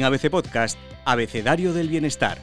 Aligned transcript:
en 0.00 0.04
ABC 0.04 0.30
Podcast 0.30 0.78
Abecedario 1.04 1.74
del 1.74 1.90
Bienestar, 1.90 2.38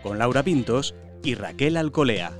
con 0.00 0.18
Laura 0.18 0.44
Pintos 0.44 0.94
y 1.24 1.34
Raquel 1.34 1.76
Alcolea. 1.76 2.38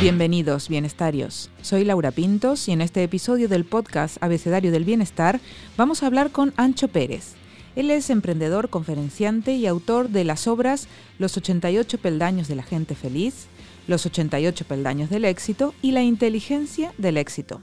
Bienvenidos, 0.00 0.68
bienestarios. 0.70 1.50
Soy 1.60 1.84
Laura 1.84 2.10
Pintos 2.10 2.68
y 2.68 2.72
en 2.72 2.80
este 2.80 3.02
episodio 3.02 3.48
del 3.48 3.66
podcast 3.66 4.16
Abecedario 4.22 4.72
del 4.72 4.84
Bienestar 4.84 5.40
vamos 5.76 6.02
a 6.02 6.06
hablar 6.06 6.30
con 6.30 6.54
Ancho 6.56 6.88
Pérez. 6.88 7.34
Él 7.76 7.90
es 7.90 8.08
emprendedor, 8.08 8.70
conferenciante 8.70 9.52
y 9.52 9.66
autor 9.66 10.08
de 10.08 10.24
las 10.24 10.48
obras 10.48 10.88
Los 11.18 11.36
88 11.36 11.98
peldaños 11.98 12.48
de 12.48 12.56
la 12.56 12.62
gente 12.62 12.94
feliz, 12.94 13.46
Los 13.86 14.06
88 14.06 14.64
peldaños 14.64 15.10
del 15.10 15.26
éxito 15.26 15.74
y 15.82 15.92
La 15.92 16.02
inteligencia 16.02 16.92
del 16.96 17.18
éxito. 17.18 17.60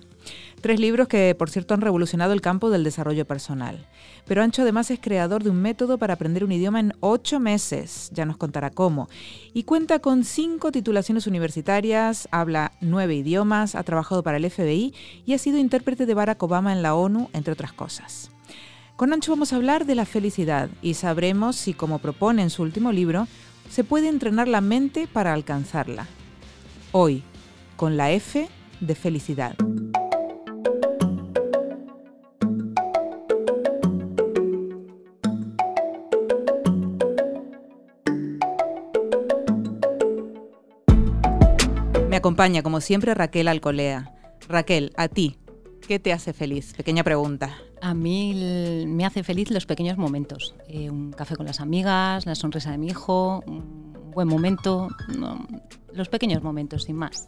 Tres 0.61 0.79
libros 0.79 1.09
que, 1.09 1.35
por 1.35 1.49
cierto, 1.49 1.73
han 1.73 1.81
revolucionado 1.81 2.31
el 2.31 2.39
campo 2.39 2.69
del 2.69 2.85
desarrollo 2.85 3.25
personal. 3.25 3.85
Pero 4.25 4.41
Ancho 4.41 4.61
además 4.61 4.89
es 4.91 4.99
creador 5.01 5.43
de 5.43 5.49
un 5.49 5.61
método 5.61 5.97
para 5.97 6.13
aprender 6.13 6.45
un 6.45 6.53
idioma 6.53 6.79
en 6.79 6.93
ocho 7.01 7.41
meses, 7.41 8.09
ya 8.13 8.25
nos 8.25 8.37
contará 8.37 8.69
cómo, 8.69 9.09
y 9.53 9.63
cuenta 9.63 9.99
con 9.99 10.23
cinco 10.23 10.71
titulaciones 10.71 11.27
universitarias, 11.27 12.29
habla 12.31 12.71
nueve 12.79 13.15
idiomas, 13.15 13.75
ha 13.75 13.83
trabajado 13.83 14.23
para 14.23 14.37
el 14.37 14.49
FBI 14.49 14.93
y 15.25 15.33
ha 15.33 15.37
sido 15.37 15.57
intérprete 15.57 16.05
de 16.05 16.13
Barack 16.13 16.41
Obama 16.41 16.71
en 16.71 16.81
la 16.81 16.95
ONU, 16.95 17.29
entre 17.33 17.51
otras 17.51 17.73
cosas. 17.73 18.32
Con 19.03 19.11
Ancho 19.11 19.33
vamos 19.33 19.51
a 19.51 19.57
hablar 19.57 19.85
de 19.85 19.95
la 19.95 20.05
felicidad 20.05 20.69
y 20.81 20.93
sabremos 20.93 21.57
si, 21.57 21.73
como 21.73 21.99
propone 21.99 22.41
en 22.41 22.49
su 22.49 22.63
último 22.63 22.93
libro, 22.93 23.27
se 23.69 23.83
puede 23.83 24.07
entrenar 24.07 24.47
la 24.47 24.61
mente 24.61 25.09
para 25.11 25.33
alcanzarla. 25.33 26.07
Hoy, 26.93 27.21
con 27.75 27.97
la 27.97 28.11
F 28.11 28.47
de 28.79 28.95
felicidad. 28.95 29.57
Me 42.07 42.15
acompaña, 42.15 42.63
como 42.63 42.79
siempre, 42.79 43.13
Raquel 43.13 43.49
Alcolea. 43.49 44.15
Raquel, 44.47 44.93
a 44.95 45.09
ti, 45.09 45.35
¿qué 45.85 45.99
te 45.99 46.13
hace 46.13 46.31
feliz? 46.31 46.73
Pequeña 46.77 47.03
pregunta. 47.03 47.53
A 47.83 47.93
mí 47.93 48.85
me 48.87 49.05
hace 49.05 49.23
feliz 49.23 49.51
los 49.51 49.65
pequeños 49.65 49.97
momentos. 49.97 50.55
Eh, 50.69 50.89
un 50.89 51.11
café 51.11 51.35
con 51.35 51.45
las 51.45 51.59
amigas, 51.59 52.25
la 52.25 52.33
sonrisa 52.33 52.71
de 52.71 52.77
mi 52.77 52.87
hijo, 52.87 53.43
un 53.45 54.09
buen 54.11 54.25
momento. 54.29 54.87
los 55.91 56.07
pequeños 56.07 56.41
momentos, 56.41 56.85
sin 56.85 56.95
más. 56.95 57.27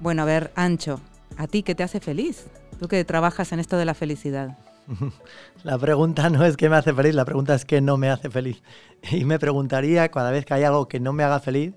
Bueno, 0.00 0.22
a 0.22 0.24
ver, 0.24 0.52
Ancho, 0.54 1.00
¿a 1.36 1.46
ti 1.48 1.62
qué 1.62 1.74
te 1.74 1.82
hace 1.82 2.00
feliz? 2.00 2.46
Tú 2.80 2.88
que 2.88 3.04
trabajas 3.04 3.52
en 3.52 3.60
esto 3.60 3.76
de 3.76 3.84
la 3.84 3.92
felicidad. 3.92 4.56
La 5.64 5.78
pregunta 5.78 6.30
no 6.30 6.46
es 6.46 6.56
qué 6.56 6.70
me 6.70 6.76
hace 6.76 6.94
feliz, 6.94 7.14
la 7.14 7.26
pregunta 7.26 7.54
es 7.54 7.66
qué 7.66 7.82
no 7.82 7.98
me 7.98 8.08
hace 8.08 8.30
feliz. 8.30 8.62
Y 9.10 9.26
me 9.26 9.38
preguntaría 9.38 10.10
cada 10.10 10.30
vez 10.30 10.46
que 10.46 10.54
hay 10.54 10.64
algo 10.64 10.88
que 10.88 10.98
no 10.98 11.12
me 11.12 11.24
haga 11.24 11.40
feliz, 11.40 11.74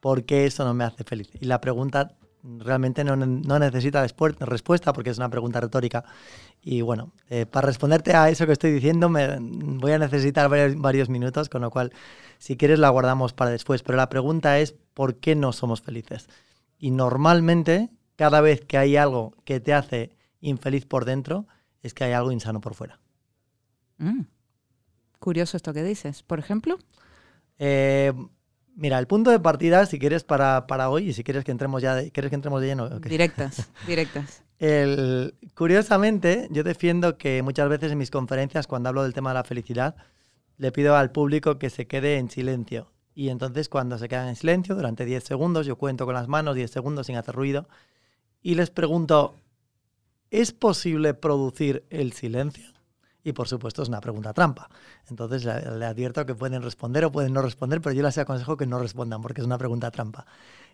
¿por 0.00 0.24
qué 0.24 0.46
eso 0.46 0.64
no 0.64 0.72
me 0.72 0.84
hace 0.84 1.04
feliz? 1.04 1.28
Y 1.38 1.44
la 1.44 1.60
pregunta 1.60 2.16
realmente 2.42 3.04
no, 3.04 3.16
necesita 3.16 4.02
respuesta 4.02 4.92
porque 4.92 5.10
es 5.10 5.18
una 5.18 5.28
pregunta 5.28 5.60
retórica. 5.60 6.04
Y 6.62 6.82
bueno, 6.82 7.12
eh, 7.30 7.46
para 7.46 7.66
responderte 7.66 8.14
a 8.14 8.28
eso 8.28 8.46
que 8.46 8.52
estoy 8.52 8.72
diciendo 8.72 9.08
me, 9.08 9.38
voy 9.40 9.92
a 9.92 9.98
necesitar 9.98 10.48
varios, 10.48 11.08
minutos, 11.08 11.48
con 11.48 11.62
lo 11.62 11.70
cual 11.70 11.92
si 12.38 12.56
quieres 12.56 12.78
la 12.78 12.90
guardamos 12.90 13.32
para 13.32 13.50
después. 13.50 13.82
Pero 13.82 13.96
la 13.96 14.08
pregunta 14.08 14.58
es, 14.58 14.74
¿por 14.94 15.16
qué 15.16 15.34
no 15.34 15.52
somos 15.52 15.80
felices? 15.80 16.28
Y 16.78 16.90
normalmente, 16.90 17.90
cada 18.16 18.40
vez 18.40 18.64
que 18.64 18.78
hay 18.78 18.96
algo 18.96 19.34
que 19.44 19.60
te 19.60 19.72
hace 19.72 20.10
infeliz 20.40 20.86
por 20.86 21.04
dentro, 21.04 21.46
es 21.82 21.94
que 21.94 22.04
hay 22.04 22.12
algo 22.12 22.32
insano 22.32 22.60
por 22.60 22.74
fuera. 22.74 23.00
Mm. 23.98 24.22
Curioso 25.18 25.56
esto 25.56 25.72
que 25.72 25.82
dices. 25.82 26.22
¿Por 26.22 26.38
ejemplo? 26.38 26.78
Eh, 27.58 28.12
Mira, 28.80 28.98
el 28.98 29.06
punto 29.06 29.30
de 29.30 29.40
partida, 29.40 29.84
si 29.84 29.98
quieres 29.98 30.24
para, 30.24 30.88
hoy 30.88 31.10
y 31.10 31.12
si 31.12 31.22
quieres 31.22 31.44
que 31.44 31.50
entremos 31.50 31.82
ya, 31.82 31.94
de, 31.94 32.10
¿quieres 32.10 32.30
que 32.30 32.34
entremos 32.34 32.62
de 32.62 32.68
lleno? 32.68 32.88
Directas, 33.00 33.68
directas. 33.86 34.42
Curiosamente, 35.54 36.48
yo 36.50 36.62
defiendo 36.62 37.16
que 37.16 37.42
muchas 37.42 37.68
veces 37.68 37.92
en 37.92 37.98
mis 37.98 38.10
conferencias, 38.10 38.66
cuando 38.66 38.90
hablo 38.90 39.02
del 39.02 39.14
tema 39.14 39.30
de 39.30 39.34
la 39.34 39.44
felicidad, 39.44 39.96
le 40.58 40.70
pido 40.70 40.96
al 40.96 41.10
público 41.10 41.58
que 41.58 41.70
se 41.70 41.86
quede 41.86 42.18
en 42.18 42.30
silencio. 42.30 42.92
Y 43.14 43.30
entonces 43.30 43.68
cuando 43.68 43.96
se 43.98 44.08
quedan 44.08 44.28
en 44.28 44.36
silencio, 44.36 44.74
durante 44.74 45.04
10 45.04 45.24
segundos, 45.24 45.66
yo 45.66 45.76
cuento 45.76 46.04
con 46.04 46.14
las 46.14 46.28
manos 46.28 46.54
10 46.54 46.70
segundos 46.70 47.06
sin 47.06 47.16
hacer 47.16 47.34
ruido, 47.34 47.68
y 48.42 48.54
les 48.54 48.70
pregunto, 48.70 49.34
¿es 50.30 50.52
posible 50.52 51.14
producir 51.14 51.84
el 51.90 52.12
silencio? 52.12 52.66
Y 53.22 53.32
por 53.32 53.48
supuesto 53.48 53.82
es 53.82 53.88
una 53.88 54.00
pregunta 54.00 54.32
trampa. 54.32 54.68
Entonces 55.08 55.44
le, 55.44 55.84
advierto 55.84 56.24
que 56.24 56.34
pueden 56.34 56.62
responder 56.62 57.04
o 57.04 57.12
pueden 57.12 57.32
no 57.32 57.42
responder, 57.42 57.80
pero 57.80 57.94
yo 57.94 58.02
les 58.02 58.16
aconsejo 58.18 58.56
que 58.56 58.66
no 58.66 58.78
respondan 58.78 59.20
porque 59.20 59.40
es 59.40 59.46
una 59.46 59.58
pregunta 59.58 59.90
trampa. 59.90 60.26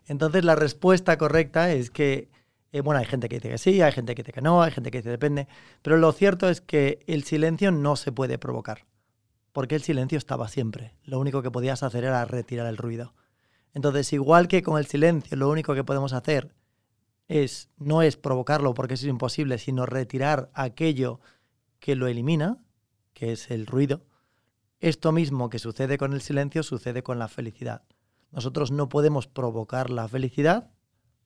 Entonces 0.06 0.44
la 0.44 0.54
respuesta 0.54 1.18
correcta 1.18 1.72
es 1.72 1.90
que, 1.90 2.28
eh, 2.76 2.80
bueno, 2.82 3.00
hay 3.00 3.06
gente 3.06 3.28
que 3.28 3.36
dice 3.36 3.48
que 3.48 3.58
sí, 3.58 3.80
hay 3.80 3.92
gente 3.92 4.14
que 4.14 4.22
dice 4.22 4.32
que 4.32 4.42
no, 4.42 4.62
hay 4.62 4.70
gente 4.70 4.90
que 4.90 4.98
dice 4.98 5.08
depende, 5.08 5.48
pero 5.80 5.96
lo 5.96 6.12
cierto 6.12 6.48
es 6.50 6.60
que 6.60 7.00
el 7.06 7.24
silencio 7.24 7.72
no 7.72 7.96
se 7.96 8.12
puede 8.12 8.38
provocar, 8.38 8.84
porque 9.52 9.76
el 9.76 9.82
silencio 9.82 10.18
estaba 10.18 10.48
siempre. 10.48 10.94
Lo 11.04 11.18
único 11.18 11.40
que 11.40 11.50
podías 11.50 11.82
hacer 11.82 12.04
era 12.04 12.24
retirar 12.26 12.66
el 12.66 12.76
ruido. 12.76 13.14
Entonces, 13.72 14.12
igual 14.12 14.46
que 14.46 14.62
con 14.62 14.78
el 14.78 14.86
silencio, 14.86 15.36
lo 15.38 15.48
único 15.48 15.74
que 15.74 15.84
podemos 15.84 16.12
hacer 16.12 16.54
es 17.28 17.70
no 17.78 18.02
es 18.02 18.18
provocarlo 18.18 18.74
porque 18.74 18.94
eso 18.94 19.06
es 19.06 19.10
imposible, 19.10 19.56
sino 19.56 19.86
retirar 19.86 20.50
aquello 20.52 21.20
que 21.80 21.96
lo 21.96 22.08
elimina, 22.08 22.58
que 23.14 23.32
es 23.32 23.50
el 23.50 23.66
ruido. 23.66 24.04
Esto 24.80 25.12
mismo 25.12 25.48
que 25.48 25.58
sucede 25.58 25.96
con 25.96 26.12
el 26.12 26.20
silencio 26.20 26.62
sucede 26.62 27.02
con 27.02 27.18
la 27.18 27.28
felicidad. 27.28 27.82
Nosotros 28.32 28.70
no 28.70 28.90
podemos 28.90 29.26
provocar 29.26 29.88
la 29.88 30.06
felicidad 30.08 30.70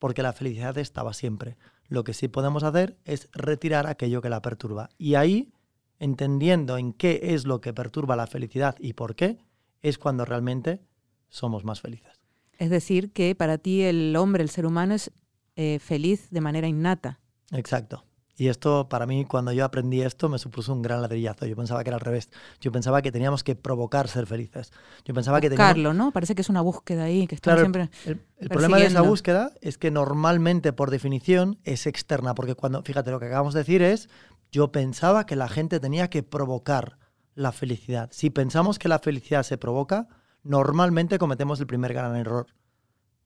porque 0.01 0.23
la 0.23 0.33
felicidad 0.33 0.79
estaba 0.79 1.13
siempre. 1.13 1.57
Lo 1.87 2.03
que 2.03 2.15
sí 2.15 2.27
podemos 2.27 2.63
hacer 2.63 2.97
es 3.05 3.29
retirar 3.33 3.85
aquello 3.85 4.19
que 4.19 4.29
la 4.29 4.41
perturba. 4.41 4.89
Y 4.97 5.13
ahí, 5.13 5.53
entendiendo 5.99 6.79
en 6.79 6.91
qué 6.91 7.19
es 7.21 7.45
lo 7.45 7.61
que 7.61 7.71
perturba 7.71 8.15
la 8.15 8.25
felicidad 8.25 8.75
y 8.79 8.93
por 8.93 9.15
qué, 9.15 9.37
es 9.83 9.99
cuando 9.99 10.25
realmente 10.25 10.81
somos 11.29 11.65
más 11.65 11.81
felices. 11.81 12.19
Es 12.57 12.71
decir, 12.71 13.11
que 13.11 13.35
para 13.35 13.59
ti 13.59 13.83
el 13.83 14.15
hombre, 14.15 14.41
el 14.41 14.49
ser 14.49 14.65
humano, 14.65 14.95
es 14.95 15.11
eh, 15.55 15.77
feliz 15.77 16.31
de 16.31 16.41
manera 16.41 16.67
innata. 16.67 17.19
Exacto. 17.51 18.03
Y 18.41 18.47
esto, 18.47 18.89
para 18.89 19.05
mí, 19.05 19.23
cuando 19.25 19.51
yo 19.51 19.63
aprendí 19.63 20.01
esto, 20.01 20.27
me 20.27 20.39
supuso 20.39 20.73
un 20.73 20.81
gran 20.81 20.99
ladrillazo. 20.99 21.45
Yo 21.45 21.55
pensaba 21.55 21.83
que 21.83 21.91
era 21.91 21.97
al 21.97 22.01
revés. 22.01 22.31
Yo 22.59 22.71
pensaba 22.71 23.03
que 23.03 23.11
teníamos 23.11 23.43
que 23.43 23.55
provocar 23.55 24.07
ser 24.07 24.25
felices. 24.25 24.71
Yo 25.05 25.13
pensaba 25.13 25.39
que 25.39 25.51
teníamos... 25.51 25.95
¿no? 25.95 26.11
Parece 26.11 26.33
que 26.33 26.41
es 26.41 26.49
una 26.49 26.61
búsqueda 26.61 27.03
ahí, 27.03 27.27
que 27.27 27.37
claro, 27.37 27.59
siempre. 27.59 27.91
El, 28.03 28.49
problema 28.49 28.77
de 28.77 28.87
esa 28.87 29.01
búsqueda 29.01 29.51
es 29.61 29.77
que 29.77 29.91
normalmente, 29.91 30.73
por 30.73 30.89
definición, 30.89 31.59
es 31.65 31.85
externa. 31.85 32.33
Porque 32.33 32.55
cuando, 32.55 32.81
fíjate, 32.81 33.11
lo 33.11 33.19
que 33.19 33.27
acabamos 33.27 33.53
de 33.53 33.59
decir 33.59 33.83
es, 33.83 34.09
yo 34.51 34.71
pensaba 34.71 35.27
que 35.27 35.35
la 35.35 35.47
gente 35.47 35.79
tenía 35.79 36.09
que 36.09 36.23
provocar 36.23 36.97
la 37.35 37.51
felicidad. 37.51 38.09
Si 38.11 38.31
pensamos 38.31 38.79
que 38.79 38.89
la 38.89 38.97
felicidad 38.97 39.43
se 39.43 39.59
provoca, 39.59 40.07
normalmente 40.41 41.19
cometemos 41.19 41.59
el 41.59 41.67
primer 41.67 41.93
gran 41.93 42.15
error. 42.15 42.47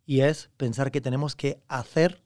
Y 0.05 0.19
es 0.23 0.49
pensar 0.57 0.91
que 0.91 0.99
tenemos 0.99 1.37
que 1.37 1.63
hacer 1.69 2.21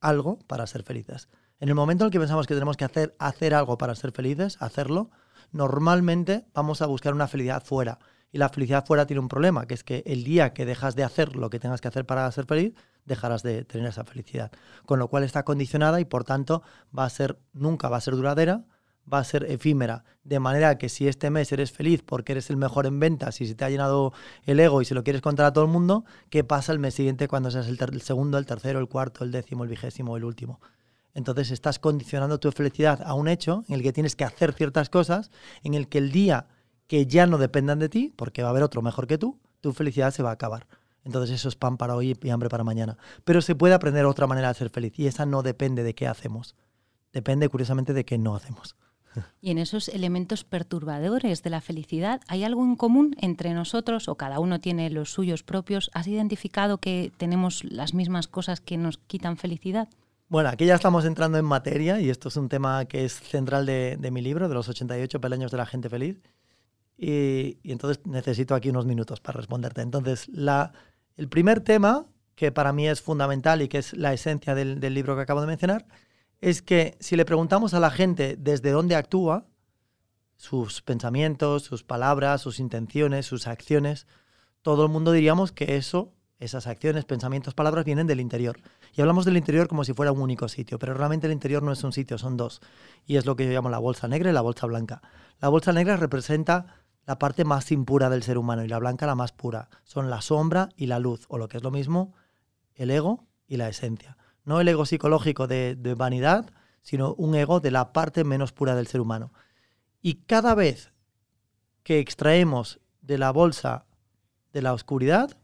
algo 0.00 0.40
para 0.48 0.66
ser 0.66 0.82
felices. 0.82 1.28
En 1.60 1.68
el 1.68 1.74
momento 1.74 2.04
en 2.04 2.06
el 2.06 2.10
que 2.10 2.18
pensamos 2.18 2.46
que 2.46 2.54
tenemos 2.54 2.78
que 2.78 2.86
hacer, 2.86 3.14
hacer 3.18 3.52
algo 3.52 3.76
para 3.76 3.94
ser 3.94 4.12
felices, 4.12 4.56
hacerlo, 4.60 5.10
normalmente 5.52 6.46
vamos 6.54 6.80
a 6.80 6.86
buscar 6.86 7.12
una 7.12 7.28
felicidad 7.28 7.62
fuera. 7.62 7.98
Y 8.32 8.38
la 8.38 8.48
felicidad 8.48 8.86
fuera 8.86 9.04
tiene 9.04 9.20
un 9.20 9.28
problema, 9.28 9.66
que 9.66 9.74
es 9.74 9.84
que 9.84 10.02
el 10.06 10.24
día 10.24 10.54
que 10.54 10.64
dejas 10.64 10.96
de 10.96 11.04
hacer 11.04 11.36
lo 11.36 11.50
que 11.50 11.58
tengas 11.58 11.82
que 11.82 11.88
hacer 11.88 12.06
para 12.06 12.32
ser 12.32 12.46
feliz, 12.46 12.72
dejarás 13.04 13.42
de 13.42 13.66
tener 13.66 13.88
esa 13.88 14.04
felicidad. 14.04 14.50
Con 14.86 14.98
lo 14.98 15.08
cual 15.08 15.22
está 15.22 15.42
condicionada 15.42 16.00
y 16.00 16.06
por 16.06 16.24
tanto 16.24 16.62
va 16.96 17.04
a 17.04 17.10
ser, 17.10 17.38
nunca 17.52 17.90
va 17.90 17.98
a 17.98 18.00
ser 18.00 18.16
duradera, 18.16 18.64
va 19.12 19.18
a 19.18 19.24
ser 19.24 19.44
efímera. 19.44 20.04
De 20.24 20.40
manera 20.40 20.78
que 20.78 20.88
si 20.88 21.08
este 21.08 21.28
mes 21.28 21.52
eres 21.52 21.72
feliz 21.72 22.02
porque 22.02 22.32
eres 22.32 22.48
el 22.48 22.56
mejor 22.56 22.86
en 22.86 22.98
ventas 23.00 23.38
y 23.42 23.46
se 23.46 23.54
te 23.54 23.66
ha 23.66 23.68
llenado 23.68 24.14
el 24.44 24.60
ego 24.60 24.80
y 24.80 24.86
se 24.86 24.94
lo 24.94 25.04
quieres 25.04 25.20
contar 25.20 25.44
a 25.44 25.52
todo 25.52 25.64
el 25.64 25.70
mundo, 25.70 26.06
¿qué 26.30 26.42
pasa 26.42 26.72
el 26.72 26.78
mes 26.78 26.94
siguiente 26.94 27.28
cuando 27.28 27.50
seas 27.50 27.68
el, 27.68 27.78
el 27.78 28.00
segundo, 28.00 28.38
el 28.38 28.46
tercero, 28.46 28.78
el 28.78 28.88
cuarto, 28.88 29.24
el 29.24 29.30
décimo, 29.30 29.64
el 29.64 29.68
vigésimo, 29.68 30.16
el 30.16 30.24
último? 30.24 30.58
Entonces 31.14 31.50
estás 31.50 31.78
condicionando 31.78 32.38
tu 32.38 32.52
felicidad 32.52 33.02
a 33.04 33.14
un 33.14 33.28
hecho 33.28 33.64
en 33.68 33.74
el 33.74 33.82
que 33.82 33.92
tienes 33.92 34.16
que 34.16 34.24
hacer 34.24 34.52
ciertas 34.52 34.90
cosas, 34.90 35.30
en 35.62 35.74
el 35.74 35.88
que 35.88 35.98
el 35.98 36.12
día 36.12 36.46
que 36.86 37.06
ya 37.06 37.26
no 37.26 37.38
dependan 37.38 37.78
de 37.78 37.88
ti, 37.88 38.12
porque 38.16 38.42
va 38.42 38.48
a 38.48 38.50
haber 38.50 38.62
otro 38.62 38.82
mejor 38.82 39.06
que 39.06 39.18
tú, 39.18 39.38
tu 39.60 39.72
felicidad 39.72 40.12
se 40.12 40.22
va 40.22 40.30
a 40.30 40.34
acabar. 40.34 40.66
Entonces 41.04 41.34
eso 41.36 41.48
es 41.48 41.56
pan 41.56 41.76
para 41.76 41.94
hoy 41.94 42.16
y 42.20 42.30
hambre 42.30 42.48
para 42.48 42.64
mañana. 42.64 42.98
Pero 43.24 43.40
se 43.42 43.54
puede 43.54 43.74
aprender 43.74 44.04
otra 44.04 44.26
manera 44.26 44.48
de 44.48 44.54
ser 44.54 44.70
feliz 44.70 44.98
y 44.98 45.06
esa 45.06 45.26
no 45.26 45.42
depende 45.42 45.82
de 45.82 45.94
qué 45.94 46.06
hacemos. 46.06 46.54
Depende 47.12 47.48
curiosamente 47.48 47.92
de 47.92 48.04
qué 48.04 48.18
no 48.18 48.34
hacemos. 48.34 48.76
Y 49.40 49.50
en 49.50 49.58
esos 49.58 49.88
elementos 49.88 50.44
perturbadores 50.44 51.42
de 51.42 51.50
la 51.50 51.60
felicidad, 51.60 52.20
¿hay 52.28 52.44
algo 52.44 52.62
en 52.62 52.76
común 52.76 53.16
entre 53.18 53.54
nosotros 53.54 54.08
o 54.08 54.14
cada 54.14 54.38
uno 54.38 54.60
tiene 54.60 54.88
los 54.90 55.10
suyos 55.10 55.42
propios? 55.42 55.90
¿Has 55.94 56.06
identificado 56.06 56.78
que 56.78 57.12
tenemos 57.16 57.64
las 57.64 57.92
mismas 57.94 58.28
cosas 58.28 58.60
que 58.60 58.76
nos 58.76 58.98
quitan 58.98 59.36
felicidad? 59.36 59.88
Bueno, 60.30 60.48
aquí 60.48 60.64
ya 60.64 60.76
estamos 60.76 61.04
entrando 61.06 61.38
en 61.38 61.44
materia 61.44 62.00
y 62.00 62.08
esto 62.08 62.28
es 62.28 62.36
un 62.36 62.48
tema 62.48 62.84
que 62.84 63.04
es 63.04 63.14
central 63.14 63.66
de, 63.66 64.10
mi 64.12 64.22
libro, 64.22 64.48
de 64.48 64.54
los 64.54 64.68
88 64.68 65.20
peldaños 65.20 65.50
de 65.50 65.56
la 65.56 65.66
gente 65.66 65.88
feliz. 65.88 66.20
Y, 66.96 67.58
entonces 67.64 68.00
necesito 68.06 68.54
aquí 68.54 68.70
unos 68.70 68.86
minutos 68.86 69.18
para 69.20 69.38
responderte. 69.38 69.82
Entonces, 69.82 70.30
el 71.16 71.28
primer 71.28 71.62
tema, 71.62 72.06
que 72.36 72.52
para 72.52 72.72
mí 72.72 72.86
es 72.86 73.02
fundamental 73.02 73.60
y 73.60 73.66
que 73.66 73.78
es 73.78 73.92
la 73.92 74.12
esencia 74.12 74.54
del, 74.54 74.78
del 74.78 74.94
libro 74.94 75.16
que 75.16 75.22
acabo 75.22 75.40
de 75.40 75.48
mencionar, 75.48 75.88
es 76.40 76.62
que 76.62 76.96
si 77.00 77.16
le 77.16 77.24
preguntamos 77.24 77.74
a 77.74 77.80
la 77.80 77.90
gente 77.90 78.36
desde 78.38 78.70
dónde 78.70 78.94
actúa, 78.94 79.48
sus 80.36 80.80
pensamientos, 80.80 81.64
sus 81.64 81.82
palabras, 81.82 82.40
sus 82.40 82.60
intenciones, 82.60 83.26
sus 83.26 83.48
acciones, 83.48 84.06
todo 84.62 84.84
el 84.84 84.92
mundo 84.92 85.10
diríamos 85.10 85.50
que 85.50 85.74
eso, 85.74 86.14
esas 86.40 86.66
acciones, 86.66 87.04
pensamientos, 87.04 87.54
palabras 87.54 87.84
vienen 87.84 88.06
del 88.08 88.20
interior. 88.20 88.58
Y 88.94 89.00
hablamos 89.00 89.24
del 89.24 89.36
interior 89.36 89.68
como 89.68 89.84
si 89.84 89.92
fuera 89.92 90.10
un 90.10 90.20
único 90.20 90.48
sitio, 90.48 90.78
pero 90.78 90.94
realmente 90.94 91.26
el 91.28 91.32
interior 91.32 91.62
no 91.62 91.70
es 91.70 91.84
un 91.84 91.92
sitio, 91.92 92.18
son 92.18 92.36
dos. 92.36 92.60
Y 93.06 93.16
es 93.16 93.26
lo 93.26 93.36
que 93.36 93.46
yo 93.46 93.52
llamo 93.52 93.70
la 93.70 93.78
bolsa 93.78 94.08
negra 94.08 94.30
y 94.30 94.32
la 94.32 94.40
bolsa 94.40 94.66
blanca. 94.66 95.02
La 95.40 95.48
bolsa 95.48 95.72
negra 95.72 95.96
representa 95.96 96.82
la 97.06 97.18
parte 97.18 97.44
más 97.44 97.70
impura 97.70 98.10
del 98.10 98.22
ser 98.22 98.38
humano 98.38 98.64
y 98.64 98.68
la 98.68 98.78
blanca 98.78 99.06
la 99.06 99.14
más 99.14 99.32
pura. 99.32 99.68
Son 99.84 100.10
la 100.10 100.20
sombra 100.20 100.70
y 100.76 100.86
la 100.86 100.98
luz, 100.98 101.26
o 101.28 101.38
lo 101.38 101.48
que 101.48 101.58
es 101.58 101.62
lo 101.62 101.70
mismo, 101.70 102.14
el 102.74 102.90
ego 102.90 103.26
y 103.46 103.56
la 103.56 103.68
esencia 103.68 104.16
no 104.44 104.60
el 104.60 104.68
ego 104.68 104.86
psicológico 104.86 105.46
de, 105.46 105.94
vanidad, 105.96 106.50
sino 106.82 107.14
un 107.14 107.34
ego 107.34 107.60
de 107.60 107.70
la 107.70 107.92
parte 107.92 108.24
menos 108.24 108.52
pura 108.52 108.74
del 108.74 108.86
ser 108.86 109.00
humano. 109.00 109.32
Y 110.02 110.14
cada 110.26 110.54
vez 110.54 110.92
que 111.82 111.98
extraemos 111.98 112.80
de 113.00 113.18
la 113.18 113.30
bolsa 113.30 113.86
de 114.52 114.62
la 114.62 114.72
oscuridad 114.72 115.36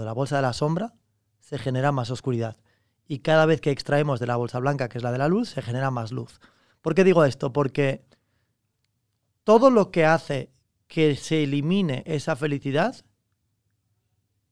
de 0.00 0.06
la 0.06 0.12
bolsa 0.12 0.36
de 0.36 0.42
la 0.42 0.52
sombra, 0.52 0.94
se 1.40 1.58
genera 1.58 1.92
más 1.92 2.10
oscuridad. 2.10 2.56
Y 3.06 3.20
cada 3.20 3.46
vez 3.46 3.60
que 3.60 3.70
extraemos 3.70 4.20
de 4.20 4.26
la 4.26 4.36
bolsa 4.36 4.58
blanca, 4.58 4.88
que 4.88 4.98
es 4.98 5.04
la 5.04 5.12
de 5.12 5.18
la 5.18 5.28
luz, 5.28 5.50
se 5.50 5.62
genera 5.62 5.90
más 5.90 6.12
luz. 6.12 6.40
¿Por 6.82 6.94
qué 6.94 7.04
digo 7.04 7.24
esto? 7.24 7.52
Porque 7.52 8.04
todo 9.44 9.70
lo 9.70 9.90
que 9.90 10.04
hace 10.04 10.52
que 10.86 11.16
se 11.16 11.44
elimine 11.44 12.02
esa 12.06 12.36
felicidad 12.36 12.96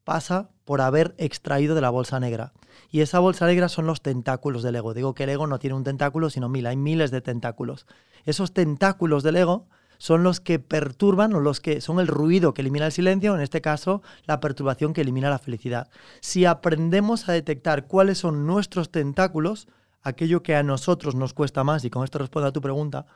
pasa 0.05 0.51
por 0.65 0.81
haber 0.81 1.15
extraído 1.19 1.75
de 1.75 1.81
la 1.81 1.91
bolsa 1.91 2.21
negra. 2.21 2.53
Y 2.91 3.01
esa 3.01 3.19
bolsa 3.19 3.47
negra 3.47 3.69
son 3.69 3.87
los 3.87 4.03
tentáculos 4.03 4.63
del 4.63 4.77
ego. 4.77 4.95
Digo 4.95 5.15
que 5.15 5.25
el 5.25 5.31
ego 5.31 5.47
no 5.47 5.59
tiene 5.59 5.77
un 5.77 5.85
tentáculo, 5.85 6.31
sino 6.31 6.49
mil, 6.49 6.67
hay 6.67 6.77
miles 6.77 7.11
de 7.11 7.21
tentáculos. 7.21 7.87
Esos 8.25 8.53
tentáculos 8.53 9.23
del 9.23 9.37
ego 9.37 9.69
son 9.99 10.23
los 10.23 10.41
que 10.41 10.59
perturban 10.59 11.33
o 11.35 11.41
los 11.41 11.61
que 11.61 11.81
son 11.81 12.01
el 12.01 12.07
ruido 12.07 12.55
que 12.55 12.63
elimina 12.63 12.87
el 12.87 12.93
silencio, 12.93 13.35
en 13.35 13.41
este 13.41 13.61
caso 13.61 14.03
la 14.25 14.41
perturbación 14.41 14.93
que 14.93 15.01
elimina 15.01 15.31
la 15.31 15.39
felicidad. 15.39 15.89
Si 16.21 16.45
aprendemos 16.45 17.29
a 17.29 17.33
detectar 17.33 17.87
cuáles 17.87 18.19
son 18.19 18.47
nuestros 18.47 18.91
tentáculos, 18.91 19.69
aquello 20.03 20.43
que 20.43 20.55
a 20.55 20.63
nosotros 20.63 21.15
nos 21.15 21.35
cuesta 21.35 21.65
más, 21.65 21.85
y 21.85 21.91
con 21.91 22.05
esto 22.05 22.19
respondo 22.19 22.49
a 22.49 22.53
tu 22.53 22.61
pregunta, 22.61 23.07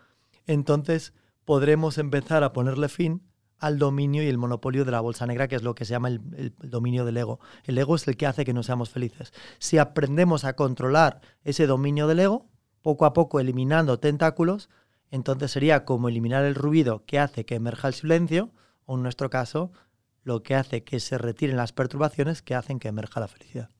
entonces 0.46 1.12
podremos 1.44 1.98
empezar 1.98 2.44
a 2.44 2.52
ponerle 2.52 2.88
fin 2.88 3.22
al 3.60 3.78
dominio 3.78 4.22
y 4.22 4.26
el 4.26 4.38
monopolio 4.38 4.84
de 4.84 4.90
la 4.90 5.00
bolsa 5.00 5.26
negra, 5.26 5.46
que 5.46 5.54
es 5.54 5.62
lo 5.62 5.74
que 5.74 5.84
se 5.84 5.92
llama 5.92 6.08
el, 6.08 6.54
dominio 6.62 7.04
del 7.04 7.18
ego. 7.18 7.40
El 7.64 7.78
ego 7.78 7.94
es 7.94 8.08
el 8.08 8.16
que 8.16 8.26
hace 8.26 8.44
que 8.44 8.54
no 8.54 8.62
seamos 8.62 8.90
felices. 8.90 9.32
Si 9.58 9.78
aprendemos 9.78 10.44
a 10.44 10.54
controlar 10.56 11.20
ese 11.44 11.66
dominio 11.66 12.06
del 12.06 12.20
ego, 12.20 12.46
poco 12.82 13.04
a 13.04 13.12
poco 13.12 13.38
eliminando 13.38 13.98
tentáculos, 13.98 14.70
entonces 15.10 15.50
sería 15.50 15.84
como 15.84 16.08
eliminar 16.08 16.44
el 16.44 16.54
ruido 16.54 17.04
que 17.06 17.18
hace 17.18 17.44
que 17.44 17.56
emerja 17.56 17.88
el 17.88 17.94
silencio, 17.94 18.50
o 18.86 18.96
en 18.96 19.02
nuestro 19.02 19.30
caso, 19.30 19.72
lo 20.22 20.42
que 20.42 20.54
hace 20.54 20.84
que 20.84 21.00
se 21.00 21.18
retiren 21.18 21.56
las 21.56 21.72
perturbaciones 21.72 22.42
que 22.42 22.54
hacen 22.54 22.78
que 22.78 22.88
emerja 22.88 23.20
la 23.20 23.28
felicidad. 23.28 23.70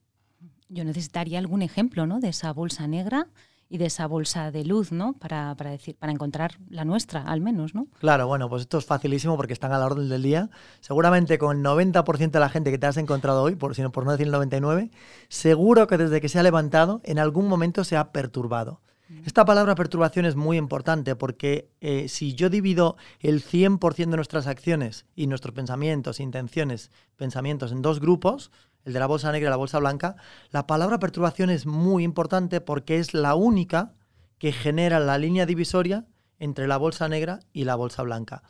Yo 0.68 0.84
necesitaría 0.84 1.38
algún 1.38 1.62
ejemplo 1.62 2.06
¿no? 2.06 2.20
de 2.20 2.28
esa 2.28 2.52
bolsa 2.52 2.86
negra 2.86 3.28
y 3.68 3.78
de 3.78 3.86
esa 3.86 4.06
bolsa 4.08 4.50
de 4.50 4.64
luz, 4.64 4.90
¿no? 4.90 5.12
Para, 5.12 5.54
para, 5.54 5.70
decir, 5.70 5.96
para 5.96 6.12
encontrar 6.12 6.58
la 6.68 6.84
nuestra, 6.84 7.22
al 7.22 7.40
menos, 7.40 7.72
¿no? 7.72 7.86
Claro, 8.00 8.26
bueno, 8.26 8.48
pues 8.48 8.62
esto 8.62 8.78
es 8.78 8.84
facilísimo 8.84 9.36
porque 9.36 9.52
están 9.52 9.72
a 9.72 9.78
la 9.78 9.86
orden 9.86 10.08
del 10.08 10.24
día. 10.24 10.50
Seguramente 10.80 11.38
con 11.38 11.58
el 11.58 11.64
90% 11.64 12.32
de 12.32 12.40
la 12.40 12.48
gente 12.48 12.72
que 12.72 12.78
te 12.78 12.88
has 12.88 12.96
encontrado 12.96 13.44
hoy, 13.44 13.54
por, 13.54 13.76
sino 13.76 13.92
por 13.92 14.04
no 14.04 14.10
decir 14.10 14.26
el 14.26 14.34
99%, 14.34 14.90
seguro 15.28 15.86
que 15.86 15.98
desde 15.98 16.20
que 16.20 16.28
se 16.28 16.40
ha 16.40 16.42
levantado, 16.42 17.00
en 17.04 17.20
algún 17.20 17.46
momento 17.46 17.84
se 17.84 17.96
ha 17.96 18.10
perturbado. 18.10 18.80
Esta 19.24 19.44
palabra 19.44 19.74
perturbación 19.74 20.24
es 20.24 20.36
muy 20.36 20.56
importante 20.56 21.16
porque 21.16 21.68
eh, 21.80 22.08
si 22.08 22.34
yo 22.34 22.48
divido 22.48 22.96
el 23.18 23.42
100% 23.42 23.96
de 23.96 24.16
nuestras 24.16 24.46
acciones 24.46 25.04
y 25.16 25.26
nuestros 25.26 25.52
pensamientos, 25.52 26.20
intenciones, 26.20 26.92
pensamientos 27.16 27.72
en 27.72 27.82
dos 27.82 27.98
grupos, 27.98 28.52
el 28.84 28.92
de 28.92 29.00
la 29.00 29.06
bolsa 29.06 29.32
negra 29.32 29.48
y 29.48 29.50
la 29.50 29.56
bolsa 29.56 29.80
blanca, 29.80 30.14
la 30.50 30.68
palabra 30.68 31.00
perturbación 31.00 31.50
es 31.50 31.66
muy 31.66 32.04
importante 32.04 32.60
porque 32.60 32.98
es 32.98 33.12
la 33.12 33.34
única 33.34 33.94
que 34.38 34.52
genera 34.52 35.00
la 35.00 35.18
línea 35.18 35.44
divisoria 35.44 36.06
entre 36.38 36.68
la 36.68 36.76
bolsa 36.76 37.08
negra 37.08 37.40
y 37.52 37.64
la 37.64 37.74
bolsa 37.74 38.04
blanca. 38.04 38.44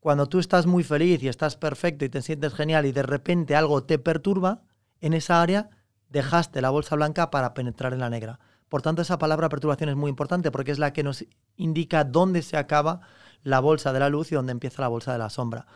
Cuando 0.00 0.28
tú 0.30 0.38
estás 0.38 0.64
muy 0.64 0.82
feliz 0.82 1.22
y 1.22 1.28
estás 1.28 1.56
perfecto 1.56 2.06
y 2.06 2.08
te 2.08 2.22
sientes 2.22 2.54
genial 2.54 2.86
y 2.86 2.92
de 2.92 3.02
repente 3.02 3.54
algo 3.54 3.84
te 3.84 3.98
perturba, 3.98 4.62
en 5.02 5.12
esa 5.12 5.42
área 5.42 5.68
dejaste 6.08 6.62
la 6.62 6.70
bolsa 6.70 6.96
blanca 6.96 7.30
para 7.30 7.52
penetrar 7.52 7.92
en 7.92 8.00
la 8.00 8.08
negra. 8.08 8.40
Por 8.68 8.82
tanto, 8.82 9.02
esa 9.02 9.18
palabra 9.18 9.48
perturbación 9.48 9.90
es 9.90 9.96
muy 9.96 10.08
importante 10.08 10.50
porque 10.50 10.72
es 10.72 10.78
la 10.78 10.92
que 10.92 11.02
nos 11.02 11.24
indica 11.56 12.04
dónde 12.04 12.42
se 12.42 12.56
acaba 12.56 13.00
la 13.42 13.60
bolsa 13.60 13.92
de 13.92 14.00
la 14.00 14.08
luz 14.08 14.32
y 14.32 14.34
dónde 14.34 14.52
empieza 14.52 14.82
la 14.82 14.88
bolsa 14.88 15.12
de 15.12 15.18
la 15.18 15.30
sombra. 15.30 15.66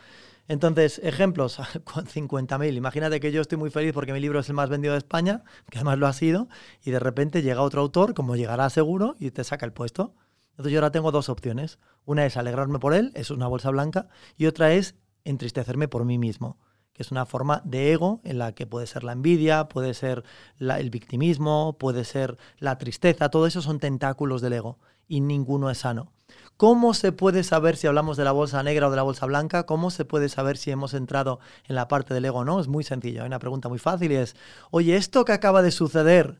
Entonces, 0.47 0.99
ejemplos, 1.03 1.59
con 1.85 2.05
50.000. 2.05 2.75
Imagínate 2.75 3.19
que 3.19 3.31
yo 3.31 3.41
estoy 3.41 3.57
muy 3.57 3.69
feliz 3.69 3.93
porque 3.93 4.11
mi 4.11 4.19
libro 4.19 4.39
es 4.39 4.49
el 4.49 4.55
más 4.55 4.69
vendido 4.69 4.93
de 4.93 4.97
España, 4.97 5.43
que 5.69 5.77
además 5.77 5.97
lo 5.97 6.07
ha 6.07 6.13
sido, 6.13 6.49
y 6.83 6.91
de 6.91 6.99
repente 6.99 7.41
llega 7.41 7.61
otro 7.61 7.81
autor, 7.81 8.13
como 8.13 8.35
llegará 8.35 8.69
seguro, 8.69 9.15
y 9.19 9.31
te 9.31 9.43
saca 9.43 9.65
el 9.65 9.71
puesto. 9.71 10.13
Entonces 10.51 10.73
yo 10.73 10.79
ahora 10.79 10.91
tengo 10.91 11.11
dos 11.11 11.29
opciones. 11.29 11.79
Una 12.03 12.25
es 12.25 12.35
alegrarme 12.35 12.79
por 12.79 12.93
él, 12.93 13.11
es 13.15 13.31
una 13.31 13.47
bolsa 13.47 13.69
blanca, 13.69 14.09
y 14.35 14.47
otra 14.47 14.73
es 14.73 14.95
entristecerme 15.23 15.87
por 15.87 16.03
mí 16.03 16.17
mismo, 16.17 16.57
que 16.93 17.03
es 17.03 17.11
una 17.11 17.25
forma 17.25 17.61
de 17.65 17.93
ego 17.93 18.19
en 18.23 18.37
la 18.37 18.53
que 18.53 18.67
puede 18.67 18.87
ser 18.87 19.03
la 19.03 19.13
envidia, 19.13 19.67
puede 19.67 19.93
ser 19.93 20.23
el 20.59 20.89
victimismo, 20.89 21.77
puede 21.79 22.03
ser 22.03 22.37
la 22.59 22.77
tristeza, 22.77 23.29
todo 23.29 23.47
eso 23.47 23.61
son 23.61 23.79
tentáculos 23.79 24.41
del 24.41 24.53
ego 24.53 24.77
y 25.07 25.21
ninguno 25.21 25.69
es 25.69 25.79
sano. 25.79 26.11
¿Cómo 26.57 26.93
se 26.93 27.11
puede 27.11 27.43
saber 27.43 27.75
si 27.75 27.87
hablamos 27.87 28.17
de 28.17 28.23
la 28.23 28.31
bolsa 28.31 28.61
negra 28.61 28.87
o 28.87 28.91
de 28.91 28.95
la 28.95 29.01
bolsa 29.01 29.25
blanca? 29.25 29.65
¿Cómo 29.65 29.89
se 29.89 30.05
puede 30.05 30.29
saber 30.29 30.57
si 30.57 30.71
hemos 30.71 30.93
entrado 30.93 31.39
en 31.67 31.75
la 31.75 31.87
parte 31.87 32.13
del 32.13 32.25
ego 32.25 32.39
o 32.39 32.45
no? 32.45 32.59
Es 32.59 32.67
muy 32.67 32.83
sencillo. 32.83 33.21
Hay 33.21 33.27
una 33.27 33.39
pregunta 33.39 33.67
muy 33.67 33.79
fácil 33.79 34.11
y 34.11 34.15
es, 34.15 34.35
oye, 34.69 34.95
¿esto 34.95 35.25
que 35.25 35.33
acaba 35.33 35.61
de 35.63 35.71
suceder 35.71 36.39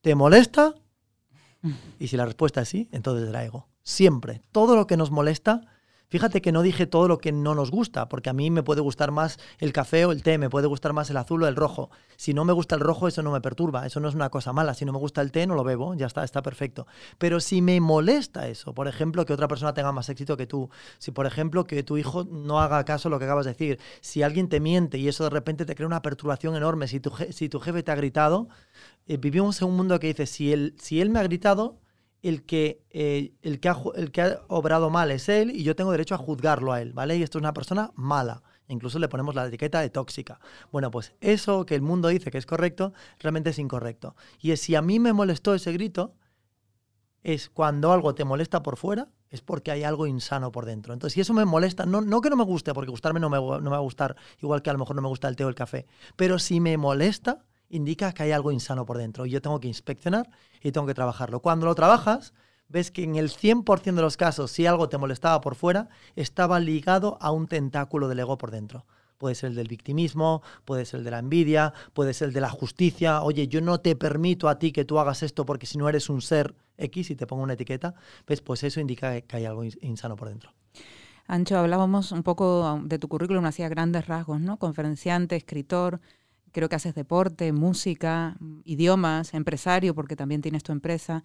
te 0.00 0.14
molesta? 0.14 0.74
Y 2.00 2.08
si 2.08 2.16
la 2.16 2.24
respuesta 2.24 2.62
es 2.62 2.68
sí, 2.68 2.88
entonces 2.90 3.28
era 3.28 3.44
ego. 3.44 3.68
Siempre. 3.84 4.42
Todo 4.50 4.74
lo 4.74 4.88
que 4.88 4.96
nos 4.96 5.12
molesta 5.12 5.60
Fíjate 6.12 6.42
que 6.42 6.52
no 6.52 6.60
dije 6.60 6.86
todo 6.86 7.08
lo 7.08 7.16
que 7.16 7.32
no 7.32 7.54
nos 7.54 7.70
gusta, 7.70 8.10
porque 8.10 8.28
a 8.28 8.34
mí 8.34 8.50
me 8.50 8.62
puede 8.62 8.82
gustar 8.82 9.12
más 9.12 9.38
el 9.58 9.72
café 9.72 10.04
o 10.04 10.12
el 10.12 10.22
té, 10.22 10.36
me 10.36 10.50
puede 10.50 10.66
gustar 10.66 10.92
más 10.92 11.08
el 11.08 11.16
azul 11.16 11.42
o 11.42 11.48
el 11.48 11.56
rojo. 11.56 11.88
Si 12.18 12.34
no 12.34 12.44
me 12.44 12.52
gusta 12.52 12.74
el 12.74 12.82
rojo, 12.82 13.08
eso 13.08 13.22
no 13.22 13.32
me 13.32 13.40
perturba, 13.40 13.86
eso 13.86 13.98
no 13.98 14.10
es 14.10 14.14
una 14.14 14.28
cosa 14.28 14.52
mala. 14.52 14.74
Si 14.74 14.84
no 14.84 14.92
me 14.92 14.98
gusta 14.98 15.22
el 15.22 15.32
té, 15.32 15.46
no 15.46 15.54
lo 15.54 15.64
bebo, 15.64 15.94
ya 15.94 16.04
está, 16.04 16.22
está 16.22 16.42
perfecto. 16.42 16.86
Pero 17.16 17.40
si 17.40 17.62
me 17.62 17.80
molesta 17.80 18.46
eso, 18.46 18.74
por 18.74 18.88
ejemplo, 18.88 19.24
que 19.24 19.32
otra 19.32 19.48
persona 19.48 19.72
tenga 19.72 19.90
más 19.90 20.10
éxito 20.10 20.36
que 20.36 20.46
tú, 20.46 20.68
si 20.98 21.12
por 21.12 21.24
ejemplo 21.24 21.64
que 21.64 21.82
tu 21.82 21.96
hijo 21.96 22.24
no 22.24 22.60
haga 22.60 22.84
caso 22.84 23.08
a 23.08 23.10
lo 23.10 23.18
que 23.18 23.24
acabas 23.24 23.46
de 23.46 23.52
decir, 23.52 23.78
si 24.02 24.22
alguien 24.22 24.50
te 24.50 24.60
miente 24.60 24.98
y 24.98 25.08
eso 25.08 25.24
de 25.24 25.30
repente 25.30 25.64
te 25.64 25.74
crea 25.74 25.86
una 25.86 26.02
perturbación 26.02 26.56
enorme, 26.56 26.88
si 26.88 27.00
tu, 27.00 27.10
si 27.30 27.48
tu 27.48 27.58
jefe 27.58 27.82
te 27.82 27.90
ha 27.90 27.94
gritado, 27.94 28.50
eh, 29.06 29.16
vivimos 29.16 29.62
en 29.62 29.68
un 29.68 29.78
mundo 29.78 29.98
que 29.98 30.08
dice, 30.08 30.26
si 30.26 30.52
él, 30.52 30.74
si 30.78 31.00
él 31.00 31.08
me 31.08 31.20
ha 31.20 31.22
gritado, 31.22 31.80
el 32.22 32.44
que, 32.44 32.82
eh, 32.90 33.32
el, 33.42 33.60
que 33.60 33.68
ha, 33.68 33.76
el 33.96 34.12
que 34.12 34.22
ha 34.22 34.40
obrado 34.48 34.90
mal 34.90 35.10
es 35.10 35.28
él 35.28 35.50
y 35.50 35.64
yo 35.64 35.74
tengo 35.74 35.90
derecho 35.90 36.14
a 36.14 36.18
juzgarlo 36.18 36.72
a 36.72 36.80
él, 36.80 36.92
¿vale? 36.92 37.16
Y 37.16 37.22
esto 37.22 37.38
es 37.38 37.42
una 37.42 37.52
persona 37.52 37.90
mala. 37.94 38.42
Incluso 38.68 38.98
le 38.98 39.08
ponemos 39.08 39.34
la 39.34 39.46
etiqueta 39.46 39.80
de 39.80 39.90
tóxica. 39.90 40.40
Bueno, 40.70 40.90
pues 40.90 41.12
eso 41.20 41.66
que 41.66 41.74
el 41.74 41.82
mundo 41.82 42.08
dice 42.08 42.30
que 42.30 42.38
es 42.38 42.46
correcto, 42.46 42.92
realmente 43.18 43.50
es 43.50 43.58
incorrecto. 43.58 44.14
Y 44.40 44.52
es, 44.52 44.60
si 44.60 44.76
a 44.76 44.82
mí 44.82 44.98
me 44.98 45.12
molestó 45.12 45.54
ese 45.54 45.72
grito, 45.72 46.14
es 47.22 47.50
cuando 47.50 47.92
algo 47.92 48.14
te 48.14 48.24
molesta 48.24 48.62
por 48.62 48.76
fuera, 48.76 49.08
es 49.30 49.42
porque 49.42 49.70
hay 49.70 49.82
algo 49.82 50.06
insano 50.06 50.52
por 50.52 50.64
dentro. 50.64 50.92
Entonces, 50.92 51.14
si 51.14 51.20
eso 51.20 51.34
me 51.34 51.44
molesta, 51.44 51.86
no, 51.86 52.00
no 52.00 52.20
que 52.20 52.30
no 52.30 52.36
me 52.36 52.44
guste, 52.44 52.72
porque 52.72 52.90
gustarme 52.90 53.20
no 53.20 53.30
me, 53.30 53.38
no 53.38 53.60
me 53.60 53.70
va 53.70 53.76
a 53.76 53.80
gustar, 53.80 54.16
igual 54.40 54.62
que 54.62 54.70
a 54.70 54.72
lo 54.72 54.78
mejor 54.78 54.96
no 54.96 55.02
me 55.02 55.08
gusta 55.08 55.28
el 55.28 55.36
té 55.36 55.44
o 55.44 55.48
el 55.48 55.54
café, 55.54 55.86
pero 56.16 56.38
si 56.38 56.60
me 56.60 56.76
molesta, 56.76 57.44
indica 57.72 58.12
que 58.12 58.22
hay 58.22 58.32
algo 58.32 58.52
insano 58.52 58.86
por 58.86 58.98
dentro. 58.98 59.26
Y 59.26 59.30
yo 59.30 59.42
tengo 59.42 59.58
que 59.58 59.66
inspeccionar 59.66 60.30
y 60.62 60.70
tengo 60.70 60.86
que 60.86 60.94
trabajarlo. 60.94 61.40
Cuando 61.40 61.66
lo 61.66 61.74
trabajas, 61.74 62.34
ves 62.68 62.90
que 62.90 63.02
en 63.02 63.16
el 63.16 63.30
100% 63.30 63.94
de 63.94 64.02
los 64.02 64.16
casos, 64.16 64.52
si 64.52 64.66
algo 64.66 64.88
te 64.88 64.98
molestaba 64.98 65.40
por 65.40 65.56
fuera, 65.56 65.88
estaba 66.14 66.60
ligado 66.60 67.18
a 67.20 67.32
un 67.32 67.48
tentáculo 67.48 68.08
del 68.08 68.20
ego 68.20 68.38
por 68.38 68.50
dentro. 68.50 68.86
Puede 69.18 69.34
ser 69.34 69.50
el 69.50 69.56
del 69.56 69.68
victimismo, 69.68 70.42
puede 70.64 70.84
ser 70.84 70.98
el 70.98 71.04
de 71.04 71.12
la 71.12 71.20
envidia, 71.20 71.72
puede 71.92 72.12
ser 72.12 72.28
el 72.28 72.34
de 72.34 72.40
la 72.40 72.50
justicia. 72.50 73.22
Oye, 73.22 73.48
yo 73.48 73.60
no 73.60 73.80
te 73.80 73.96
permito 73.96 74.48
a 74.48 74.58
ti 74.58 74.72
que 74.72 74.84
tú 74.84 74.98
hagas 74.98 75.22
esto 75.22 75.46
porque 75.46 75.66
si 75.66 75.78
no 75.78 75.88
eres 75.88 76.10
un 76.10 76.20
ser 76.20 76.54
X 76.76 77.10
y 77.10 77.16
te 77.16 77.26
pongo 77.26 77.42
una 77.42 77.54
etiqueta, 77.54 77.94
¿ves? 78.26 78.40
Pues 78.40 78.64
eso 78.64 78.80
indica 78.80 79.20
que 79.20 79.36
hay 79.36 79.44
algo 79.44 79.64
insano 79.64 80.16
por 80.16 80.28
dentro. 80.28 80.52
Ancho, 81.28 81.56
hablábamos 81.56 82.10
un 82.10 82.24
poco 82.24 82.80
de 82.84 82.98
tu 82.98 83.08
currículum, 83.08 83.44
hacía 83.44 83.68
grandes 83.68 84.06
rasgos, 84.06 84.40
¿no? 84.40 84.58
Conferenciante, 84.58 85.36
escritor, 85.36 86.00
creo 86.52 86.68
que 86.68 86.76
haces 86.76 86.94
deporte, 86.94 87.52
música, 87.52 88.36
idiomas, 88.64 89.34
empresario, 89.34 89.94
porque 89.94 90.16
también 90.16 90.42
tienes 90.42 90.62
tu 90.62 90.72
empresa. 90.72 91.22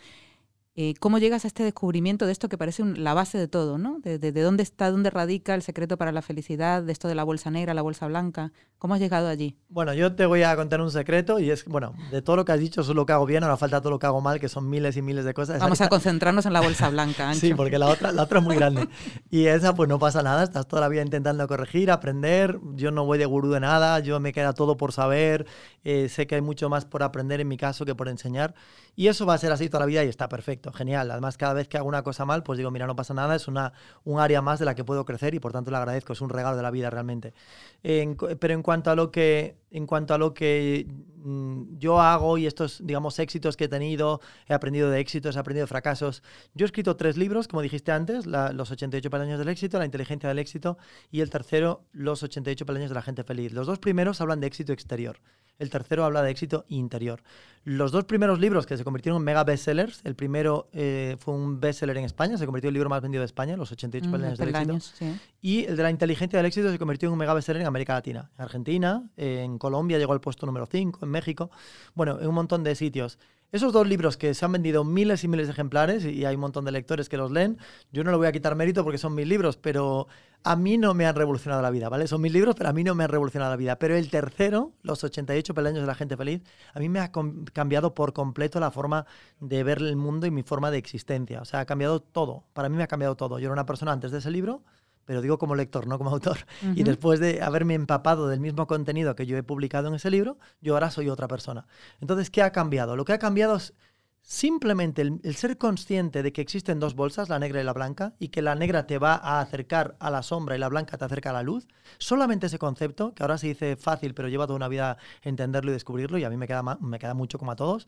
Eh, 0.79 0.93
¿Cómo 0.99 1.17
llegas 1.17 1.43
a 1.43 1.47
este 1.47 1.63
descubrimiento 1.63 2.27
de 2.27 2.31
esto 2.31 2.49
que 2.49 2.57
parece 2.59 2.85
la 2.85 3.15
base 3.15 3.39
de 3.39 3.47
todo, 3.47 3.79
¿no? 3.79 3.99
De, 4.03 4.31
dónde 4.31 4.61
está, 4.61 4.91
dónde 4.91 5.09
radica 5.09 5.55
el 5.55 5.63
secreto 5.63 5.97
para 5.97 6.11
la 6.11 6.21
felicidad, 6.21 6.83
de 6.83 6.91
esto 6.91 7.07
de 7.07 7.15
la 7.15 7.23
bolsa 7.23 7.49
negra, 7.49 7.73
la 7.73 7.81
bolsa 7.81 8.05
blanca. 8.05 8.51
¿Cómo 8.77 8.93
has 8.93 8.99
llegado 8.99 9.27
allí? 9.27 9.57
Bueno, 9.69 9.95
yo 9.95 10.13
te 10.13 10.27
voy 10.27 10.43
a 10.43 10.55
contar 10.55 10.79
un 10.81 10.91
secreto 10.91 11.39
y 11.39 11.49
es, 11.49 11.65
bueno, 11.65 11.95
de 12.11 12.21
todo 12.21 12.35
lo 12.35 12.45
que 12.45 12.51
has 12.51 12.59
dicho, 12.59 12.81
eso 12.81 12.91
es 12.91 12.95
lo 12.95 13.07
que 13.07 13.13
hago 13.13 13.25
bien, 13.25 13.43
ahora 13.43 13.57
falta 13.57 13.81
todo 13.81 13.89
lo 13.89 13.97
que 13.97 14.05
hago 14.05 14.21
mal, 14.21 14.39
que 14.39 14.49
son 14.49 14.69
miles 14.69 14.95
y 14.97 15.01
miles 15.01 15.25
de 15.25 15.33
cosas. 15.33 15.59
Vamos 15.61 15.81
a 15.81 15.89
concentrarnos 15.89 16.45
en 16.45 16.53
la 16.53 16.61
bolsa 16.61 16.89
blanca, 16.89 17.33
sí, 17.33 17.55
porque 17.55 17.79
la 17.79 17.87
otra, 17.87 18.11
la 18.11 18.21
otra 18.21 18.37
es 18.37 18.45
muy 18.45 18.55
grande. 18.55 18.87
Y 19.31 19.47
esa, 19.47 19.73
pues 19.73 19.89
no 19.89 19.97
pasa 19.97 20.21
nada, 20.21 20.43
estás 20.43 20.67
toda 20.67 20.83
la 20.83 20.89
vida 20.89 21.01
intentando 21.01 21.47
corregir, 21.47 21.89
aprender. 21.89 22.59
Yo 22.75 22.91
no 22.91 23.03
voy 23.03 23.17
de 23.17 23.25
gurú 23.25 23.49
de 23.49 23.59
nada, 23.59 23.99
yo 23.99 24.19
me 24.19 24.31
queda 24.31 24.53
todo 24.53 24.77
por 24.77 24.91
saber. 24.91 25.47
Eh, 25.83 26.07
sé 26.07 26.27
que 26.27 26.35
hay 26.35 26.41
mucho 26.41 26.69
más 26.69 26.85
por 26.85 27.01
aprender 27.01 27.41
en 27.41 27.47
mi 27.47 27.57
caso 27.57 27.83
que 27.83 27.95
por 27.95 28.09
enseñar. 28.09 28.53
Y 28.95 29.07
eso 29.07 29.25
va 29.25 29.33
a 29.33 29.37
ser 29.37 29.51
así 29.51 29.69
toda 29.69 29.81
la 29.81 29.85
vida 29.85 30.03
y 30.03 30.07
está 30.07 30.27
perfecto, 30.27 30.66
genial. 30.73 31.09
Además, 31.11 31.37
cada 31.37 31.53
vez 31.53 31.67
que 31.67 31.77
hago 31.77 31.87
una 31.87 32.03
cosa 32.03 32.25
mal, 32.25 32.43
pues 32.43 32.57
digo, 32.57 32.71
mira, 32.71 32.87
no 32.87 32.95
pasa 32.95 33.13
nada, 33.13 33.35
es 33.35 33.47
una, 33.47 33.73
un 34.03 34.19
área 34.19 34.41
más 34.41 34.59
de 34.59 34.65
la 34.65 34.75
que 34.75 34.83
puedo 34.83 35.05
crecer 35.05 35.33
y 35.35 35.39
por 35.39 35.51
tanto 35.51 35.71
le 35.71 35.77
agradezco, 35.77 36.13
es 36.13 36.21
un 36.21 36.29
regalo 36.29 36.55
de 36.55 36.63
la 36.63 36.71
vida 36.71 36.89
realmente. 36.89 37.33
pero 37.81 38.53
en 38.53 38.63
cuanto 38.63 38.91
a 38.91 38.95
lo 38.95 39.11
que, 39.11 39.57
en 39.71 39.85
cuanto 39.85 40.13
a 40.13 40.17
lo 40.17 40.33
que 40.33 40.87
mm, 41.17 41.77
yo 41.77 41.99
hago 41.99 42.37
y 42.37 42.45
estos, 42.45 42.85
digamos, 42.85 43.19
éxitos 43.19 43.57
que 43.57 43.65
he 43.65 43.67
tenido, 43.67 44.21
he 44.47 44.53
aprendido 44.53 44.89
de 44.89 44.99
éxitos, 44.99 45.35
he 45.35 45.39
aprendido 45.39 45.63
de 45.63 45.67
fracasos. 45.67 46.23
Yo 46.53 46.65
he 46.65 46.67
escrito 46.67 46.95
tres 46.95 47.17
libros, 47.17 47.47
como 47.47 47.61
dijiste 47.61 47.91
antes, 47.91 48.25
Los 48.25 48.71
88 48.71 49.09
peldaños 49.09 49.39
del 49.39 49.49
éxito, 49.49 49.79
La 49.79 49.85
inteligencia 49.85 50.29
del 50.29 50.39
éxito 50.39 50.77
y 51.11 51.21
el 51.21 51.29
tercero, 51.29 51.85
Los 51.91 52.23
88 52.23 52.65
peldaños 52.65 52.89
de 52.89 52.95
la 52.95 53.01
gente 53.01 53.23
feliz. 53.23 53.53
Los 53.53 53.67
dos 53.67 53.79
primeros 53.79 54.21
hablan 54.21 54.39
de 54.39 54.47
éxito 54.47 54.73
exterior 54.73 55.19
el 55.59 55.69
tercero 55.69 56.05
habla 56.05 56.21
de 56.21 56.31
éxito 56.31 56.65
interior. 56.69 57.23
Los 57.63 57.91
dos 57.91 58.05
primeros 58.05 58.39
libros 58.39 58.65
que 58.65 58.77
se 58.77 58.83
convirtieron 58.83 59.19
en 59.19 59.25
mega 59.25 59.43
bestsellers, 59.43 60.01
el 60.05 60.15
primero 60.15 60.69
eh, 60.71 61.17
fue 61.19 61.33
un 61.33 61.59
bestseller 61.59 61.97
en 61.97 62.05
España, 62.05 62.37
se 62.37 62.45
convirtió 62.45 62.69
en 62.69 62.71
el 62.71 62.73
libro 62.75 62.89
más 62.89 63.01
vendido 63.01 63.21
de 63.21 63.25
España, 63.25 63.57
Los 63.57 63.71
88 63.71 64.07
mm, 64.07 64.11
peldaños 64.11 64.37
del 64.37 64.49
éxito. 64.49 65.05
Y 65.41 65.65
el 65.65 65.75
de 65.75 65.83
la 65.83 65.91
inteligencia 65.91 66.37
del 66.37 66.45
éxito 66.45 66.71
se 66.71 66.79
convirtió 66.79 67.07
en 67.07 67.13
un 67.13 67.19
mega 67.19 67.33
bestseller 67.33 67.61
en 67.61 67.67
América 67.67 67.93
Latina, 67.93 68.31
en 68.37 68.43
Argentina, 68.43 69.09
en 69.17 69.56
Colombia 69.57 69.97
llegó 69.97 70.13
al 70.13 70.21
puesto 70.21 70.45
número 70.45 70.65
5, 70.65 70.99
en 71.03 71.09
México, 71.09 71.51
bueno, 71.95 72.19
en 72.19 72.27
un 72.27 72.35
montón 72.35 72.63
de 72.63 72.75
sitios. 72.75 73.19
Esos 73.51 73.71
dos 73.71 73.87
libros 73.87 74.17
que 74.17 74.33
se 74.33 74.43
han 74.43 74.51
vendido 74.51 74.83
miles 74.83 75.23
y 75.23 75.29
miles 75.29 75.47
de 75.47 75.53
ejemplares 75.53 76.03
y 76.03 76.25
hay 76.25 76.35
un 76.35 76.41
montón 76.41 76.65
de 76.65 76.71
lectores 76.73 77.07
que 77.07 77.15
los 77.15 77.31
leen, 77.31 77.57
yo 77.93 78.03
no 78.03 78.11
le 78.11 78.17
voy 78.17 78.27
a 78.27 78.33
quitar 78.33 78.55
mérito 78.55 78.83
porque 78.83 78.97
son 78.97 79.15
mis 79.15 79.25
libros, 79.25 79.55
pero 79.55 80.07
a 80.43 80.57
mí 80.57 80.77
no 80.77 80.93
me 80.93 81.05
han 81.05 81.15
revolucionado 81.15 81.61
la 81.61 81.69
vida, 81.69 81.87
¿vale? 81.87 82.07
Son 82.07 82.21
mis 82.21 82.33
libros, 82.33 82.55
pero 82.55 82.69
a 82.69 82.73
mí 82.73 82.83
no 82.83 82.93
me 82.93 83.05
han 83.05 83.09
revolucionado 83.09 83.51
la 83.51 83.55
vida. 83.55 83.79
Pero 83.79 83.95
el 83.95 84.09
tercero, 84.09 84.73
Los 84.81 85.03
88 85.03 85.53
peldaños 85.53 85.81
de 85.81 85.87
la 85.87 85.95
gente 85.95 86.17
feliz, 86.17 86.41
a 86.73 86.79
mí 86.79 86.89
me 86.89 86.99
ha 86.99 87.11
cambiado 87.53 87.93
por 87.93 88.11
completo 88.11 88.59
la 88.59 88.71
forma 88.71 89.05
de 89.39 89.63
ver 89.63 89.77
el 89.79 89.95
mundo 89.95 90.27
y 90.27 90.31
mi 90.31 90.43
forma 90.43 90.69
de 90.69 90.77
existencia. 90.77 91.41
O 91.41 91.45
sea, 91.45 91.61
ha 91.61 91.65
cambiado 91.65 92.01
todo. 92.01 92.43
Para 92.53 92.67
mí 92.67 92.75
me 92.75 92.83
ha 92.83 92.87
cambiado 92.87 93.15
todo. 93.15 93.39
Yo 93.39 93.45
era 93.45 93.53
una 93.53 93.65
persona 93.65 93.93
antes 93.93 94.11
de 94.11 94.17
ese 94.19 94.29
libro 94.29 94.61
pero 95.07 95.21
digo 95.21 95.39
como 95.39 95.55
lector, 95.55 95.87
no 95.87 95.97
como 95.97 96.09
autor. 96.11 96.37
Y 96.75 96.83
después 96.83 97.19
de 97.19 97.41
haberme 97.41 97.73
empapado 97.73 98.27
del 98.27 98.41
mismo 98.41 98.67
contenido 98.67 99.15
que 99.15 99.25
yo 99.25 99.37
he 99.37 99.41
publicado 99.41 99.87
en 99.87 99.95
ese 99.95 100.11
libro, 100.11 100.37
yo 100.61 100.73
ahora 100.73 100.91
soy 100.91 101.09
otra 101.09 101.27
persona. 101.27 101.65
Entonces, 102.01 102.29
¿qué 102.29 102.43
ha 102.43 102.51
cambiado? 102.51 102.95
Lo 102.95 103.05
que 103.05 103.13
ha 103.13 103.17
cambiado 103.17 103.55
es 103.55 103.73
simplemente 104.21 105.01
el, 105.01 105.35
ser 105.35 105.57
consciente 105.57 106.21
de 106.21 106.33
que 106.33 106.41
existen 106.41 106.81
dos 106.81 106.93
bolsas, 106.93 107.29
la 107.29 107.39
negra 107.39 107.61
y 107.61 107.63
la 107.63 107.71
blanca, 107.71 108.15
y 108.19 108.27
que 108.27 108.41
la 108.41 108.55
negra 108.55 108.85
te 108.85 108.97
va 108.97 109.15
a 109.15 109.39
acercar 109.39 109.95
a 110.01 110.11
la 110.11 110.21
sombra 110.21 110.57
y 110.57 110.59
la 110.59 110.67
blanca 110.67 110.97
te 110.97 111.05
acerca 111.05 111.29
a 111.29 111.33
la 111.33 111.43
luz. 111.43 111.65
Solamente 111.97 112.47
ese 112.47 112.59
concepto, 112.59 113.13
que 113.13 113.23
ahora 113.23 113.37
se 113.37 113.47
dice 113.47 113.77
fácil, 113.77 114.13
pero 114.13 114.27
lleva 114.27 114.45
toda 114.45 114.57
una 114.57 114.67
vida 114.67 114.97
entenderlo 115.21 115.71
y 115.71 115.73
descubrirlo, 115.73 116.17
y 116.17 116.25
a 116.25 116.29
mí 116.29 116.35
me 116.35 116.47
queda, 116.47 116.77
me 116.81 116.99
queda 116.99 117.13
mucho 117.13 117.39
como 117.39 117.53
a 117.53 117.55
todos, 117.55 117.87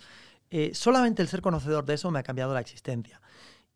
eh, 0.52 0.72
solamente 0.74 1.22
el 1.22 1.28
ser 1.28 1.42
conocedor 1.42 1.86
de 1.86 1.96
eso 1.96 2.10
me 2.10 2.20
ha 2.20 2.24
cambiado 2.24 2.54
la 2.54 2.62
existencia 2.62 3.20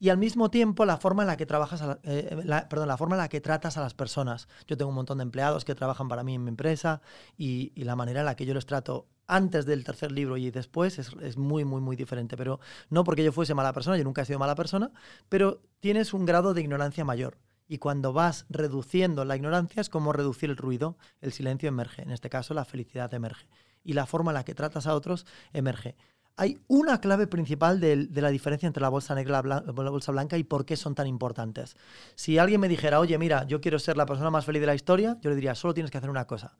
y 0.03 0.09
al 0.09 0.17
mismo 0.17 0.51
tiempo 0.51 0.83
la 0.83 0.97
forma 0.97 1.23
en 1.23 1.27
la 1.27 1.37
que 1.37 1.45
trabajas, 1.45 1.81
eh, 2.03 2.65
perdón, 2.69 2.89
la 2.89 2.97
forma 2.97 3.15
en 3.15 3.21
la 3.21 3.29
que 3.29 3.39
tratas 3.39 3.77
a 3.77 3.81
las 3.81 3.93
personas. 3.93 4.49
Yo 4.67 4.75
tengo 4.75 4.89
un 4.89 4.95
montón 4.95 5.19
de 5.19 5.21
empleados 5.21 5.63
que 5.63 5.75
trabajan 5.75 6.09
para 6.09 6.25
mí 6.25 6.35
en 6.35 6.43
mi 6.43 6.49
empresa 6.49 7.01
y, 7.37 7.71
la 7.81 7.95
manera 7.95 8.19
en 8.19 8.25
la 8.25 8.35
que 8.35 8.45
yo 8.45 8.53
les 8.53 8.65
trato 8.65 9.07
antes 9.27 9.65
del 9.65 9.85
tercer 9.85 10.11
libro 10.11 10.35
y 10.35 10.51
después 10.51 10.99
es, 10.99 11.13
es, 11.21 11.37
muy, 11.37 11.63
muy, 11.63 11.79
muy 11.79 11.95
diferente. 11.95 12.35
Pero 12.35 12.59
no 12.89 13.05
porque 13.05 13.23
yo 13.23 13.31
fuese 13.31 13.53
mala 13.53 13.71
persona, 13.71 13.95
yo 13.95 14.03
nunca 14.03 14.23
he 14.23 14.25
sido 14.25 14.39
mala 14.39 14.55
persona, 14.55 14.91
pero 15.29 15.61
tienes 15.79 16.13
un 16.13 16.25
grado 16.25 16.53
de 16.53 16.59
ignorancia 16.59 17.05
mayor. 17.05 17.37
Y 17.69 17.77
cuando 17.77 18.11
vas 18.11 18.45
reduciendo 18.49 19.23
la 19.23 19.37
ignorancia 19.37 19.79
es 19.79 19.87
como 19.87 20.11
reducir 20.11 20.49
el 20.49 20.57
ruido, 20.57 20.97
el 21.21 21.31
silencio 21.31 21.69
emerge. 21.69 22.01
En 22.01 22.11
este 22.11 22.29
caso, 22.29 22.53
la 22.53 22.65
felicidad 22.65 23.13
emerge. 23.13 23.47
Y 23.85 23.93
la 23.93 24.05
forma 24.05 24.31
en 24.31 24.35
la 24.35 24.43
que 24.43 24.53
tratas 24.53 24.85
a 24.85 24.95
otros 24.95 25.25
emerge 25.53 25.95
hay 26.35 26.59
una 26.67 26.99
clave 26.99 27.27
principal 27.27 27.79
de, 27.79 28.07
la 28.13 28.29
diferencia 28.29 28.67
entre 28.67 28.81
la 28.81 28.89
bolsa 28.89 29.13
negra 29.13 29.41
y 29.43 29.47
la, 29.47 29.61
bolsa 29.71 30.11
blanca 30.11 30.37
y 30.37 30.43
por 30.43 30.65
qué 30.65 30.75
son 30.75 30.95
tan 30.95 31.07
importantes. 31.07 31.77
Si 32.15 32.37
alguien 32.37 32.59
me 32.59 32.67
dijera, 32.67 32.99
oye, 32.99 33.17
mira, 33.17 33.45
yo 33.45 33.61
quiero 33.61 33.79
ser 33.79 33.97
la 33.97 34.05
persona 34.05 34.29
más 34.29 34.45
feliz 34.45 34.61
de 34.61 34.67
la 34.67 34.75
historia, 34.75 35.17
yo 35.21 35.29
le 35.29 35.35
diría, 35.35 35.55
solo 35.55 35.73
tienes 35.73 35.91
que 35.91 35.97
hacer 35.97 36.09
una 36.09 36.25
cosa. 36.25 36.57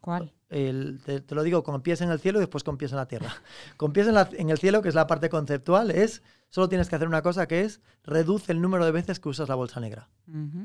¿Cuál? 0.00 0.34
te, 0.50 1.24
lo 1.30 1.42
digo 1.42 1.62
con 1.62 1.80
pies 1.80 2.02
en 2.02 2.10
el 2.10 2.20
cielo 2.20 2.38
y 2.38 2.42
después 2.42 2.62
con 2.62 2.76
pies 2.76 2.92
en 2.92 2.98
la 2.98 3.08
tierra. 3.08 3.32
Con 3.78 3.94
pies 3.94 4.06
en, 4.06 4.50
el 4.50 4.58
cielo, 4.58 4.82
que 4.82 4.90
es 4.90 4.94
la 4.94 5.06
parte 5.06 5.30
conceptual, 5.30 5.90
es 5.90 6.22
solo 6.50 6.68
tienes 6.68 6.90
que 6.90 6.96
hacer 6.96 7.08
una 7.08 7.22
cosa 7.22 7.48
que 7.48 7.62
es 7.62 7.80
reduce 8.04 8.52
el 8.52 8.60
número 8.60 8.84
de 8.84 8.92
veces 8.92 9.18
que 9.18 9.30
usas 9.30 9.48
la 9.48 9.54
bolsa 9.54 9.80
negra. 9.80 10.10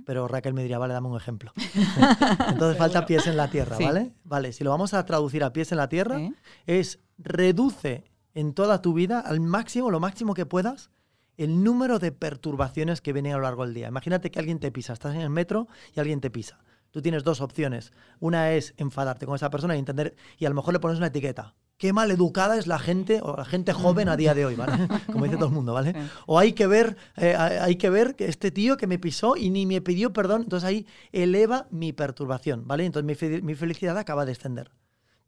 Pero 0.06 0.28
Raquel 0.28 0.54
me 0.54 0.62
diría, 0.62 0.78
vale, 0.78 0.94
dame 0.94 1.08
un 1.08 1.16
ejemplo. 1.16 1.54
Entonces 2.50 2.78
falta 2.78 3.06
pies 3.06 3.28
en 3.28 3.38
la 3.38 3.50
tierra, 3.50 3.78
¿vale? 3.80 4.14
Vale, 4.26 4.52
si 4.52 4.66
lo 4.66 4.72
vamos 4.72 4.94
a 4.94 5.06
traducir 5.06 5.42
a 5.46 5.54
pies 5.54 5.72
en 5.72 5.78
la 5.78 5.88
tierra, 5.88 6.20
es 6.68 7.00
reduce 7.18 8.04
en 8.34 8.54
toda 8.54 8.82
tu 8.82 8.94
vida, 8.94 9.20
al 9.20 9.40
máximo, 9.40 9.92
lo 9.92 10.00
máximo 10.00 10.34
que 10.34 10.46
puedas, 10.46 10.90
el 11.38 11.64
número 11.64 12.00
de 12.00 12.12
perturbaciones 12.12 13.02
que 13.02 13.14
vienen 13.14 13.34
a 13.34 13.38
lo 13.38 13.44
largo 13.44 13.66
del 13.66 13.74
día. 13.74 13.88
Imagínate 13.88 14.30
que 14.30 14.40
alguien 14.40 14.60
te 14.60 14.72
pisa, 14.72 14.94
estás 14.94 15.16
en 15.16 15.22
el 15.22 15.30
metro 15.30 15.68
y 15.96 16.00
alguien 16.00 16.20
te 16.20 16.30
pisa. 16.30 16.60
Tú 16.92 17.02
tienes 17.02 17.24
dos 17.24 17.40
opciones. 17.40 17.94
Una 18.20 18.52
es 18.52 18.74
enfadarte 18.78 19.26
con 19.26 19.36
esa 19.36 19.50
persona 19.50 19.76
y 19.76 19.80
entender, 19.80 20.16
y 20.38 20.46
a 20.46 20.50
lo 20.50 20.56
mejor 20.56 20.74
le 20.74 20.80
pones 20.80 20.98
una 20.98 21.08
etiqueta. 21.08 21.56
Qué 21.78 21.94
mal 21.94 22.12
educada 22.12 22.58
es 22.58 22.68
la 22.68 22.78
gente 22.78 23.22
o 23.24 23.38
la 23.38 23.46
gente 23.46 23.72
joven 23.72 24.10
a 24.10 24.18
día 24.18 24.34
de 24.34 24.46
hoy, 24.46 24.56
¿vale? 24.56 24.74
Como 25.06 25.24
dice 25.24 25.38
todo 25.38 25.48
el 25.48 25.54
mundo, 25.54 25.74
¿vale? 25.74 25.96
O 26.26 26.38
hay 26.38 26.52
que 26.52 26.68
ver, 26.68 26.98
eh, 27.16 27.36
hay 27.38 27.78
que 27.78 27.90
ver 27.90 28.16
que 28.16 28.26
este 28.26 28.52
tío 28.52 28.76
que 28.76 28.86
me 28.86 29.00
pisó 29.00 29.38
y 29.38 29.50
ni 29.50 29.66
me 29.66 29.80
pidió 29.80 30.12
perdón, 30.12 30.42
entonces 30.42 30.68
ahí 30.68 30.88
eleva 31.14 31.68
mi 31.72 31.94
perturbación, 31.94 32.68
¿vale? 32.68 32.86
Entonces 32.86 33.22
mi, 33.22 33.42
mi 33.42 33.56
felicidad 33.56 33.98
acaba 33.98 34.26
de 34.26 34.32
descender. 34.32 34.72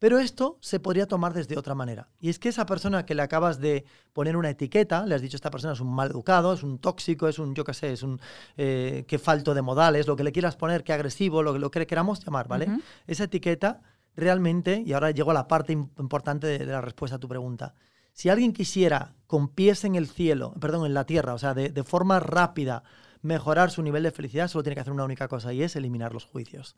Pero 0.02 0.18
esto 0.18 0.58
se 0.62 0.80
podría 0.80 1.06
tomar 1.06 1.32
desde 1.32 1.60
otra 1.60 1.76
manera. 1.76 2.10
Y 2.20 2.30
es 2.30 2.40
que 2.40 2.50
esa 2.50 2.66
persona 2.66 3.06
que 3.06 3.14
le 3.14 3.22
acabas 3.22 3.60
de 3.60 3.86
poner 4.14 4.36
una 4.36 4.50
etiqueta, 4.50 5.06
le 5.06 5.14
has 5.14 5.22
dicho 5.22 5.36
esta 5.36 5.52
persona 5.52 5.74
es 5.74 5.80
un 5.80 5.94
mal 5.94 6.10
educado, 6.10 6.54
es 6.54 6.64
un 6.64 6.80
tóxico, 6.80 7.28
es 7.28 7.38
un, 7.38 7.54
yo 7.54 7.64
qué 7.64 7.76
sé, 7.76 7.94
es 7.94 8.02
un 8.02 8.20
eh, 8.58 9.06
que 9.08 9.20
falto 9.20 9.54
de 9.54 9.62
modales, 9.62 10.08
lo 10.08 10.16
que 10.16 10.24
le 10.24 10.32
quieras 10.32 10.56
poner, 10.56 10.84
que 10.84 10.92
agresivo, 10.92 11.44
lo, 11.44 11.56
lo 11.56 11.70
que 11.70 11.78
le 11.78 11.86
queramos 11.86 12.26
llamar, 12.26 12.48
¿vale? 12.48 12.68
Esa 13.06 13.26
etiqueta 13.26 13.84
realmente, 14.16 14.82
y 14.84 14.94
ahora 14.94 15.12
llego 15.12 15.30
a 15.30 15.36
la 15.36 15.48
parte 15.48 15.74
importante 15.74 16.48
de, 16.48 16.66
la 16.66 16.82
respuesta 16.82 17.18
a 17.18 17.20
tu 17.20 17.28
pregunta. 17.28 17.76
Si 18.12 18.28
alguien 18.30 18.54
quisiera 18.54 19.14
con 19.28 19.50
pies 19.50 19.84
en 19.84 19.94
el 19.94 20.08
cielo, 20.08 20.56
perdón, 20.60 20.88
en 20.88 20.96
la 20.96 21.06
tierra, 21.06 21.36
o 21.36 21.38
sea, 21.38 21.54
de, 21.54 21.70
de 21.70 21.84
forma 21.84 22.20
rápida, 22.20 22.82
mejorar 23.22 23.70
su 23.70 23.84
nivel 23.84 24.02
de 24.02 24.10
felicidad, 24.10 24.48
solo 24.48 24.64
tiene 24.64 24.74
que 24.74 24.82
hacer 24.82 24.94
una 24.94 25.06
única 25.06 25.28
cosa 25.28 25.54
y 25.54 25.62
es 25.62 25.76
eliminar 25.76 26.12
los 26.12 26.26
juicios. 26.26 26.76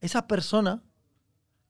Esa 0.00 0.28
persona 0.28 0.84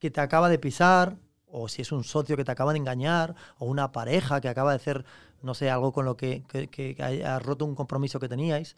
que 0.05 0.11
te 0.11 0.21
acaba 0.21 0.49
de 0.49 0.59
pisar, 0.59 1.17
o 1.47 1.67
si 1.67 1.81
es 1.81 1.91
un 1.91 2.03
socio 2.03 2.37
que 2.37 2.43
te 2.43 2.51
acaba 2.51 2.73
de 2.73 2.77
engañar, 2.77 3.33
o 3.57 3.65
una 3.65 3.91
pareja 3.91 4.39
que 4.39 4.47
acaba 4.47 4.69
de 4.69 4.75
hacer, 4.75 5.03
no 5.41 5.55
sé, 5.55 5.71
algo 5.71 5.91
con 5.93 6.05
lo 6.05 6.15
que, 6.15 6.43
que, 6.47 6.95
haya 6.99 7.39
roto 7.39 7.65
un 7.65 7.73
compromiso 7.73 8.19
que 8.19 8.29
teníais, 8.29 8.75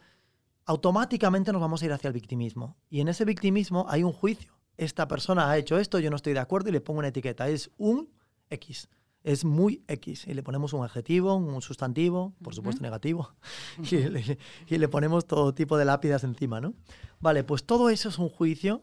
automáticamente 0.66 1.52
nos 1.52 1.60
vamos 1.60 1.82
a 1.82 1.86
ir 1.86 1.92
hacia 1.92 2.08
el 2.08 2.14
victimismo. 2.14 2.78
Y 2.90 3.02
en 3.02 3.10
ese 3.10 3.26
victimismo 3.26 3.86
hay 3.90 4.04
un 4.04 4.14
juicio. 4.14 4.54
Esta 4.78 5.10
persona 5.10 5.50
ha 5.50 5.58
hecho 5.58 5.78
esto, 5.78 6.00
yo 6.00 6.10
no 6.10 6.16
estoy 6.16 6.32
de 6.32 6.40
acuerdo 6.40 6.70
y 6.70 6.72
le 6.72 6.80
pongo 6.80 7.00
una 7.00 7.10
etiqueta. 7.10 7.50
Es 7.50 7.72
un 7.78 8.10
X. 8.50 8.88
Es 9.22 9.44
muy 9.44 9.84
X. 9.90 10.28
Y 10.28 10.34
le 10.34 10.44
ponemos 10.44 10.72
un 10.72 10.86
adjetivo, 10.86 11.36
un 11.36 11.62
sustantivo, 11.62 12.36
por 12.42 12.56
supuesto 12.56 12.82
negativo, 12.82 13.34
y 13.92 13.98
le, 13.98 14.38
y 14.66 14.78
le 14.78 14.88
ponemos 14.88 15.26
todo 15.26 15.54
tipo 15.54 15.78
de 15.78 15.84
lápidas 15.84 16.24
encima, 16.24 16.62
¿no? 16.62 16.74
Vale, 17.20 17.44
pues 17.44 17.66
todo 17.66 17.90
eso 17.90 18.08
es 18.08 18.18
un 18.18 18.30
juicio 18.30 18.82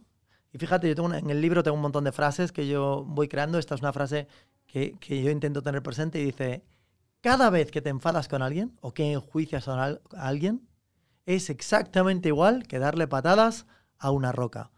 y 0.55 0.59
fíjate, 0.59 0.89
yo 0.89 0.95
tengo 0.95 1.13
en 1.13 1.29
el 1.29 1.41
libro 1.43 1.63
tengo 1.63 1.75
un 1.75 1.83
montón 1.83 2.05
de 2.05 2.13
frases 2.13 2.51
que 2.51 2.67
yo 2.67 3.05
voy 3.07 3.29
creando. 3.29 3.59
Esta 3.59 3.75
es 3.75 3.83
una 3.83 3.93
frase 3.93 4.27
que, 4.67 4.97
que 4.99 5.23
yo 5.23 5.31
intento 5.31 5.61
tener 5.61 5.83
presente 5.83 6.19
y 6.19 6.25
dice, 6.25 6.65
cada 7.21 7.51
vez 7.51 7.71
que 7.71 7.83
te 7.83 7.91
enfadas 7.91 8.29
con 8.29 8.41
alguien 8.41 8.73
o 8.81 8.95
que 8.95 9.13
enjuicias 9.13 9.69
a 9.69 9.99
alguien, 10.17 10.67
es 11.27 11.51
exactamente 11.51 12.29
igual 12.29 12.67
que 12.67 12.79
darle 12.79 13.07
patadas 13.07 13.67
a 13.99 14.11
una 14.11 14.33
roca. 14.33 14.71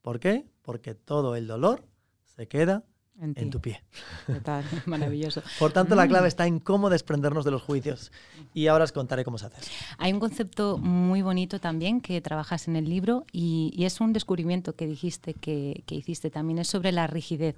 ¿Por 0.00 0.20
qué? 0.20 0.46
porque 0.64 0.94
todo 0.94 1.36
el 1.36 1.46
dolor 1.46 1.84
se 2.24 2.48
queda 2.48 2.84
En, 3.20 3.32
en 3.36 3.48
tu 3.50 3.60
pie. 3.60 3.80
Total. 4.26 4.64
Maravilloso. 4.86 5.40
Por 5.58 5.72
tanto, 5.72 5.94
la 5.94 6.04
Mm. 6.04 6.08
clave 6.08 6.28
está 6.28 6.46
en 6.46 6.58
cómo 6.58 6.90
desprendernos 6.90 7.44
de 7.44 7.52
los 7.52 7.62
juicios. 7.62 8.10
Y 8.54 8.66
ahora 8.66 8.84
os 8.84 8.92
contaré 8.92 9.24
cómo 9.24 9.38
se 9.38 9.46
hace. 9.46 9.56
Hay 9.98 10.12
un 10.12 10.18
concepto 10.20 10.78
muy 10.78 11.22
bonito 11.22 11.60
también 11.60 12.00
que 12.00 12.20
trabajas 12.20 12.66
en 12.66 12.74
el 12.76 12.88
libro 12.88 13.24
y, 13.32 13.72
y 13.74 13.84
es 13.84 14.00
un 14.00 14.12
descubrimiento 14.12 14.74
que 14.74 14.86
dijiste 14.88 15.34
que, 15.34 15.84
que 15.86 15.94
hiciste 15.94 16.30
también, 16.30 16.58
es 16.58 16.68
sobre 16.68 16.90
la 16.90 17.06
rigidez. 17.06 17.56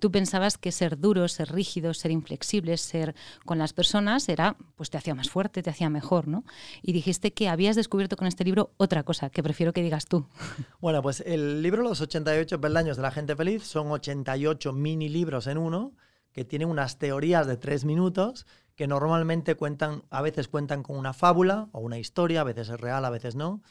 Tú 0.00 0.10
pensabas 0.10 0.58
que 0.58 0.72
ser 0.72 0.98
duro, 0.98 1.28
ser 1.28 1.52
rígido, 1.52 1.94
ser 1.94 2.10
inflexible, 2.10 2.76
ser 2.76 3.14
con 3.44 3.58
las 3.58 3.72
personas 3.72 4.28
era, 4.28 4.56
pues 4.74 4.90
te 4.90 4.98
hacía 4.98 5.14
más 5.14 5.30
fuerte, 5.30 5.62
te 5.62 5.70
hacía 5.70 5.88
mejor, 5.88 6.26
¿no? 6.26 6.44
Y 6.82 6.92
dijiste 6.92 7.32
que 7.32 7.48
habías 7.48 7.76
descubierto 7.76 8.16
con 8.16 8.26
este 8.26 8.42
libro 8.44 8.72
otra 8.76 9.04
cosa, 9.04 9.30
que 9.30 9.42
prefiero 9.44 9.72
que 9.72 9.82
digas 9.82 10.06
tú. 10.06 10.26
Bueno, 10.80 11.02
pues 11.02 11.20
el 11.26 11.62
libro 11.62 11.82
Los 11.82 12.00
88 12.00 12.60
peldaños 12.60 12.96
de 12.96 13.02
la 13.02 13.10
gente 13.10 13.34
feliz 13.34 13.64
son 13.64 13.90
88 13.90 14.72
mini 14.96 15.08
libros 15.08 15.46
en 15.46 15.58
uno 15.58 15.94
que 16.32 16.44
tienen 16.44 16.68
unas 16.68 16.98
teorías 16.98 17.46
de 17.46 17.56
tres 17.56 17.84
minutos 17.84 18.46
que 18.74 18.86
normalmente 18.86 19.54
cuentan, 19.54 20.02
a 20.10 20.20
veces 20.20 20.48
cuentan 20.48 20.82
con 20.82 20.96
una 20.96 21.14
fábula 21.14 21.68
o 21.72 21.80
una 21.80 21.98
historia, 21.98 22.42
a 22.42 22.44
veces 22.44 22.68
es 22.68 22.80
real, 22.80 23.04
a 23.04 23.10
veces 23.10 23.34
no. 23.34 23.62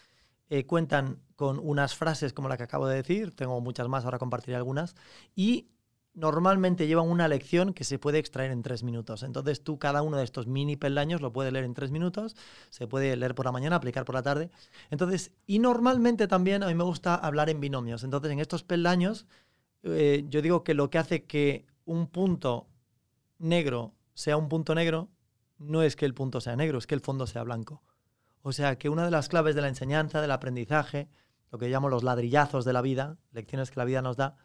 Eh, 0.50 0.65
cuentan 0.65 1.20
con 1.36 1.60
unas 1.60 1.96
frases 1.96 2.34
como 2.34 2.50
la 2.50 2.58
que 2.58 2.63
acabo 2.63 2.88
de 2.88 2.96
decir, 2.96 3.36
tengo 3.36 3.60
muchas 3.62 3.88
más, 3.88 4.05
ahora 4.05 4.20
compartiré 4.20 4.55
algunas, 4.55 4.96
y 5.36 5.70
normalmente 6.15 6.88
llevan 6.88 7.10
una 7.10 7.27
lección 7.27 7.74
que 7.74 7.84
se 7.84 8.00
puede 8.00 8.20
extraer 8.20 8.51
en 8.51 8.63
tres 8.63 8.84
minutos. 8.84 9.24
Entonces 9.24 9.63
tú 9.63 9.77
cada 9.77 10.01
uno 10.01 10.17
de 10.17 10.24
estos 10.24 10.48
mini 10.48 10.75
peldaños 10.75 11.22
lo 11.22 11.34
puedes 11.34 11.51
leer 11.51 11.65
en 11.65 11.74
tres 11.74 11.91
minutos, 11.91 12.36
se 12.70 12.88
puede 12.88 13.15
leer 13.15 13.36
por 13.36 13.46
la 13.46 13.51
mañana, 13.51 13.75
aplicar 13.75 14.05
por 14.05 14.15
la 14.15 14.24
tarde. 14.24 14.50
Entonces, 14.89 15.32
y 15.46 15.60
normalmente 15.60 16.27
también 16.27 16.63
a 16.63 16.67
mí 16.67 16.75
me 16.75 16.84
gusta 16.84 17.15
hablar 17.15 17.50
en 17.50 17.60
binomios. 17.60 18.03
Entonces, 18.03 18.32
en 18.32 18.39
estos 18.39 18.63
peldaños, 18.63 19.27
eh, 19.86 20.25
yo 20.27 20.42
digo 20.42 20.63
que 20.63 20.74
lo 20.74 20.89
que 20.89 20.98
hace 20.98 21.24
que 21.24 21.65
un 21.86 22.08
punto 22.08 22.68
negro 23.38 23.94
sea 24.13 24.38
un 24.38 24.50
punto 24.50 24.74
negro 24.74 25.10
no 25.58 25.84
es 25.84 25.96
que 25.96 26.06
el 26.06 26.13
punto 26.13 26.42
sea 26.42 26.56
negro, 26.56 26.77
es 26.77 26.88
que 26.88 26.96
el 26.96 27.01
fondo 27.01 27.27
sea 27.27 27.44
blanco. 27.44 27.84
O 28.42 28.51
sea, 28.51 28.77
que 28.77 28.89
una 28.89 29.06
de 29.06 29.12
las 29.12 29.30
claves 29.30 29.56
de 29.56 29.62
la 29.62 29.68
enseñanza, 29.68 30.22
del 30.22 30.32
aprendizaje, 30.32 31.08
lo 31.51 31.60
que 31.60 31.70
llamo 31.70 31.89
los 31.89 32.04
ladrillazos 32.04 32.65
de 32.65 32.74
la 32.74 32.82
vida, 32.82 33.18
lecciones 33.32 33.72
que 33.72 33.80
la 33.80 33.86
vida 33.86 34.01
nos 34.01 34.18
da, 34.18 34.36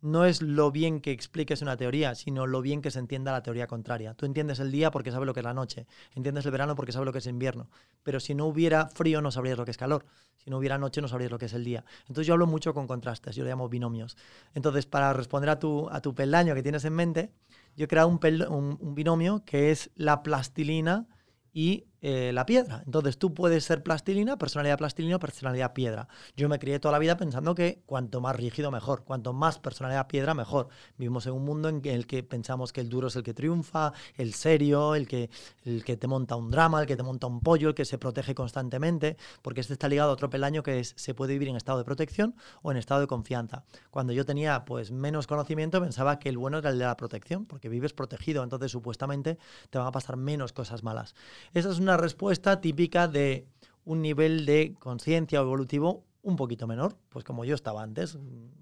no 0.00 0.24
es 0.24 0.42
lo 0.42 0.70
bien 0.70 1.00
que 1.00 1.10
expliques 1.10 1.62
una 1.62 1.76
teoría, 1.76 2.14
sino 2.14 2.46
lo 2.46 2.62
bien 2.62 2.82
que 2.82 2.90
se 2.90 2.98
entienda 2.98 3.32
la 3.32 3.42
teoría 3.42 3.66
contraria. 3.66 4.14
Tú 4.14 4.26
entiendes 4.26 4.60
el 4.60 4.70
día 4.70 4.90
porque 4.90 5.10
sabes 5.10 5.26
lo 5.26 5.34
que 5.34 5.40
es 5.40 5.44
la 5.44 5.54
noche, 5.54 5.86
entiendes 6.14 6.44
el 6.46 6.52
verano 6.52 6.76
porque 6.76 6.92
sabes 6.92 7.06
lo 7.06 7.12
que 7.12 7.18
es 7.18 7.26
invierno, 7.26 7.68
pero 8.02 8.20
si 8.20 8.34
no 8.34 8.46
hubiera 8.46 8.88
frío 8.88 9.20
no 9.20 9.30
sabrías 9.30 9.58
lo 9.58 9.64
que 9.64 9.72
es 9.72 9.76
calor, 9.76 10.04
si 10.36 10.50
no 10.50 10.58
hubiera 10.58 10.78
noche 10.78 11.00
no 11.00 11.08
sabrías 11.08 11.30
lo 11.30 11.38
que 11.38 11.46
es 11.46 11.52
el 11.52 11.64
día. 11.64 11.84
Entonces 12.02 12.26
yo 12.26 12.34
hablo 12.34 12.46
mucho 12.46 12.74
con 12.74 12.86
contrastes, 12.86 13.34
yo 13.34 13.42
lo 13.42 13.50
llamo 13.50 13.68
binomios. 13.68 14.16
Entonces, 14.54 14.86
para 14.86 15.12
responder 15.12 15.50
a 15.50 15.58
tu, 15.58 15.88
a 15.90 16.00
tu 16.00 16.14
peldaño 16.14 16.54
que 16.54 16.62
tienes 16.62 16.84
en 16.84 16.94
mente, 16.94 17.32
yo 17.76 17.84
he 17.84 17.88
creado 17.88 18.08
un 18.08 18.94
binomio 18.94 19.44
que 19.44 19.70
es 19.70 19.90
la 19.94 20.22
plastilina 20.22 21.06
y 21.52 21.87
eh, 22.00 22.30
la 22.32 22.46
piedra. 22.46 22.82
Entonces 22.86 23.18
tú 23.18 23.34
puedes 23.34 23.64
ser 23.64 23.82
plastilina, 23.82 24.38
personalidad 24.38 24.78
plastilina 24.78 25.18
personalidad 25.18 25.72
piedra. 25.72 26.08
Yo 26.36 26.48
me 26.48 26.58
crié 26.58 26.78
toda 26.78 26.92
la 26.92 26.98
vida 26.98 27.16
pensando 27.16 27.54
que 27.54 27.82
cuanto 27.86 28.20
más 28.20 28.36
rígido 28.36 28.70
mejor, 28.70 29.04
cuanto 29.04 29.32
más 29.32 29.58
personalidad 29.58 30.06
piedra 30.06 30.34
mejor. 30.34 30.68
Vivimos 30.96 31.26
en 31.26 31.32
un 31.32 31.44
mundo 31.44 31.68
en 31.68 31.84
el 31.84 32.06
que 32.06 32.22
pensamos 32.22 32.72
que 32.72 32.80
el 32.80 32.88
duro 32.88 33.08
es 33.08 33.16
el 33.16 33.22
que 33.22 33.34
triunfa, 33.34 33.92
el 34.16 34.34
serio, 34.34 34.94
el 34.94 35.08
que, 35.08 35.30
el 35.64 35.84
que 35.84 35.96
te 35.96 36.06
monta 36.06 36.36
un 36.36 36.50
drama, 36.50 36.80
el 36.80 36.86
que 36.86 36.96
te 36.96 37.02
monta 37.02 37.26
un 37.26 37.40
pollo, 37.40 37.70
el 37.70 37.74
que 37.74 37.84
se 37.84 37.98
protege 37.98 38.34
constantemente, 38.34 39.16
porque 39.42 39.60
este 39.60 39.72
está 39.72 39.88
ligado 39.88 40.10
a 40.10 40.12
otro 40.12 40.30
peldaño 40.30 40.62
que 40.62 40.80
es 40.80 40.94
se 40.96 41.14
puede 41.14 41.32
vivir 41.32 41.48
en 41.48 41.56
estado 41.56 41.78
de 41.78 41.84
protección 41.84 42.34
o 42.62 42.70
en 42.70 42.76
estado 42.76 43.00
de 43.00 43.06
confianza. 43.06 43.64
Cuando 43.90 44.12
yo 44.12 44.24
tenía 44.24 44.64
pues 44.64 44.90
menos 44.90 45.26
conocimiento 45.26 45.80
pensaba 45.80 46.18
que 46.18 46.28
el 46.28 46.38
bueno 46.38 46.58
era 46.58 46.70
el 46.70 46.78
de 46.78 46.84
la 46.84 46.96
protección, 46.96 47.46
porque 47.46 47.68
vives 47.68 47.92
protegido, 47.92 48.42
entonces 48.42 48.70
supuestamente 48.70 49.38
te 49.70 49.78
van 49.78 49.86
a 49.86 49.92
pasar 49.92 50.16
menos 50.16 50.52
cosas 50.52 50.82
malas. 50.82 51.14
Esa 51.54 51.70
es 51.70 51.78
una 51.78 51.87
respuesta 51.96 52.60
típica 52.60 53.08
de 53.08 53.46
un 53.84 54.02
nivel 54.02 54.44
de 54.46 54.74
conciencia 54.78 55.40
evolutivo 55.40 56.04
un 56.22 56.36
poquito 56.36 56.66
menor, 56.66 56.96
pues 57.08 57.24
como 57.24 57.44
yo 57.44 57.54
estaba 57.54 57.82
antes, 57.82 58.18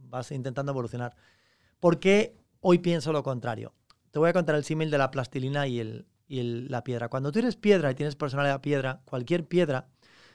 vas 0.08 0.30
intentando 0.30 0.72
evolucionar. 0.72 1.16
¿Por 1.80 1.98
qué 1.98 2.36
hoy 2.60 2.78
pienso 2.78 3.12
lo 3.12 3.22
contrario? 3.22 3.74
Te 4.10 4.18
voy 4.18 4.30
a 4.30 4.32
contar 4.32 4.54
el 4.54 4.64
símil 4.64 4.90
de 4.90 4.98
la 4.98 5.10
plastilina 5.10 5.66
y, 5.66 5.80
el, 5.80 6.06
y 6.28 6.38
el- 6.40 6.68
la 6.70 6.84
piedra. 6.84 7.08
Cuando 7.08 7.32
tú 7.32 7.38
eres 7.40 7.56
piedra 7.56 7.90
y 7.90 7.94
tienes 7.94 8.16
personalidad 8.16 8.60
piedra, 8.60 9.02
cualquier 9.04 9.46
piedra 9.46 9.88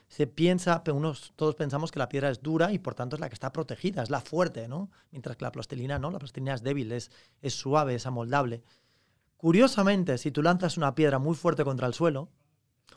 se 0.08 0.26
piensa, 0.26 0.82
unos, 0.92 1.32
todos 1.36 1.54
pensamos 1.54 1.90
que 1.90 1.98
la 1.98 2.08
piedra 2.10 2.28
es 2.28 2.42
dura 2.42 2.70
y 2.72 2.78
por 2.78 2.94
tanto 2.94 3.16
es 3.16 3.20
la 3.20 3.28
que 3.30 3.34
está 3.34 3.50
protegida, 3.52 4.02
es 4.02 4.10
la 4.10 4.20
fuerte, 4.20 4.68
¿no? 4.68 4.90
Mientras 5.10 5.36
que 5.36 5.44
la 5.44 5.52
plastilina 5.52 5.98
no, 5.98 6.10
la 6.10 6.18
plastilina 6.18 6.52
es 6.54 6.62
débil, 6.62 6.92
es, 6.92 7.10
es 7.40 7.54
suave, 7.54 7.94
es 7.94 8.06
amoldable. 8.06 8.62
Curiosamente, 9.38 10.18
si 10.18 10.30
tú 10.30 10.42
lanzas 10.42 10.76
una 10.76 10.94
piedra 10.94 11.18
muy 11.18 11.34
fuerte 11.34 11.64
contra 11.64 11.86
el 11.86 11.94
suelo, 11.94 12.28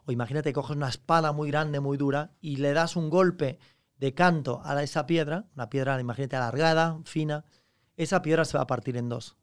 o 0.06 0.12
imagínate 0.12 0.54
coges 0.54 0.76
una 0.76 0.90
espada 0.90 1.32
muy 1.32 1.50
grande, 1.50 1.80
muy 1.80 1.98
dura, 1.98 2.32
y 2.42 2.58
le 2.58 2.74
das 2.74 2.96
un 2.96 3.10
golpe 3.10 3.60
de 3.98 4.14
canto 4.14 4.62
a 4.64 4.82
esa 4.84 5.06
piedra, 5.06 5.46
una 5.56 5.70
piedra, 5.70 6.00
imagínate, 6.00 6.36
alargada, 6.36 7.00
fina, 7.06 7.46
esa 7.96 8.22
piedra 8.22 8.44
se 8.46 8.58
va 8.58 8.64
a 8.64 8.68
partir 8.68 8.98
en 8.98 9.10
dos. 9.10 9.38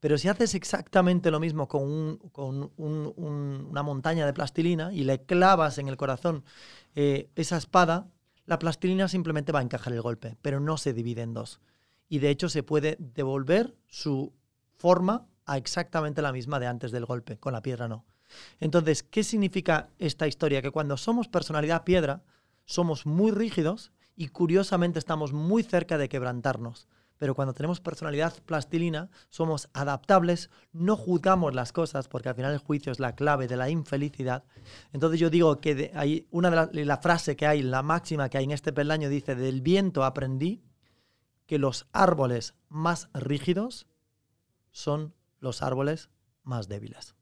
Pero 0.00 0.18
si 0.18 0.28
haces 0.28 0.54
exactamente 0.54 1.30
lo 1.30 1.40
mismo 1.40 1.68
con, 1.68 1.82
un- 1.82 2.16
con 2.32 2.70
un- 2.76 3.12
un- 3.16 3.66
una 3.70 3.82
montaña 3.82 4.26
de 4.26 4.32
plastilina 4.32 4.92
y 4.92 5.04
le 5.04 5.22
clavas 5.24 5.78
en 5.78 5.88
el 5.88 5.96
corazón 5.96 6.44
eh, 6.94 7.30
esa 7.34 7.56
espada, 7.56 8.08
la 8.46 8.58
plastilina 8.58 9.08
simplemente 9.08 9.52
va 9.52 9.58
a 9.60 9.62
encajar 9.62 9.92
el 9.92 10.02
golpe, 10.02 10.36
pero 10.42 10.60
no 10.60 10.76
se 10.76 10.92
divide 10.92 11.22
en 11.22 11.34
dos. 11.34 11.60
Y 12.08 12.20
de 12.20 12.30
hecho 12.30 12.48
se 12.48 12.62
puede 12.62 12.96
devolver 13.00 13.74
su 13.88 14.32
forma 14.76 15.26
a 15.44 15.56
exactamente 15.56 16.22
la 16.22 16.32
misma 16.32 16.60
de 16.60 16.66
antes 16.66 16.92
del 16.92 17.04
golpe, 17.06 17.38
con 17.38 17.52
la 17.52 17.62
piedra 17.62 17.88
no. 17.88 18.04
Entonces, 18.60 19.02
¿qué 19.02 19.24
significa 19.24 19.90
esta 19.98 20.26
historia? 20.26 20.62
Que 20.62 20.70
cuando 20.70 20.96
somos 20.96 21.28
personalidad 21.28 21.84
piedra, 21.84 22.22
somos 22.64 23.06
muy 23.06 23.30
rígidos 23.30 23.92
y 24.16 24.28
curiosamente 24.28 24.98
estamos 24.98 25.32
muy 25.32 25.62
cerca 25.62 25.98
de 25.98 26.08
quebrantarnos. 26.08 26.88
Pero 27.18 27.34
cuando 27.34 27.54
tenemos 27.54 27.80
personalidad 27.80 28.34
plastilina, 28.44 29.08
somos 29.30 29.70
adaptables, 29.72 30.50
no 30.72 30.96
juzgamos 30.96 31.54
las 31.54 31.72
cosas, 31.72 32.08
porque 32.08 32.28
al 32.28 32.34
final 32.34 32.52
el 32.52 32.58
juicio 32.58 32.92
es 32.92 33.00
la 33.00 33.14
clave 33.14 33.48
de 33.48 33.56
la 33.56 33.70
infelicidad. 33.70 34.44
Entonces 34.92 35.18
yo 35.18 35.30
digo 35.30 35.60
que 35.60 35.92
hay 35.94 36.26
una 36.30 36.50
de 36.50 36.84
la, 36.84 37.00
la 37.00 37.36
que 37.36 37.46
hay, 37.46 37.62
la 37.62 37.82
máxima 37.82 38.28
que 38.28 38.38
hay 38.38 38.44
en 38.44 38.50
este 38.50 38.72
peldaño 38.72 39.08
dice, 39.08 39.34
del 39.34 39.62
viento 39.62 40.04
aprendí 40.04 40.62
que 41.46 41.58
los 41.58 41.86
árboles 41.92 42.54
más 42.68 43.08
rígidos 43.14 43.86
son 44.70 45.14
los 45.40 45.62
árboles 45.62 46.10
más 46.42 46.68
débiles. 46.68 47.15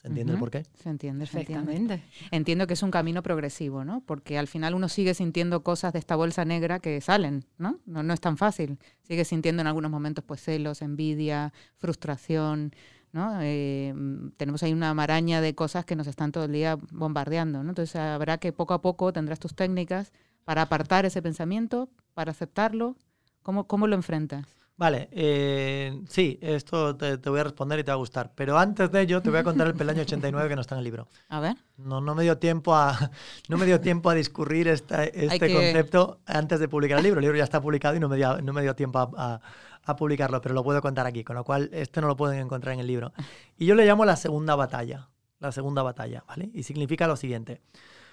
¿Se 0.00 0.08
entiende 0.08 0.32
el 0.32 0.36
Ujú. 0.36 0.40
por 0.40 0.50
qué? 0.50 0.64
Se 0.82 0.88
entiende. 0.88 1.26
Perfectamente. 1.26 2.02
Entiendo 2.30 2.66
que 2.66 2.72
es 2.72 2.82
un 2.82 2.90
camino 2.90 3.22
progresivo, 3.22 3.84
¿no? 3.84 4.00
Porque 4.06 4.38
al 4.38 4.46
final 4.48 4.74
uno 4.74 4.88
sigue 4.88 5.12
sintiendo 5.12 5.62
cosas 5.62 5.92
de 5.92 5.98
esta 5.98 6.16
bolsa 6.16 6.44
negra 6.46 6.78
que 6.80 7.00
salen, 7.02 7.44
¿no? 7.58 7.78
No, 7.84 8.02
no 8.02 8.14
es 8.14 8.20
tan 8.20 8.38
fácil. 8.38 8.78
Sigue 9.02 9.26
sintiendo 9.26 9.60
en 9.60 9.66
algunos 9.66 9.90
momentos 9.90 10.24
pues 10.24 10.40
celos, 10.42 10.80
envidia, 10.80 11.52
frustración, 11.76 12.72
¿no? 13.12 13.40
Eh, 13.42 13.94
tenemos 14.38 14.62
ahí 14.62 14.72
una 14.72 14.94
maraña 14.94 15.42
de 15.42 15.54
cosas 15.54 15.84
que 15.84 15.96
nos 15.96 16.06
están 16.06 16.32
todo 16.32 16.44
el 16.44 16.52
día 16.52 16.78
bombardeando, 16.92 17.62
¿no? 17.62 17.68
Entonces 17.68 17.96
habrá 17.96 18.38
que 18.38 18.52
poco 18.52 18.72
a 18.72 18.80
poco 18.80 19.12
tendrás 19.12 19.38
tus 19.38 19.54
técnicas 19.54 20.12
para 20.44 20.62
apartar 20.62 21.04
ese 21.04 21.20
pensamiento, 21.20 21.90
para 22.14 22.30
aceptarlo. 22.30 22.96
¿Cómo, 23.42 23.66
cómo 23.66 23.86
lo 23.86 23.96
enfrentas? 23.96 24.46
Vale, 24.80 25.10
eh, 25.12 26.00
sí, 26.08 26.38
esto 26.40 26.96
te, 26.96 27.18
te 27.18 27.28
voy 27.28 27.40
a 27.40 27.44
responder 27.44 27.78
y 27.78 27.84
te 27.84 27.90
va 27.90 27.96
a 27.96 27.98
gustar. 27.98 28.32
Pero 28.34 28.56
antes 28.58 28.90
de 28.90 29.02
ello, 29.02 29.20
te 29.20 29.28
voy 29.28 29.38
a 29.40 29.44
contar 29.44 29.66
el 29.66 29.74
peldaño 29.74 30.00
89 30.00 30.48
que 30.48 30.54
no 30.54 30.62
está 30.62 30.74
en 30.74 30.78
el 30.78 30.84
libro. 30.84 31.06
A 31.28 31.38
ver. 31.38 31.54
No, 31.76 32.00
no 32.00 32.14
me 32.14 32.22
dio 32.22 32.38
tiempo 32.38 32.74
a, 32.74 32.96
no 33.50 33.58
me 33.58 33.66
dio 33.66 33.78
tiempo 33.82 34.08
a 34.08 34.14
discurrir 34.14 34.68
esta- 34.68 35.04
este 35.04 35.38
que- 35.48 35.52
concepto 35.54 36.20
antes 36.24 36.60
de 36.60 36.66
publicar 36.68 36.96
el 36.96 37.04
libro. 37.04 37.18
El 37.20 37.24
libro 37.24 37.36
ya 37.36 37.44
está 37.44 37.60
publicado 37.60 37.94
y 37.94 38.00
no 38.00 38.08
me 38.08 38.16
dio, 38.16 38.40
no 38.40 38.54
me 38.54 38.62
dio 38.62 38.74
tiempo 38.74 38.98
a, 39.00 39.10
a- 39.18 39.40
a 39.84 39.96
publicarlo, 39.96 40.40
pero 40.40 40.54
lo 40.54 40.64
puedo 40.64 40.80
contar 40.80 41.06
aquí, 41.06 41.24
con 41.24 41.36
lo 41.36 41.44
cual 41.44 41.68
este 41.74 42.00
no 42.00 42.06
lo 42.06 42.16
pueden 42.16 42.40
encontrar 42.40 42.72
en 42.72 42.80
el 42.80 42.86
libro. 42.86 43.12
Y 43.58 43.66
yo 43.66 43.74
le 43.74 43.84
llamo 43.84 44.06
la 44.06 44.16
segunda 44.16 44.54
batalla, 44.56 45.10
la 45.40 45.52
segunda 45.52 45.82
batalla, 45.82 46.24
¿vale? 46.26 46.50
Y 46.54 46.62
significa 46.62 47.06
lo 47.06 47.16
siguiente. 47.16 47.60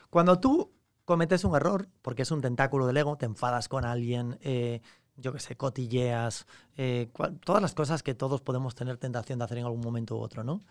Cuando 0.09 0.37
tú 0.41 0.73
cometes 1.05 1.45
un 1.45 1.55
error, 1.55 1.87
porque 2.01 2.23
es 2.23 2.31
un 2.31 2.41
tentáculo 2.41 2.87
del 2.87 2.97
ego, 2.97 3.15
te 3.15 3.25
enfadas 3.25 3.69
con 3.69 3.85
alguien, 3.85 4.37
eh, 4.41 4.81
yo 5.17 5.33
qué 5.33 5.39
sé, 5.39 5.55
cotilleas, 5.57 6.45
eh, 6.77 7.09
cual- 7.11 7.39
todas 7.39 7.61
las 7.61 7.73
cosas 7.73 8.03
que 8.03 8.13
todos 8.13 8.41
podemos 8.41 8.75
tener 8.75 8.97
tentación 8.97 9.39
de 9.39 9.45
hacer 9.45 9.57
en 9.57 9.65
algún 9.65 9.81
momento 9.81 10.15
u 10.15 10.19
otro, 10.21 10.43
¿no? 10.43 10.61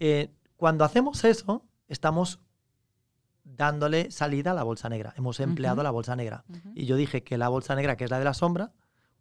Eh, 0.00 0.30
cuando 0.56 0.84
hacemos 0.84 1.24
eso, 1.24 1.64
estamos 1.88 2.40
dándole 3.44 4.10
salida 4.10 4.50
a 4.50 4.54
la 4.54 4.62
bolsa 4.62 4.88
negra. 4.88 5.14
Hemos 5.16 5.40
empleado 5.40 5.82
la 5.82 5.90
bolsa 5.90 6.14
negra. 6.16 6.44
Y 6.74 6.84
yo 6.86 6.96
dije 6.96 7.22
que 7.22 7.38
la 7.38 7.48
bolsa 7.48 7.74
negra, 7.74 7.96
que 7.96 8.04
es 8.04 8.10
la 8.10 8.18
de 8.18 8.24
la 8.24 8.34
sombra, 8.34 8.72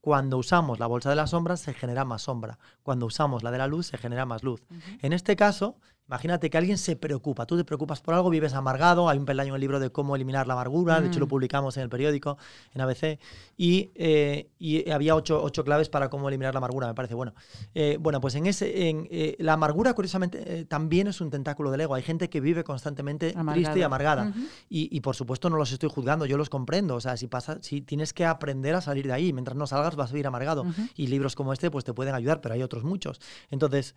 cuando 0.01 0.37
usamos 0.37 0.79
la 0.79 0.87
bolsa 0.87 1.09
de 1.09 1.15
la 1.15 1.27
sombra 1.27 1.57
se 1.57 1.73
genera 1.73 2.05
más 2.05 2.23
sombra. 2.23 2.59
Cuando 2.83 3.05
usamos 3.05 3.43
la 3.43 3.51
de 3.51 3.57
la 3.57 3.67
luz 3.67 3.87
se 3.87 3.97
genera 3.97 4.25
más 4.25 4.43
luz. 4.43 4.63
En 5.01 5.13
este 5.13 5.35
caso, 5.35 5.77
Imagínate 6.07 6.49
que 6.49 6.57
alguien 6.57 6.77
se 6.77 6.95
preocupa, 6.95 7.45
tú 7.45 7.57
te 7.57 7.65
preocupas 7.65 7.99
por 7.99 8.13
algo, 8.13 8.29
vives 8.29 8.53
amargado, 8.53 9.09
hay 9.09 9.17
un 9.17 9.25
peldaño 9.25 9.49
en 9.49 9.55
el 9.55 9.61
libro 9.61 9.79
de 9.79 9.89
cómo 9.89 10.15
eliminar 10.15 10.47
la 10.47 10.53
amargura, 10.53 11.01
de 11.01 11.07
hecho 11.07 11.19
lo 11.19 11.25
Mm. 11.25 11.29
publicamos 11.29 11.75
en 11.75 11.83
el 11.83 11.89
periódico, 11.89 12.37
en 12.73 12.79
ABC, 12.81 13.19
y, 13.57 13.91
eh, 13.95 14.47
y 14.57 14.89
había 14.89 15.15
ocho, 15.15 15.43
ocho 15.43 15.65
claves 15.65 15.89
para 15.89 16.09
cómo 16.09 16.29
eliminar 16.29 16.53
la 16.53 16.59
amargura, 16.59 16.87
me 16.87 16.93
parece 16.93 17.13
bueno. 17.13 17.33
Eh, 17.75 17.97
bueno, 17.99 18.21
pues 18.21 18.35
en 18.35 18.45
ese, 18.45 18.87
en, 18.89 19.07
eh, 19.11 19.35
la 19.39 19.53
amargura, 19.53 19.93
curiosamente, 19.93 20.63
también 20.65 21.07
es 21.07 21.19
un 21.19 21.29
tentáculo 21.29 21.71
del 21.71 21.81
ego. 21.81 21.93
Hay 21.95 22.03
gente 22.03 22.29
que 22.29 22.39
vive 22.39 22.63
constantemente 22.63 23.33
triste 23.33 23.79
y 23.79 23.83
amargada. 23.83 24.31
Y, 24.69 24.95
y, 24.95 25.01
por 25.01 25.15
supuesto 25.15 25.49
no 25.49 25.57
los 25.57 25.71
estoy 25.73 25.89
juzgando, 25.89 26.25
yo 26.25 26.37
los 26.37 26.49
comprendo. 26.49 26.95
O 26.95 27.01
sea, 27.01 27.17
si 27.17 27.27
pasa, 27.27 27.57
si 27.61 27.81
tienes 27.81 28.13
que 28.13 28.25
aprender 28.25 28.75
a 28.75 28.81
salir 28.81 29.07
de 29.07 29.13
ahí, 29.13 29.33
mientras 29.33 29.57
no 29.57 29.67
salgas 29.67 29.95
vas 29.97 30.11
a 30.11 30.13
vivir 30.13 30.27
amargado. 30.27 30.65
Y 30.95 31.07
libros 31.07 31.35
como 31.35 31.51
este 31.51 31.69
pues 31.69 31.83
te 31.83 31.93
pueden 31.93 32.15
ayudar, 32.15 32.39
pero 32.39 32.55
hay 32.55 32.63
otros 32.63 32.83
muchos. 32.85 33.19
Entonces, 33.49 33.93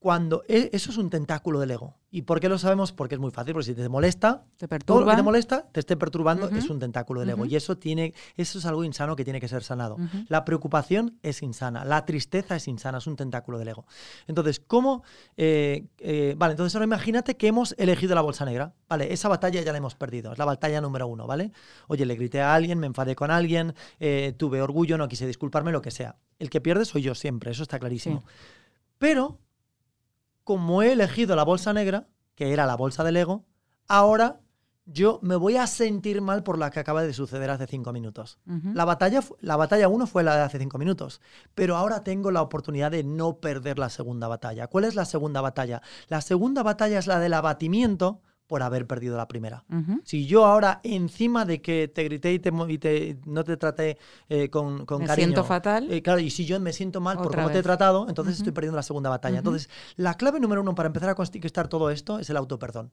cuando 0.00 0.42
e- 0.48 0.70
eso 0.72 0.90
es 0.90 0.96
un 0.96 1.10
tentáculo 1.10 1.60
del 1.60 1.70
ego. 1.70 1.94
¿Y 2.10 2.22
por 2.22 2.40
qué 2.40 2.48
lo 2.48 2.58
sabemos? 2.58 2.90
Porque 2.90 3.14
es 3.16 3.20
muy 3.20 3.30
fácil, 3.30 3.52
porque 3.52 3.66
si 3.66 3.74
te 3.74 3.88
molesta, 3.88 4.44
Te 4.56 4.66
todo 4.66 4.66
lo 4.66 4.68
que 4.68 4.84
perturba. 4.86 5.14
te 5.16 5.22
molesta, 5.22 5.68
te 5.70 5.78
esté 5.78 5.96
perturbando, 5.96 6.48
es 6.48 6.68
un 6.70 6.80
tentáculo 6.80 7.20
del 7.20 7.30
ego. 7.30 7.44
Y 7.44 7.54
eso 7.54 7.76
tiene, 7.76 8.14
eso 8.36 8.58
es 8.58 8.64
algo 8.66 8.82
insano 8.82 9.14
que 9.14 9.24
tiene 9.24 9.40
que 9.40 9.46
ser 9.46 9.62
sanado. 9.62 9.96
La 10.28 10.44
preocupación 10.44 11.18
es 11.22 11.42
insana, 11.42 11.84
la 11.84 12.04
tristeza 12.06 12.56
es 12.56 12.66
insana, 12.66 12.98
es 12.98 13.06
un 13.06 13.14
tentáculo 13.14 13.58
del 13.58 13.68
ego. 13.68 13.84
Entonces, 14.26 14.58
¿cómo? 14.58 15.04
eh, 15.36 15.84
eh, 15.98 16.34
vale, 16.36 16.52
entonces 16.52 16.74
ahora 16.74 16.86
imagínate 16.86 17.36
que 17.36 17.46
hemos 17.46 17.74
elegido 17.78 18.14
la 18.14 18.22
bolsa 18.22 18.44
negra. 18.46 18.72
Vale, 18.88 19.12
esa 19.12 19.28
batalla 19.28 19.60
ya 19.60 19.70
la 19.70 19.78
hemos 19.78 19.94
perdido, 19.94 20.32
es 20.32 20.38
la 20.38 20.46
batalla 20.46 20.80
número 20.80 21.06
uno, 21.06 21.26
¿vale? 21.26 21.52
Oye, 21.88 22.06
le 22.06 22.16
grité 22.16 22.40
a 22.40 22.54
alguien, 22.54 22.78
me 22.78 22.86
enfadé 22.86 23.14
con 23.14 23.30
alguien, 23.30 23.74
eh, 24.00 24.34
tuve 24.36 24.62
orgullo, 24.62 24.96
no 24.98 25.06
quise 25.08 25.26
disculparme, 25.26 25.70
lo 25.72 25.82
que 25.82 25.90
sea. 25.90 26.16
El 26.38 26.48
que 26.48 26.60
pierde 26.62 26.86
soy 26.86 27.02
yo 27.02 27.14
siempre, 27.14 27.50
eso 27.50 27.62
está 27.62 27.78
clarísimo. 27.78 28.24
Pero, 28.98 29.38
como 30.44 30.82
he 30.82 30.92
elegido 30.92 31.36
la 31.36 31.44
bolsa 31.44 31.72
negra, 31.72 32.08
que 32.34 32.52
era 32.52 32.66
la 32.66 32.76
bolsa 32.76 33.04
del 33.04 33.16
ego, 33.16 33.44
ahora 33.88 34.40
yo 34.86 35.20
me 35.22 35.36
voy 35.36 35.56
a 35.56 35.66
sentir 35.66 36.20
mal 36.20 36.42
por 36.42 36.58
la 36.58 36.70
que 36.70 36.80
acaba 36.80 37.02
de 37.02 37.12
suceder 37.12 37.50
hace 37.50 37.66
cinco 37.66 37.92
minutos. 37.92 38.38
La 38.74 38.84
batalla, 38.84 39.20
la 39.40 39.56
batalla 39.56 39.88
1 39.88 40.06
fue 40.06 40.24
la 40.24 40.34
de 40.34 40.42
hace 40.42 40.58
cinco 40.58 40.78
minutos, 40.78 41.20
pero 41.54 41.76
ahora 41.76 42.02
tengo 42.02 42.30
la 42.30 42.42
oportunidad 42.42 42.90
de 42.90 43.04
no 43.04 43.38
perder 43.38 43.78
la 43.78 43.88
segunda 43.88 44.26
batalla. 44.26 44.66
¿Cuál 44.66 44.84
es 44.84 44.94
la 44.96 45.04
segunda 45.04 45.40
batalla? 45.40 45.80
La 46.08 46.20
segunda 46.20 46.62
batalla 46.62 46.98
es 46.98 47.06
la 47.06 47.20
del 47.20 47.34
abatimiento 47.34 48.22
por 48.50 48.64
haber 48.64 48.84
perdido 48.84 49.16
la 49.16 49.28
primera. 49.28 49.62
Si 50.02 50.26
yo 50.26 50.44
ahora, 50.44 50.80
encima 50.82 51.44
de 51.44 51.62
que 51.62 51.86
te 51.86 52.02
grité 52.02 52.32
y, 52.32 52.40
te, 52.40 52.50
mo- 52.50 52.68
y 52.68 52.78
te- 52.78 53.16
no 53.24 53.44
te 53.44 53.56
traté 53.56 53.96
eh, 54.28 54.50
con, 54.50 54.84
con 54.86 55.02
Me 55.02 55.06
cariño... 55.06 55.26
siento 55.28 55.44
fatal. 55.44 55.86
eh, 55.88 56.02
claro, 56.02 56.18
y 56.18 56.30
si 56.30 56.44
yo 56.46 56.58
me 56.58 56.72
siento 56.72 57.00
mal 57.00 57.16
por 57.18 57.32
cómo 57.32 57.48
te 57.52 57.60
he 57.60 57.62
tratado, 57.62 58.08
entonces 58.08 58.38
estoy 58.38 58.50
perdiendo 58.52 58.74
la 58.74 58.82
segunda 58.82 59.08
batalla. 59.08 59.34
Ujú. 59.34 59.38
Entonces, 59.50 59.70
la 59.94 60.14
clave 60.14 60.40
número 60.40 60.62
uno 60.62 60.74
para 60.74 60.88
empezar 60.88 61.10
a 61.10 61.14
conquistar 61.14 61.68
todo 61.68 61.90
esto 61.90 62.18
es 62.18 62.28
el 62.28 62.36
autoperdón. 62.36 62.90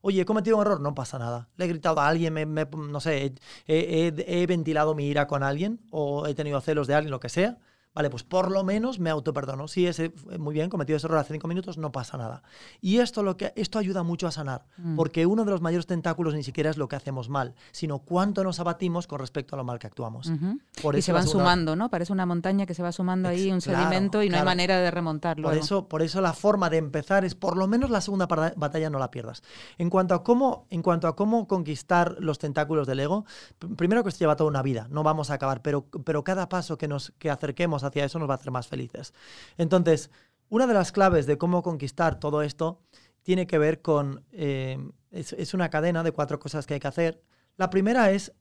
Oye, 0.00 0.20
he 0.20 0.24
cometido 0.24 0.56
un 0.58 0.62
error, 0.62 0.80
no 0.80 0.94
pasa 0.94 1.18
nada. 1.18 1.48
Le 1.56 1.64
he 1.64 1.68
gritado 1.68 1.98
a 1.98 2.06
alguien, 2.06 2.32
me- 2.32 2.46
me- 2.46 2.66
no 2.72 3.00
sé, 3.00 3.34
he, 3.66 4.12
he- 4.16 4.42
he 4.42 4.46
ventilado 4.46 4.94
mi 4.94 5.08
ira 5.08 5.26
con 5.26 5.42
alguien 5.42 5.80
o 5.90 6.28
he 6.28 6.36
tenido 6.36 6.60
celos 6.60 6.86
de 6.86 6.94
alguien, 6.94 7.10
lo 7.10 7.18
que 7.18 7.28
sea. 7.30 7.58
Vale, 7.92 8.08
pues 8.08 8.22
por 8.22 8.52
lo 8.52 8.62
menos 8.62 9.00
me 9.00 9.10
autoperdono. 9.10 9.66
Sí, 9.66 9.84
ese, 9.86 10.12
muy 10.38 10.54
bien, 10.54 10.70
cometido 10.70 10.96
ese 10.96 11.08
error 11.08 11.18
hace 11.18 11.32
cinco 11.34 11.48
minutos, 11.48 11.76
no 11.76 11.90
pasa 11.90 12.16
nada. 12.16 12.44
Y 12.80 12.98
esto, 12.98 13.24
lo 13.24 13.36
que, 13.36 13.52
esto 13.56 13.80
ayuda 13.80 14.04
mucho 14.04 14.28
a 14.28 14.30
sanar, 14.30 14.64
Mm. 14.78 14.94
porque 14.94 15.26
uno 15.26 15.44
de 15.44 15.50
los 15.50 15.60
mayores 15.60 15.86
tentáculos 15.86 16.34
ni 16.34 16.44
siquiera 16.44 16.70
es 16.70 16.76
lo 16.76 16.86
que 16.86 16.94
hacemos 16.94 17.28
mal, 17.28 17.54
sino 17.72 17.98
cuánto 17.98 18.44
nos 18.44 18.60
abatimos 18.60 19.08
con 19.08 19.18
respecto 19.18 19.56
a 19.56 19.58
lo 19.58 19.64
mal 19.64 19.80
que 19.80 19.88
actuamos. 19.88 20.28
Ujú. 20.28 20.60
Por 20.80 20.96
Y 20.96 21.02
se 21.02 21.12
van 21.12 21.24
segunda- 21.24 21.42
sumando, 21.44 21.74
¿no? 21.74 21.90
Parece 21.90 22.12
una 22.12 22.26
montaña 22.26 22.64
que 22.64 22.74
se 22.74 22.82
va 22.84 22.92
sumando 22.92 23.28
ahí, 23.28 23.50
un 23.50 23.60
claro, 23.60 23.80
sedimento 23.80 24.22
y 24.22 24.28
no 24.30 24.36
hay 24.36 24.44
manera 24.44 24.78
de 24.78 24.90
remontarlo. 24.92 25.48
Por 25.48 25.58
eso, 25.58 25.88
por 25.88 26.02
eso 26.02 26.20
la 26.20 26.32
forma 26.32 26.70
de 26.70 26.76
empezar 26.76 27.24
es 27.24 27.34
por 27.34 27.56
lo 27.56 27.66
menos 27.66 27.90
la 27.90 28.00
segunda 28.00 28.26
batalla 28.26 28.88
no 28.88 29.00
la 29.00 29.10
pierdas. 29.10 29.42
En 29.78 29.90
cuanto 29.90 30.14
a 30.14 30.22
cómo, 30.22 30.66
en 30.70 30.82
cuanto 30.82 31.08
a 31.08 31.16
cómo 31.16 31.48
conquistar 31.48 32.16
los 32.20 32.38
tentáculos 32.38 32.86
del 32.86 33.00
ego, 33.00 33.24
pr- 33.58 33.74
primero 33.74 34.04
que 34.04 34.10
esto 34.10 34.20
lleva 34.20 34.36
toda 34.36 34.48
una 34.48 34.62
vida, 34.62 34.86
no 34.90 35.02
vamos 35.02 35.30
a 35.30 35.34
acabar, 35.34 35.60
pero, 35.60 35.86
pero 36.04 36.22
cada 36.22 36.48
paso 36.48 36.78
que 36.78 36.86
nos 36.86 37.12
que 37.18 37.30
acerquemos 37.30 37.79
hacia 37.84 38.04
eso 38.04 38.18
nos 38.18 38.28
va 38.28 38.34
a 38.34 38.36
hacer 38.36 38.50
más 38.50 38.68
felices. 38.68 39.14
Entonces, 39.58 40.10
una 40.48 40.66
de 40.66 40.74
las 40.74 40.92
claves 40.92 41.26
de 41.26 41.38
cómo 41.38 41.62
conquistar 41.62 42.18
todo 42.18 42.42
esto 42.42 42.80
tiene 43.22 43.46
que 43.46 43.58
ver 43.58 43.82
con 43.82 44.24
eh, 44.32 44.78
es, 45.10 45.54
una 45.54 45.70
cadena 45.70 46.02
de 46.02 46.12
cuatro 46.12 46.38
cosas 46.38 46.66
que 46.66 46.74
hay 46.74 46.80
que 46.80 46.88
hacer. 46.88 47.22
La 47.56 47.70
primera 47.70 48.10
es 48.10 48.32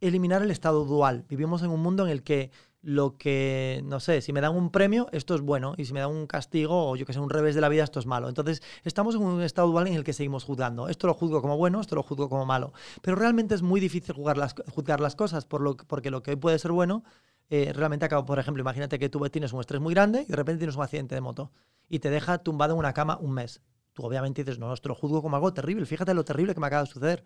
eliminar 0.00 0.42
el 0.42 0.50
estado 0.50 0.84
dual. 0.84 1.24
Vivimos 1.28 1.62
en 1.62 1.70
un 1.70 1.80
mundo 1.80 2.04
en 2.04 2.10
el 2.10 2.22
que 2.22 2.50
lo 2.80 3.16
que, 3.16 3.82
no 3.84 3.98
sé, 3.98 4.20
si 4.20 4.32
me 4.32 4.40
dan 4.40 4.54
un 4.54 4.70
premio, 4.70 5.08
esto 5.10 5.34
es 5.34 5.40
bueno, 5.40 5.74
y 5.76 5.84
si 5.84 5.92
me 5.92 5.98
dan 5.98 6.10
un 6.10 6.28
castigo 6.28 6.90
o 6.90 6.96
yo 6.96 7.04
que 7.04 7.12
sé, 7.12 7.18
un 7.18 7.28
revés 7.28 7.56
de 7.56 7.60
la 7.60 7.68
vida, 7.68 7.82
esto 7.82 7.98
es 7.98 8.06
malo. 8.06 8.28
Entonces, 8.28 8.62
estamos 8.84 9.16
en 9.16 9.22
un 9.22 9.42
estado 9.42 9.68
dual 9.68 9.88
en 9.88 9.94
el 9.94 10.04
que 10.04 10.12
seguimos 10.12 10.44
juzgando. 10.44 10.88
Esto 10.88 11.08
lo 11.08 11.14
juzgo 11.14 11.42
como 11.42 11.56
bueno, 11.56 11.80
esto 11.80 11.96
lo 11.96 12.04
juzgo 12.04 12.28
como 12.28 12.46
malo. 12.46 12.72
Pero 13.02 13.16
realmente 13.16 13.56
es 13.56 13.62
muy 13.62 13.80
difícil 13.80 14.14
juzgar 14.14 15.00
las 15.00 15.16
cosas, 15.16 15.44
por 15.44 15.60
lo, 15.60 15.76
porque 15.76 16.10
lo 16.10 16.22
que 16.22 16.32
hoy 16.32 16.36
puede 16.36 16.58
ser 16.60 16.70
bueno, 16.70 17.02
eh, 17.50 17.72
realmente 17.72 18.04
acaba, 18.04 18.24
por 18.24 18.38
ejemplo, 18.38 18.60
imagínate 18.60 18.98
que 18.98 19.08
tú 19.08 19.20
tienes 19.30 19.52
un 19.52 19.60
estrés 19.60 19.80
muy 19.80 19.94
grande 19.94 20.22
y 20.22 20.30
de 20.30 20.36
repente 20.36 20.58
tienes 20.58 20.76
un 20.76 20.82
accidente 20.82 21.14
de 21.14 21.20
moto 21.20 21.52
y 21.88 21.98
te 22.00 22.10
deja 22.10 22.38
tumbado 22.38 22.74
en 22.74 22.78
una 22.78 22.92
cama 22.92 23.18
un 23.20 23.32
mes. 23.32 23.62
Tú 23.92 24.04
obviamente 24.04 24.44
dices, 24.44 24.58
no, 24.58 24.72
esto 24.72 24.88
lo 24.88 24.94
juzgo 24.94 25.22
como 25.22 25.36
algo 25.36 25.52
terrible, 25.52 25.86
fíjate 25.86 26.14
lo 26.14 26.24
terrible 26.24 26.54
que 26.54 26.60
me 26.60 26.66
acaba 26.66 26.82
de 26.82 26.90
suceder 26.90 27.24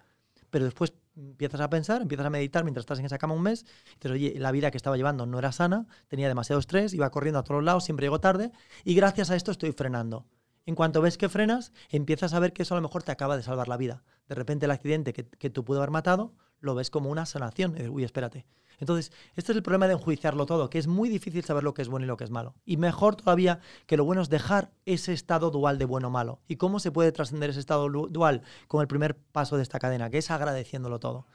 pero 0.53 0.67
después 0.67 0.93
empiezas 1.17 1.63
a 1.63 1.71
pensar, 1.71 2.03
empiezas 2.03 2.27
a 2.27 2.31
meditar 2.31 2.63
mientras 2.63 2.83
estás 2.83 2.99
en 2.99 3.07
esa 3.07 3.17
cama 3.17 3.33
un 3.33 3.41
mes, 3.41 3.63
y 3.63 3.95
dices, 3.95 4.11
oye, 4.11 4.35
la 4.39 4.53
vida 4.53 4.71
que 4.71 4.77
estaba 4.77 4.99
llevando 4.99 5.25
no 5.25 5.39
era 5.39 5.51
sana, 5.51 5.87
tenía 6.09 6.29
demasiado 6.29 6.61
estrés, 6.61 6.93
iba 6.93 7.11
corriendo 7.11 7.39
a 7.39 7.43
todos 7.43 7.65
lados, 7.65 7.85
siempre 7.85 8.05
llego 8.05 8.21
tarde, 8.21 8.53
y 8.85 8.95
gracias 8.95 9.31
a 9.31 9.37
esto 9.37 9.51
estoy 9.51 9.73
frenando. 9.73 10.27
En 10.67 10.75
cuanto 10.75 11.01
ves 11.01 11.17
que 11.17 11.31
frenas, 11.31 11.73
empiezas 11.89 12.35
a 12.35 12.39
ver 12.39 12.53
que 12.53 12.65
eso 12.65 12.75
a 12.75 12.79
lo 12.79 12.83
mejor 12.83 13.03
te 13.03 13.11
acaba 13.11 13.39
de 13.39 13.43
salvar 13.43 13.67
la 13.67 13.79
vida. 13.79 14.05
De 14.29 14.35
repente 14.35 14.67
el 14.67 14.73
accidente 14.73 15.15
que, 15.15 15.27
que 15.27 15.49
tú 15.49 15.65
pudo 15.65 15.79
haber 15.79 15.91
matado, 15.91 16.35
lo 16.61 16.75
ves 16.75 16.91
como 16.91 17.09
una 17.09 17.25
sanación. 17.25 17.75
Uy, 17.91 18.05
espérate. 18.05 18.47
Entonces, 18.83 19.13
este 19.37 19.53
es 19.53 19.57
el 19.57 19.63
problema 19.63 19.87
de 19.87 19.93
enjuiciarlo 19.93 20.45
todo, 20.45 20.69
que 20.69 20.81
es 20.81 20.89
muy 20.89 21.09
difícil 21.09 21.45
saber 21.45 21.63
lo 21.63 21.73
que 21.73 21.83
es 21.83 21.89
bueno 21.89 22.05
y 22.05 22.09
lo 22.09 22.17
que 22.17 22.25
es 22.25 22.33
malo. 22.33 22.57
Y 22.65 22.79
mejor 22.79 23.15
todavía 23.15 23.61
que 23.87 23.97
lo 23.97 24.05
bueno 24.05 24.23
es 24.23 24.29
dejar 24.29 24.73
ese 24.87 25.13
estado 25.13 25.53
dual 25.53 25.79
de 25.79 25.85
bueno 25.85 26.09
o 26.09 26.11
malo. 26.11 26.41
¿Y 26.49 26.57
cómo 26.57 26.81
se 26.81 26.91
puede 26.91 27.13
trascender 27.13 27.51
ese 27.51 27.61
estado 27.61 27.89
dual? 27.89 28.43
Con 28.67 28.81
el 28.81 28.89
primer 28.89 29.17
paso 29.17 29.57
de 29.57 29.63
esta 29.63 29.79
cadena, 29.79 30.11
que 30.11 30.19
es 30.19 30.33
agradeciéndolo 30.33 30.99
todo. 30.99 31.27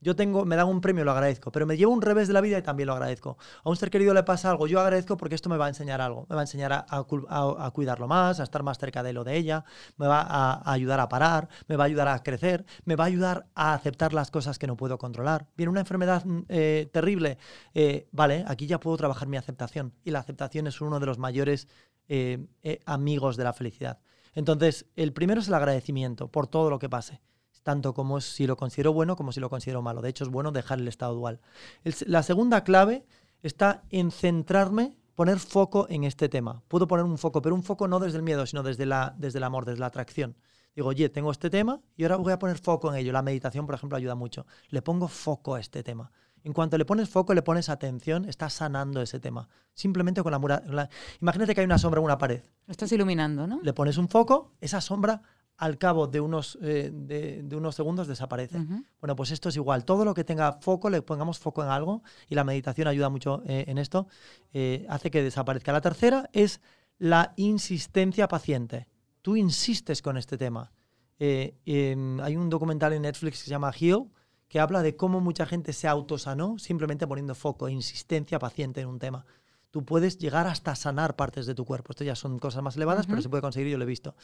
Yo 0.00 0.14
tengo, 0.14 0.44
me 0.44 0.56
dan 0.56 0.68
un 0.68 0.80
premio, 0.80 1.04
lo 1.04 1.12
agradezco, 1.12 1.50
pero 1.50 1.66
me 1.66 1.76
llevo 1.76 1.92
un 1.92 2.02
revés 2.02 2.28
de 2.28 2.34
la 2.34 2.40
vida 2.40 2.58
y 2.58 2.62
también 2.62 2.86
lo 2.88 2.92
agradezco. 2.92 3.38
A 3.64 3.70
un 3.70 3.76
ser 3.76 3.90
querido 3.90 4.12
le 4.12 4.22
pasa 4.22 4.50
algo, 4.50 4.66
yo 4.66 4.80
agradezco 4.80 5.16
porque 5.16 5.34
esto 5.34 5.48
me 5.48 5.56
va 5.56 5.66
a 5.66 5.68
enseñar 5.68 6.00
algo. 6.00 6.26
Me 6.28 6.34
va 6.34 6.42
a 6.42 6.44
enseñar 6.44 6.86
a, 6.88 7.70
cuidarlo 7.72 8.06
más, 8.06 8.40
a 8.40 8.42
estar 8.42 8.62
más 8.62 8.78
cerca 8.78 9.02
de 9.02 9.12
lo 9.12 9.24
de 9.24 9.36
ella, 9.36 9.64
me 9.96 10.06
va 10.06 10.20
a, 10.20 10.70
ayudar 10.70 11.00
a 11.00 11.08
parar, 11.08 11.48
me 11.66 11.76
va 11.76 11.84
a 11.84 11.86
ayudar 11.86 12.08
a 12.08 12.22
crecer, 12.22 12.66
me 12.84 12.96
va 12.96 13.04
a 13.04 13.06
ayudar 13.06 13.46
a 13.54 13.74
aceptar 13.74 14.12
las 14.12 14.30
cosas 14.30 14.58
que 14.58 14.66
no 14.66 14.76
puedo 14.76 14.98
controlar. 14.98 15.46
Viene 15.56 15.70
una 15.70 15.80
enfermedad 15.80 16.24
mm, 16.24 16.42
eh, 16.48 16.90
terrible, 16.92 17.38
eh, 17.74 18.08
vale, 18.12 18.44
aquí 18.46 18.66
ya 18.66 18.78
puedo 18.78 18.96
trabajar 18.96 19.28
mi 19.28 19.36
aceptación. 19.36 19.94
Y 20.04 20.10
la 20.10 20.18
aceptación 20.18 20.66
es 20.66 20.80
uno 20.80 21.00
de 21.00 21.06
los 21.06 21.18
mayores 21.18 21.68
eh, 22.08 22.46
amigos 22.84 23.36
de 23.36 23.44
la 23.44 23.52
felicidad. 23.52 23.98
Entonces, 24.34 24.86
el 24.96 25.12
primero 25.14 25.40
es 25.40 25.48
el 25.48 25.54
agradecimiento 25.54 26.28
por 26.28 26.46
todo 26.46 26.68
lo 26.68 26.78
que 26.78 26.90
pase 26.90 27.20
tanto 27.66 27.94
como 27.94 28.20
si 28.20 28.46
lo 28.46 28.56
considero 28.56 28.92
bueno 28.92 29.16
como 29.16 29.32
si 29.32 29.40
lo 29.40 29.50
considero 29.50 29.82
malo. 29.82 30.00
De 30.00 30.08
hecho, 30.08 30.22
es 30.22 30.30
bueno 30.30 30.52
dejar 30.52 30.78
el 30.78 30.86
estado 30.86 31.14
dual. 31.16 31.40
El 31.82 31.96
la 32.06 32.22
segunda 32.22 32.62
clave 32.62 33.04
está 33.42 33.82
en 33.90 34.12
centrarme, 34.12 34.96
poner 35.16 35.40
foco 35.40 35.86
en 35.90 36.04
este 36.04 36.28
tema. 36.28 36.62
Puedo 36.68 36.86
poner 36.86 37.04
un 37.04 37.18
foco, 37.18 37.42
pero 37.42 37.56
un 37.56 37.64
foco 37.64 37.88
no 37.88 37.98
desde 37.98 38.18
el 38.18 38.22
miedo, 38.22 38.46
sino 38.46 38.62
desde, 38.62 38.86
la, 38.86 39.16
desde 39.18 39.38
el 39.38 39.44
amor, 39.44 39.64
desde 39.64 39.80
la 39.80 39.86
atracción. 39.86 40.36
Digo, 40.76 40.88
oye, 40.90 41.08
tengo 41.08 41.32
este 41.32 41.50
tema 41.50 41.80
y 41.96 42.04
ahora 42.04 42.16
voy 42.18 42.32
a 42.32 42.38
poner 42.38 42.56
foco 42.58 42.92
en 42.92 43.00
ello. 43.00 43.12
La 43.12 43.22
meditación, 43.22 43.66
por 43.66 43.74
ejemplo, 43.74 43.96
ayuda 43.98 44.14
mucho. 44.14 44.46
Le 44.68 44.80
pongo 44.80 45.08
foco 45.08 45.56
a 45.56 45.60
este 45.60 45.82
tema. 45.82 46.12
En 46.44 46.52
cuanto 46.52 46.78
le 46.78 46.84
pones 46.84 47.08
foco, 47.08 47.34
le 47.34 47.42
pones 47.42 47.68
atención, 47.68 48.26
estás 48.28 48.52
sanando 48.52 49.02
ese 49.02 49.18
tema. 49.18 49.48
Simplemente 49.74 50.22
con 50.22 50.30
la 50.30 50.38
mura. 50.38 50.62
la- 50.68 50.88
Imagínate 51.20 51.52
que 51.54 51.62
hay 51.62 51.64
una 51.64 51.78
sombra 51.78 51.98
en 51.98 52.04
una 52.04 52.18
pared 52.18 52.42
Lo 52.66 52.70
estás 52.70 52.92
iluminando, 52.92 53.48
¿no? 53.48 53.58
le 53.60 53.72
pones 53.72 53.96
un 53.98 54.08
foco, 54.08 54.52
esa 54.60 54.80
sombra 54.80 55.22
al 55.58 55.78
cabo 55.78 56.06
de 56.06 56.20
unos, 56.20 56.58
eh, 56.60 56.90
de, 56.92 57.42
de 57.42 57.56
unos 57.56 57.74
segundos 57.74 58.06
desaparece. 58.06 58.58
Bueno, 59.00 59.16
pues 59.16 59.30
esto 59.30 59.48
es 59.48 59.56
igual. 59.56 59.84
Todo 59.84 60.04
lo 60.04 60.14
que 60.14 60.24
tenga 60.24 60.52
foco, 60.60 60.90
le 60.90 61.02
pongamos 61.02 61.38
foco 61.38 61.62
en 61.62 61.70
algo 61.70 62.02
y 62.28 62.34
la 62.34 62.44
meditación 62.44 62.88
ayuda 62.88 63.08
mucho 63.08 63.42
eh, 63.46 63.64
en 63.68 63.78
esto, 63.78 64.06
eh, 64.52 64.86
hace 64.88 65.10
que 65.10 65.22
desaparezca. 65.22 65.72
La 65.72 65.80
tercera 65.80 66.28
es 66.32 66.60
la 66.98 67.32
insistencia 67.36 68.28
paciente. 68.28 68.86
Tú 69.22 69.36
insistes 69.36 70.02
con 70.02 70.16
este 70.16 70.36
tema. 70.36 70.72
Hay 71.18 72.36
un 72.36 72.50
documental 72.50 72.92
en 72.92 73.02
Netflix 73.02 73.38
que 73.38 73.44
se 73.44 73.50
llama 73.50 73.72
Heal, 73.72 74.10
que 74.48 74.60
habla 74.60 74.82
de 74.82 74.96
cómo 74.96 75.20
mucha 75.20 75.46
gente 75.46 75.72
se 75.72 75.88
autosanó 75.88 76.58
simplemente 76.58 77.06
poniendo 77.06 77.34
foco, 77.34 77.68
insistencia 77.68 78.38
paciente 78.38 78.80
en 78.82 78.88
un 78.88 78.98
tema. 78.98 79.24
Tú 79.76 79.84
puedes 79.84 80.16
llegar 80.16 80.46
hasta 80.46 80.74
sanar 80.74 81.16
partes 81.16 81.44
de 81.44 81.54
tu 81.54 81.66
cuerpo. 81.66 81.92
Esto 81.92 82.02
ya 82.02 82.14
son 82.16 82.38
cosas 82.38 82.62
más 82.62 82.76
elevadas, 82.76 83.04
pero 83.04 83.16
Ujú. 83.18 83.24
se 83.24 83.28
puede 83.28 83.42
conseguir, 83.42 83.72
yo 83.72 83.76
lo 83.76 83.84
he 83.84 83.86
visto. 83.86 84.14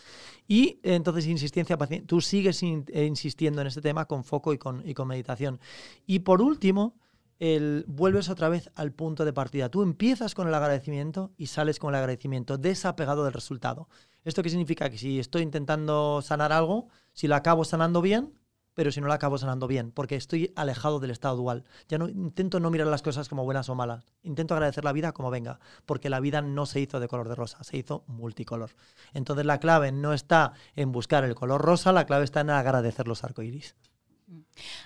Y 0.49 0.81
entonces, 0.83 1.27
insistencia 1.27 1.77
paciente. 1.77 2.07
Tú 2.07 2.23
sigues 2.23 2.63
in- 2.63 2.87
eh, 2.89 3.05
insistiendo 3.05 3.61
en 3.61 3.67
este 3.67 3.83
tema 3.83 4.07
con 4.07 4.25
foco 4.25 4.55
y 4.55 4.57
con, 4.57 4.83
y 4.89 4.95
con 4.95 5.09
meditación. 5.09 5.61
Y 6.07 6.21
por 6.21 6.41
último, 6.41 6.95
el, 7.39 7.85
vuelves 7.87 8.31
otra 8.31 8.49
vez 8.49 8.71
al 8.77 8.93
punto 8.93 9.27
de 9.27 9.35
partida. 9.35 9.69
Tú 9.69 9.83
empiezas 9.83 10.35
con 10.35 10.49
el 10.49 10.55
agradecimiento 10.55 11.33
y 11.37 11.49
sales 11.49 11.79
con 11.79 11.91
el 11.91 11.97
agradecimiento, 11.97 12.57
desapegado 12.57 13.23
del 13.25 13.35
resultado. 13.35 13.91
¿Esto 14.25 14.43
qué 14.43 14.49
significa? 14.49 14.89
Que 14.89 14.97
si 14.97 15.19
estoy 15.19 15.43
intentando 15.43 16.23
sanar 16.23 16.51
algo, 16.51 16.89
si 17.13 17.29
lo 17.29 17.35
acabo 17.35 17.67
sanando 17.67 18.01
bien, 18.01 18.33
pero 18.75 18.93
si 18.93 19.01
no 19.01 19.07
lo 19.07 19.13
acabo 19.13 19.39
sanando 19.39 19.67
bien, 19.67 19.91
porque 19.93 20.17
estoy 20.17 20.53
alejado 20.57 21.01
del 21.01 21.11
estado 21.11 21.37
dual. 21.37 21.65
Ya 21.89 21.99
no 21.99 22.09
intento 22.09 22.61
no 22.61 22.71
mirar 22.71 22.87
las 22.87 23.03
cosas 23.03 23.29
como 23.29 23.45
buenas 23.45 23.69
o 23.69 23.75
malas. 23.75 24.05
Intento 24.23 24.55
agradecer 24.55 24.85
la 24.85 24.93
vida 24.93 25.13
como 25.13 25.31
venga, 25.31 25.61
porque 25.87 26.11
la 26.11 26.21
vida 26.21 26.43
no 26.43 26.67
se 26.67 26.81
hizo 26.81 27.01
de 27.01 27.09
color 27.09 27.29
de 27.29 27.35
rosa, 27.35 27.63
se 27.65 27.77
hizo 27.77 28.05
multicolor. 28.07 28.71
Entonces 29.15 29.47
la 29.47 29.59
clave 29.59 29.93
no 29.93 30.13
está 30.13 30.53
en 30.75 30.93
buscar 30.93 31.25
el 31.25 31.35
color 31.35 31.63
rosa, 31.63 31.93
la 31.93 32.07
clave 32.07 32.25
está 32.25 32.41
en 32.41 32.51
agradecer 32.51 33.09
los 33.09 33.25
arcoíris. 33.25 33.77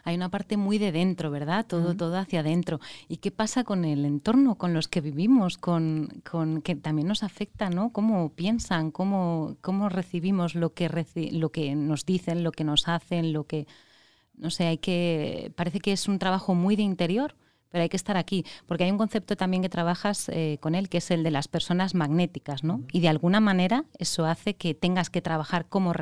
Hay 0.05 0.15
una 0.15 0.29
parte 0.29 0.57
muy 0.57 0.79
de 0.79 0.93
dentro, 0.93 1.31
¿verdad? 1.31 1.67
Todo, 1.67 1.95
todo 1.97 2.17
hacia 2.17 2.41
adentro. 2.41 2.81
¿Y 3.09 3.19
qué 3.19 3.31
pasa 3.31 3.65
con 3.65 3.85
el 3.85 4.05
entorno, 4.05 4.57
con 4.57 4.75
los 4.75 4.89
que 4.89 5.01
vivimos, 5.01 5.59
con, 5.59 6.23
con 6.29 6.63
que 6.63 6.77
también 6.77 7.09
nos 7.09 7.23
afecta, 7.23 7.71
¿no? 7.71 7.91
Cómo 7.91 8.31
piensan, 8.31 8.91
cómo, 8.91 9.57
cómo 9.61 9.89
recibimos 9.89 10.55
lo 10.55 10.73
que, 10.75 10.89
lo 11.33 11.51
que 11.51 11.75
nos 11.75 12.07
dicen, 12.07 12.45
lo 12.45 12.53
que 12.53 12.65
nos 12.65 12.89
hacen, 12.89 13.33
lo 13.33 13.45
que 13.45 13.67
no 14.37 14.51
sé, 14.51 14.67
hay 14.67 14.79
que 14.79 15.51
parece 15.57 15.81
que 15.81 15.93
es 15.93 16.09
un 16.09 16.19
trabajo 16.19 16.55
muy 16.55 16.77
de 16.77 16.83
interior 16.83 17.35
pero 17.77 17.83
hay 17.83 17.89
que 17.91 17.97
estar 17.97 18.17
aquí, 18.17 18.47
porque 18.67 18.85
hay 18.85 18.91
un 18.91 18.97
concepto 18.97 19.37
también 19.37 19.63
que 19.63 19.69
trabajas 19.69 20.31
eh, 20.31 20.57
con 20.63 20.75
él, 20.75 20.89
que 20.89 20.97
es 20.97 21.11
el 21.11 21.23
de 21.23 21.31
las 21.31 21.47
personas 21.47 21.95
magnéticas, 21.95 22.65
¿no? 22.65 22.83
Y 22.91 23.01
de 23.01 23.09
alguna 23.09 23.39
manera 23.39 23.85
eso 23.99 24.25
hace 24.25 24.55
que 24.55 24.75
tengas 24.75 25.11
que 25.11 25.21
trabajar 25.21 25.67
cómo, 25.69 25.93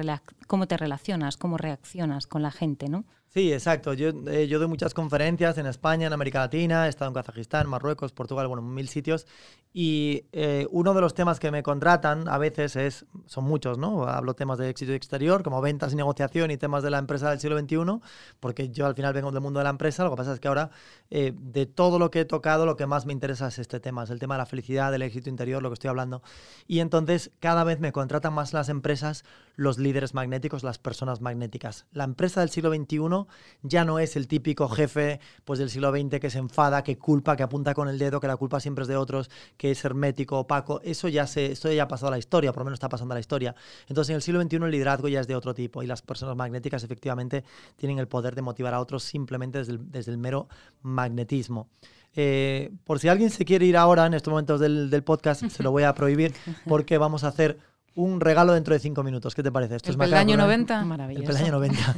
cómo 0.47 0.69
te 0.69 0.77
relacionas, 0.77 1.37
cómo 1.37 1.57
reaccionas 1.57 2.29
con 2.29 2.43
la 2.43 2.53
gente, 2.53 2.89
¿no? 2.89 3.05
Sí, 3.35 3.53
exacto. 3.53 3.95
Yo, 3.95 4.11
eh, 4.29 4.47
doy 4.47 4.69
muchas 4.69 4.95
conferencias 4.95 5.59
en 5.59 5.67
España, 5.67 6.07
en 6.07 6.13
América 6.13 6.39
Latina, 6.39 6.87
he 6.87 6.89
estado 6.89 7.09
en 7.09 7.15
Kazajistán, 7.15 7.69
Marruecos, 7.69 8.13
Portugal, 8.13 8.47
bueno, 8.47 8.63
mil 8.63 8.87
sitios. 8.89 9.27
Y 9.73 10.27
eh, 10.31 10.69
uno 10.71 10.95
de 10.95 11.01
los 11.01 11.15
temas 11.15 11.41
que 11.41 11.51
me 11.51 11.65
contratan 11.65 12.29
a 12.29 12.39
veces 12.39 12.77
es, 12.77 13.07
son 13.27 13.43
muchos, 13.43 13.77
¿no? 13.77 14.05
Hablo 14.07 14.35
temas 14.35 14.59
de 14.59 14.69
éxito 14.69 14.93
exterior, 14.93 15.43
como 15.43 15.61
ventas 15.61 15.93
y 15.93 15.97
negociación 15.97 16.53
y 16.53 16.57
temas 16.59 16.85
de 16.85 16.91
la 16.91 16.99
empresa 16.99 17.29
del 17.29 17.41
siglo 17.41 17.59
XXI, 17.59 18.01
porque 18.39 18.69
yo 18.71 18.87
al 18.87 18.95
final 18.95 19.13
vengo 19.13 19.33
del 19.33 19.41
mundo 19.41 19.59
de 19.59 19.65
la 19.65 19.71
empresa. 19.71 20.05
Lo 20.05 20.11
que 20.11 20.17
pasa 20.17 20.33
es 20.33 20.39
que 20.39 20.47
ahora, 20.47 20.71
eh, 21.11 21.33
de 21.37 21.67
todo 21.67 21.99
lo 21.99 22.13
que 22.13 22.21
he 22.21 22.25
tocado, 22.25 22.67
lo 22.67 22.77
que 22.77 22.87
más 22.87 23.05
me 23.05 23.13
interesa 23.13 23.49
es 23.49 23.59
este 23.59 23.81
tema, 23.81 24.05
es 24.05 24.11
el 24.11 24.21
tema 24.21 24.37
de 24.37 24.39
la 24.39 24.47
felicidad, 24.47 24.93
del 24.93 25.03
éxito 25.03 25.29
interior, 25.29 25.61
lo 25.61 25.71
que 25.71 25.75
estoy 25.75 25.89
hablando. 25.91 26.23
Y 26.69 26.79
entonces, 26.79 27.33
cada 27.41 27.65
vez 27.65 27.81
me 27.81 27.91
contratan 27.91 28.33
más 28.33 28.53
las 28.53 28.69
empresas, 28.69 29.25
los 29.57 29.79
líderes 29.79 30.15
magnéticos, 30.15 30.63
las 30.63 30.79
personas 30.79 31.21
magnéticas. 31.21 31.87
La 31.91 32.05
empresa 32.05 32.39
del 32.39 32.51
siglo 32.51 32.73
XXI 32.73 33.24
ya 33.63 33.85
no 33.85 33.99
es 33.99 34.17
el 34.17 34.29
típico 34.29 34.69
jefe 34.69 35.21
pues, 35.45 35.59
del 35.59 35.71
siglo 35.71 35.91
XX 35.91 36.21
que 36.21 36.31
se 36.31 36.39
enfada, 36.39 36.83
que 36.83 36.99
culpa, 36.99 37.37
que 37.37 37.43
apunta 37.43 37.75
con 37.75 37.89
el 37.89 37.99
dedo, 37.99 38.21
que 38.21 38.27
la 38.27 38.37
culpa 38.37 38.61
siempre 38.61 38.83
es 38.83 38.89
de 38.89 38.97
otros, 38.97 39.31
que 39.57 39.71
es 39.71 39.85
hermético, 39.85 40.39
opaco. 40.39 40.81
Eso 40.83 41.09
ya, 41.09 41.27
se, 41.27 41.53
eso 41.53 41.73
ya 41.73 41.85
ha 41.85 41.89
pasado 41.89 42.09
a 42.09 42.11
la 42.13 42.19
historia, 42.19 42.53
por 42.53 42.61
lo 42.61 42.67
menos 42.67 42.77
está 42.77 42.89
pasando 42.89 43.15
a 43.15 43.17
la 43.17 43.21
historia. 43.21 43.55
Entonces, 43.89 44.11
en 44.11 44.17
el 44.17 44.23
siglo 44.23 44.43
XXI 44.43 44.57
el 44.57 44.71
liderazgo 44.71 45.09
ya 45.09 45.21
es 45.21 45.27
de 45.27 45.37
otro 45.37 45.55
tipo 45.55 45.83
y 45.83 45.87
las 45.87 46.03
personas 46.03 46.37
magnéticas 46.37 46.85
efectivamente 46.85 47.45
tienen 47.77 47.99
el 47.99 48.09
poder 48.09 48.35
de 48.35 48.43
motivar 48.43 48.75
a 48.75 48.81
otros 48.81 49.03
simplemente 49.03 49.65
desde 49.65 50.11
el, 50.11 50.19
mero 50.19 50.49
magnetismo. 50.83 51.69
Eh, 52.17 52.71
por 52.85 53.01
si 53.01 53.09
alguien 53.09 53.31
se 53.31 53.45
quiere 53.45 53.67
ir 53.67 53.77
ahora 53.77 54.07
en 54.07 54.15
estos 54.15 54.31
momentos 54.31 54.61
del 54.61 55.03
podcast, 55.03 55.45
se 55.49 55.63
lo 55.63 55.73
voy 55.73 55.83
a 55.83 55.95
prohibir 55.95 56.33
porque 56.67 56.99
vamos 56.99 57.25
a 57.25 57.29
hacer 57.29 57.59
un 57.97 58.21
regalo 58.21 58.55
dentro 58.55 58.75
de 58.75 58.81
cinco 58.81 59.03
minutos. 59.03 59.35
¿Qué 59.35 59.43
te 59.43 59.53
parece? 59.53 59.77
Esto 59.77 59.91
¿El 59.91 59.95
es 59.95 59.99
peldaño 59.99 60.37
90? 60.37 60.85
Maravilloso. 60.85 61.23
El 61.23 61.27
peldaño 61.29 61.53
90. 61.53 61.97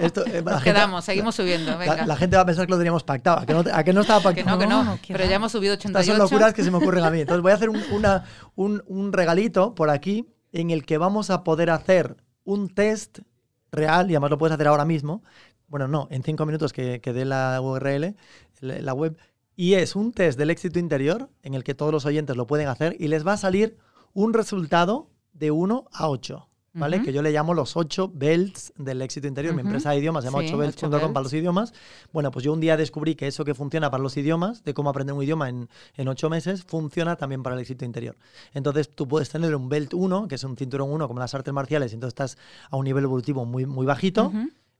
esto, 0.02 0.26
eh, 0.26 0.42
Nos 0.42 0.62
quedamos, 0.62 1.04
seguimos 1.04 1.34
subiendo. 1.34 1.78
Venga. 1.78 2.06
La, 2.06 2.16
gente 2.16 2.36
va 2.36 2.42
a 2.42 2.46
pensar 2.46 2.66
que 2.66 2.72
lo 2.72 2.78
teníamos 2.78 3.04
pactado. 3.04 3.38
¿A 3.38 3.46
que 3.46 3.54
no, 3.54 3.64
a 3.72 3.84
que 3.84 3.92
no 3.92 4.00
estaba 4.00 4.20
pactado? 4.20 4.58
Que 4.58 4.66
no, 4.66 4.82
que 4.82 4.88
no. 4.88 4.98
pero 5.08 5.24
ya 5.24 5.36
hemos 5.36 5.52
subido 5.52 5.74
88. 5.74 6.00
Estas 6.00 6.06
son 6.06 6.18
locuras 6.18 6.52
que 6.52 6.64
se 6.64 6.70
me 6.70 6.78
ocurren 6.78 7.04
a 7.04 7.10
mí. 7.10 7.20
Entonces 7.20 7.42
voy 7.42 7.52
a 7.52 7.54
hacer 7.54 7.70
un, 7.70 7.80
una, 7.92 8.24
un, 8.56 8.82
un 8.86 9.12
regalito 9.12 9.74
por 9.74 9.90
aquí 9.90 10.28
en 10.52 10.70
el 10.70 10.84
que 10.84 10.98
vamos 10.98 11.30
a 11.30 11.44
poder 11.44 11.70
hacer 11.70 12.16
un 12.44 12.68
test 12.68 13.20
real, 13.70 14.10
y 14.10 14.14
además 14.14 14.30
lo 14.30 14.38
puedes 14.38 14.54
hacer 14.54 14.66
ahora 14.66 14.84
mismo. 14.84 15.22
Bueno, 15.68 15.86
no, 15.86 16.08
en 16.10 16.24
cinco 16.24 16.44
minutos 16.46 16.72
que, 16.72 17.00
que 17.00 17.12
dé 17.12 17.24
la 17.24 17.60
URL, 17.60 18.16
la 18.60 18.94
web. 18.94 19.16
Y 19.54 19.74
es 19.74 19.94
un 19.94 20.12
test 20.12 20.38
del 20.38 20.50
éxito 20.50 20.80
interior 20.80 21.30
en 21.42 21.54
el 21.54 21.62
que 21.62 21.74
todos 21.74 21.92
los 21.92 22.04
oyentes 22.06 22.36
lo 22.36 22.48
pueden 22.48 22.66
hacer 22.66 22.96
y 22.98 23.08
les 23.08 23.24
va 23.24 23.34
a 23.34 23.36
salir 23.36 23.76
un 24.12 24.32
resultado 24.32 25.10
de 25.32 25.50
1 25.50 25.84
a 25.92 26.08
8. 26.08 26.46
¿Vale? 26.72 27.02
Que 27.02 27.12
yo 27.12 27.20
le 27.20 27.32
llamo 27.32 27.52
los 27.52 27.76
8 27.76 28.12
belts 28.14 28.72
del 28.76 29.02
éxito 29.02 29.26
interior. 29.26 29.54
Mi 29.54 29.62
empresa 29.62 29.90
de 29.90 29.98
idiomas 29.98 30.22
se 30.22 30.30
llama 30.30 30.44
8belts.com 30.44 31.12
para 31.12 31.24
los 31.24 31.32
idiomas. 31.32 31.72
Bueno, 32.12 32.30
pues 32.30 32.44
yo 32.44 32.52
un 32.52 32.60
día 32.60 32.76
descubrí 32.76 33.16
que 33.16 33.26
eso 33.26 33.44
que 33.44 33.54
funciona 33.54 33.90
para 33.90 34.02
los 34.02 34.16
idiomas, 34.16 34.62
de 34.62 34.72
cómo 34.72 34.88
aprender 34.88 35.16
un 35.16 35.22
idioma 35.24 35.48
en, 35.48 35.68
en 35.96 36.08
8 36.08 36.30
meses, 36.30 36.62
funciona 36.62 37.16
también 37.16 37.42
para 37.42 37.56
el 37.56 37.60
éxito 37.60 37.84
interior. 37.84 38.16
Entonces 38.54 38.88
tú 38.88 39.08
puedes 39.08 39.28
tener 39.30 39.54
un 39.56 39.68
belt 39.68 39.94
1, 39.94 40.28
que 40.28 40.36
es 40.36 40.44
un 40.44 40.56
cinturón 40.56 40.92
1 40.92 41.08
como 41.08 41.18
las 41.18 41.34
artes 41.34 41.52
marciales, 41.52 41.90
y 41.90 41.94
entonces 41.94 42.12
estás 42.12 42.38
a 42.70 42.76
un 42.76 42.84
nivel 42.84 43.02
evolutivo 43.02 43.44
muy, 43.44 43.66
muy 43.66 43.84
bajito. 43.84 44.32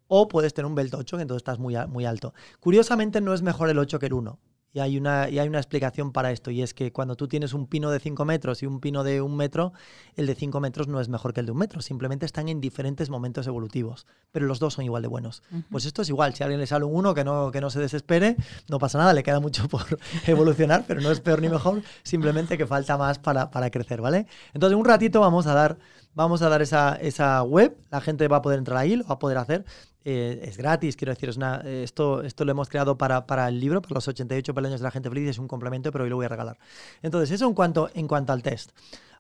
O 0.07 0.29
puedes 0.29 0.55
tener 0.55 0.67
un 0.67 0.77
belt 0.77 0.95
8, 0.95 1.17
que 1.17 1.23
entonces 1.23 1.41
estás 1.41 1.59
muy, 1.59 1.77
muy 1.89 2.05
alto. 2.05 2.35
Curiosamente 2.61 3.21
no 3.21 3.35
es 3.35 3.43
mejor 3.43 3.69
el 3.69 3.79
8 3.79 3.99
que 3.99 4.07
el 4.07 4.13
1. 4.13 4.39
Y 4.73 4.79
hay, 4.79 4.97
una, 4.97 5.29
y 5.29 5.41
hay 5.41 5.49
una 5.49 5.59
explicación 5.59 6.13
para 6.13 6.31
esto, 6.31 6.53
y 6.53 6.63
es 6.63 6.75
que 6.75 6.93
cuando 6.93 7.17
tú 7.17 7.27
tienes 7.27 7.55
un 7.55 7.67
pino 7.67 7.91
de 7.91 7.99
5 7.99 8.25
metros 8.25 8.63
y 8.63 8.67
un 8.67 8.79
pino 8.81 9.03
de 9.03 9.21
un 9.21 9.37
metro, 9.37 9.73
el 10.15 10.27
de 10.27 10.37
5 10.37 10.61
metros 10.61 10.87
no 10.87 11.01
es 11.01 11.09
mejor 11.09 11.33
que 11.33 11.41
el 11.41 11.47
de 11.47 11.53
un 11.53 11.59
metro, 11.59 11.81
simplemente 11.81 12.25
están 12.25 12.49
en 12.49 12.61
diferentes 12.61 13.11
momentos 13.11 13.49
evolutivos, 13.49 14.07
pero 14.31 14.47
los 14.47 14.61
dos 14.61 14.75
son 14.75 14.85
igual 14.85 15.03
de 15.03 15.09
buenos. 15.09 15.43
Pues 15.71 15.87
esto 15.87 16.03
es 16.03 16.09
igual, 16.09 16.35
si 16.35 16.45
a 16.45 16.47
alguien 16.47 16.61
le 16.61 16.69
sale 16.69 16.85
un 16.85 16.95
uno, 16.95 17.15
que 17.15 17.25
no, 17.25 17.51
que 17.51 17.61
no 17.61 17.69
se 17.69 17.81
desespere, 17.81 18.37
no 18.69 18.79
pasa 18.79 18.99
nada, 18.99 19.13
le 19.13 19.25
queda 19.25 19.41
mucho 19.41 19.67
por 19.69 19.83
evolucionar, 20.27 20.85
pero 20.87 21.01
no 21.01 21.11
es 21.11 21.21
peor 21.21 21.41
ni 21.41 21.49
mejor, 21.49 21.83
simplemente 22.05 22.57
que 22.57 22.67
falta 22.67 22.97
más 22.97 23.19
para, 23.19 23.51
para 23.51 23.71
crecer, 23.71 24.01
¿vale? 24.01 24.27
Entonces, 24.55 24.79
un 24.79 24.85
ratito 24.85 25.21
vamos 25.21 25.49
a 25.49 25.55
dar, 25.55 25.79
vamos 26.15 26.43
a 26.43 26.49
dar 26.49 26.63
esa, 26.63 26.95
esa 26.95 27.43
web, 27.43 27.77
la 27.91 28.01
gente 28.01 28.29
va 28.29 28.37
a 28.37 28.43
poder 28.43 28.61
entrar 28.61 28.79
ahí, 28.79 28.95
lo 28.95 29.05
va 29.05 29.17
a 29.17 29.19
poder 29.19 29.39
hacer. 29.39 29.65
Eh, 30.05 30.41
es 30.45 30.57
gratis, 30.57 30.97
quiero 30.97 31.13
decir, 31.13 31.31
una, 31.37 31.57
esto, 31.57 32.23
esto 32.23 32.45
lo 32.45 32.53
hemos 32.53 32.69
creado 32.69 32.97
para, 32.97 33.27
para, 33.27 33.49
el 33.49 33.61
libro, 33.61 33.83
para 33.83 33.95
los 33.95 34.09
88 34.09 34.55
peldaños 34.55 34.81
de 34.81 34.85
la 34.85 34.91
gente 34.91 35.11
feliz, 35.11 35.29
es 35.29 35.39
un 35.39 35.49
complemento, 35.49 35.93
pero 35.93 36.05
hoy 36.05 36.11
lo 36.11 36.17
voy 36.17 36.27
a 36.27 36.29
regalar. 36.29 36.59
Entonces, 37.03 37.31
eso 37.31 37.47
en 37.47 37.55
cuanto, 37.55 37.91
en 37.95 38.09
cuanto 38.09 38.33
al 38.33 38.43
test. 38.43 38.71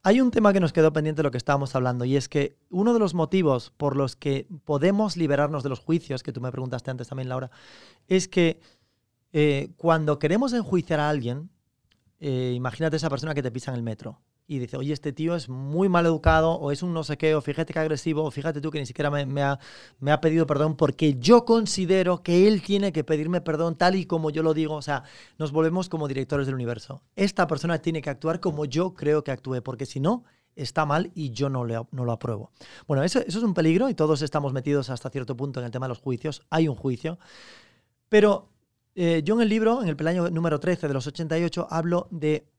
Hay 0.02 0.22
un 0.22 0.30
tema 0.30 0.54
que 0.54 0.60
nos 0.60 0.72
quedó 0.72 0.92
pendiente 0.94 1.18
de 1.18 1.24
lo 1.24 1.30
que 1.30 1.36
estábamos 1.36 1.74
hablando, 1.74 2.06
y 2.06 2.16
es 2.16 2.30
que 2.30 2.56
uno 2.70 2.94
de 2.94 2.98
los 2.98 3.12
motivos 3.12 3.72
por 3.76 3.96
los 3.96 4.16
que 4.16 4.46
podemos 4.64 5.18
liberarnos 5.18 5.62
de 5.62 5.68
los 5.68 5.80
juicios, 5.80 6.22
que 6.22 6.32
tú 6.32 6.40
me 6.40 6.50
preguntaste 6.50 6.90
antes 6.90 7.08
también, 7.08 7.28
Laura, 7.28 7.50
es 8.08 8.26
que 8.26 8.60
eh, 9.34 9.72
cuando 9.76 10.18
queremos 10.18 10.54
enjuiciar 10.54 11.00
a 11.00 11.10
alguien, 11.10 11.50
eh, 12.18 12.52
imagínate 12.54 12.96
esa 12.96 13.10
persona 13.10 13.34
que 13.34 13.42
te 13.42 13.50
pisa 13.50 13.70
en 13.70 13.76
el 13.76 13.82
metro 13.82 14.20
y 14.50 14.58
dice, 14.58 14.76
oye, 14.76 14.92
este 14.92 15.12
tío 15.12 15.36
es 15.36 15.48
muy 15.48 15.88
mal 15.88 16.06
educado, 16.06 16.54
o 16.54 16.72
es 16.72 16.82
un 16.82 16.92
no 16.92 17.04
sé 17.04 17.16
qué, 17.16 17.36
o 17.36 17.40
fíjate 17.40 17.72
que 17.72 17.78
agresivo, 17.78 18.24
o 18.24 18.32
fíjate 18.32 18.60
tú 18.60 18.72
que 18.72 18.80
ni 18.80 18.86
siquiera 18.86 19.08
me, 19.08 19.20
ha, 19.44 19.60
me, 20.00 20.10
ha, 20.10 20.20
pedido 20.20 20.44
perdón 20.44 20.74
porque 20.76 21.14
yo 21.20 21.44
considero 21.44 22.24
que 22.24 22.48
él 22.48 22.60
tiene 22.60 22.92
que 22.92 23.04
pedirme 23.04 23.40
perdón 23.40 23.76
tal 23.76 23.94
y 23.94 24.06
como 24.06 24.30
yo 24.30 24.42
lo 24.42 24.52
digo. 24.52 24.74
O 24.74 24.82
sea, 24.82 25.04
nos 25.38 25.52
volvemos 25.52 25.88
como 25.88 26.08
directores 26.08 26.46
del 26.46 26.56
universo. 26.56 27.00
Esta 27.14 27.46
persona 27.46 27.78
tiene 27.78 28.02
que 28.02 28.10
actuar 28.10 28.40
como 28.40 28.64
yo 28.64 28.92
creo 28.94 29.22
que 29.22 29.30
actúe, 29.30 29.62
porque 29.62 29.86
si 29.86 30.00
no, 30.00 30.24
está 30.56 30.84
mal 30.84 31.12
y 31.14 31.30
yo 31.30 31.48
no, 31.48 31.64
le, 31.64 31.80
no 31.92 32.04
lo 32.04 32.10
apruebo. 32.10 32.50
Bueno, 32.88 33.04
eso, 33.04 33.20
eso 33.20 33.38
es 33.38 33.44
un 33.44 33.54
peligro 33.54 33.88
y 33.88 33.94
todos 33.94 34.20
estamos 34.20 34.52
metidos 34.52 34.90
hasta 34.90 35.10
cierto 35.10 35.36
punto 35.36 35.60
en 35.60 35.66
el 35.66 35.70
tema 35.70 35.86
de 35.86 35.90
los 35.90 36.00
juicios. 36.00 36.42
Hay 36.50 36.66
un 36.66 36.74
juicio. 36.74 37.20
Pero 38.08 38.48
eh, 38.96 39.22
yo 39.24 39.36
en 39.36 39.42
el 39.42 39.48
libro, 39.48 39.80
en 39.82 39.88
el 39.88 39.96
peldaño 39.96 40.28
número 40.30 40.58
13 40.58 40.88
de 40.88 40.94
los 40.94 41.06
88, 41.06 41.68
hablo 41.70 42.08
de 42.10 42.49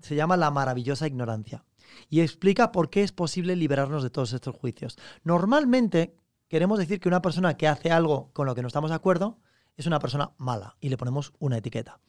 se 0.00 0.14
llama 0.14 0.36
La 0.36 0.50
maravillosa 0.50 1.06
ignorancia 1.06 1.64
y 2.08 2.20
explica 2.20 2.72
por 2.72 2.90
qué 2.90 3.02
es 3.02 3.12
posible 3.12 3.56
liberarnos 3.56 4.02
de 4.02 4.10
todos 4.10 4.32
estos 4.32 4.56
juicios. 4.56 4.98
Normalmente 5.24 6.14
queremos 6.48 6.78
decir 6.78 7.00
que 7.00 7.08
una 7.08 7.22
persona 7.22 7.56
que 7.56 7.68
hace 7.68 7.90
algo 7.90 8.30
con 8.32 8.46
lo 8.46 8.54
que 8.54 8.62
no 8.62 8.68
estamos 8.68 8.90
de 8.90 8.96
acuerdo 8.96 9.38
es 9.76 9.86
una 9.86 10.00
persona 10.00 10.32
mala 10.38 10.76
y 10.80 10.88
le 10.88 10.96
ponemos 10.96 11.32
una 11.38 11.58
etiqueta. 11.58 12.00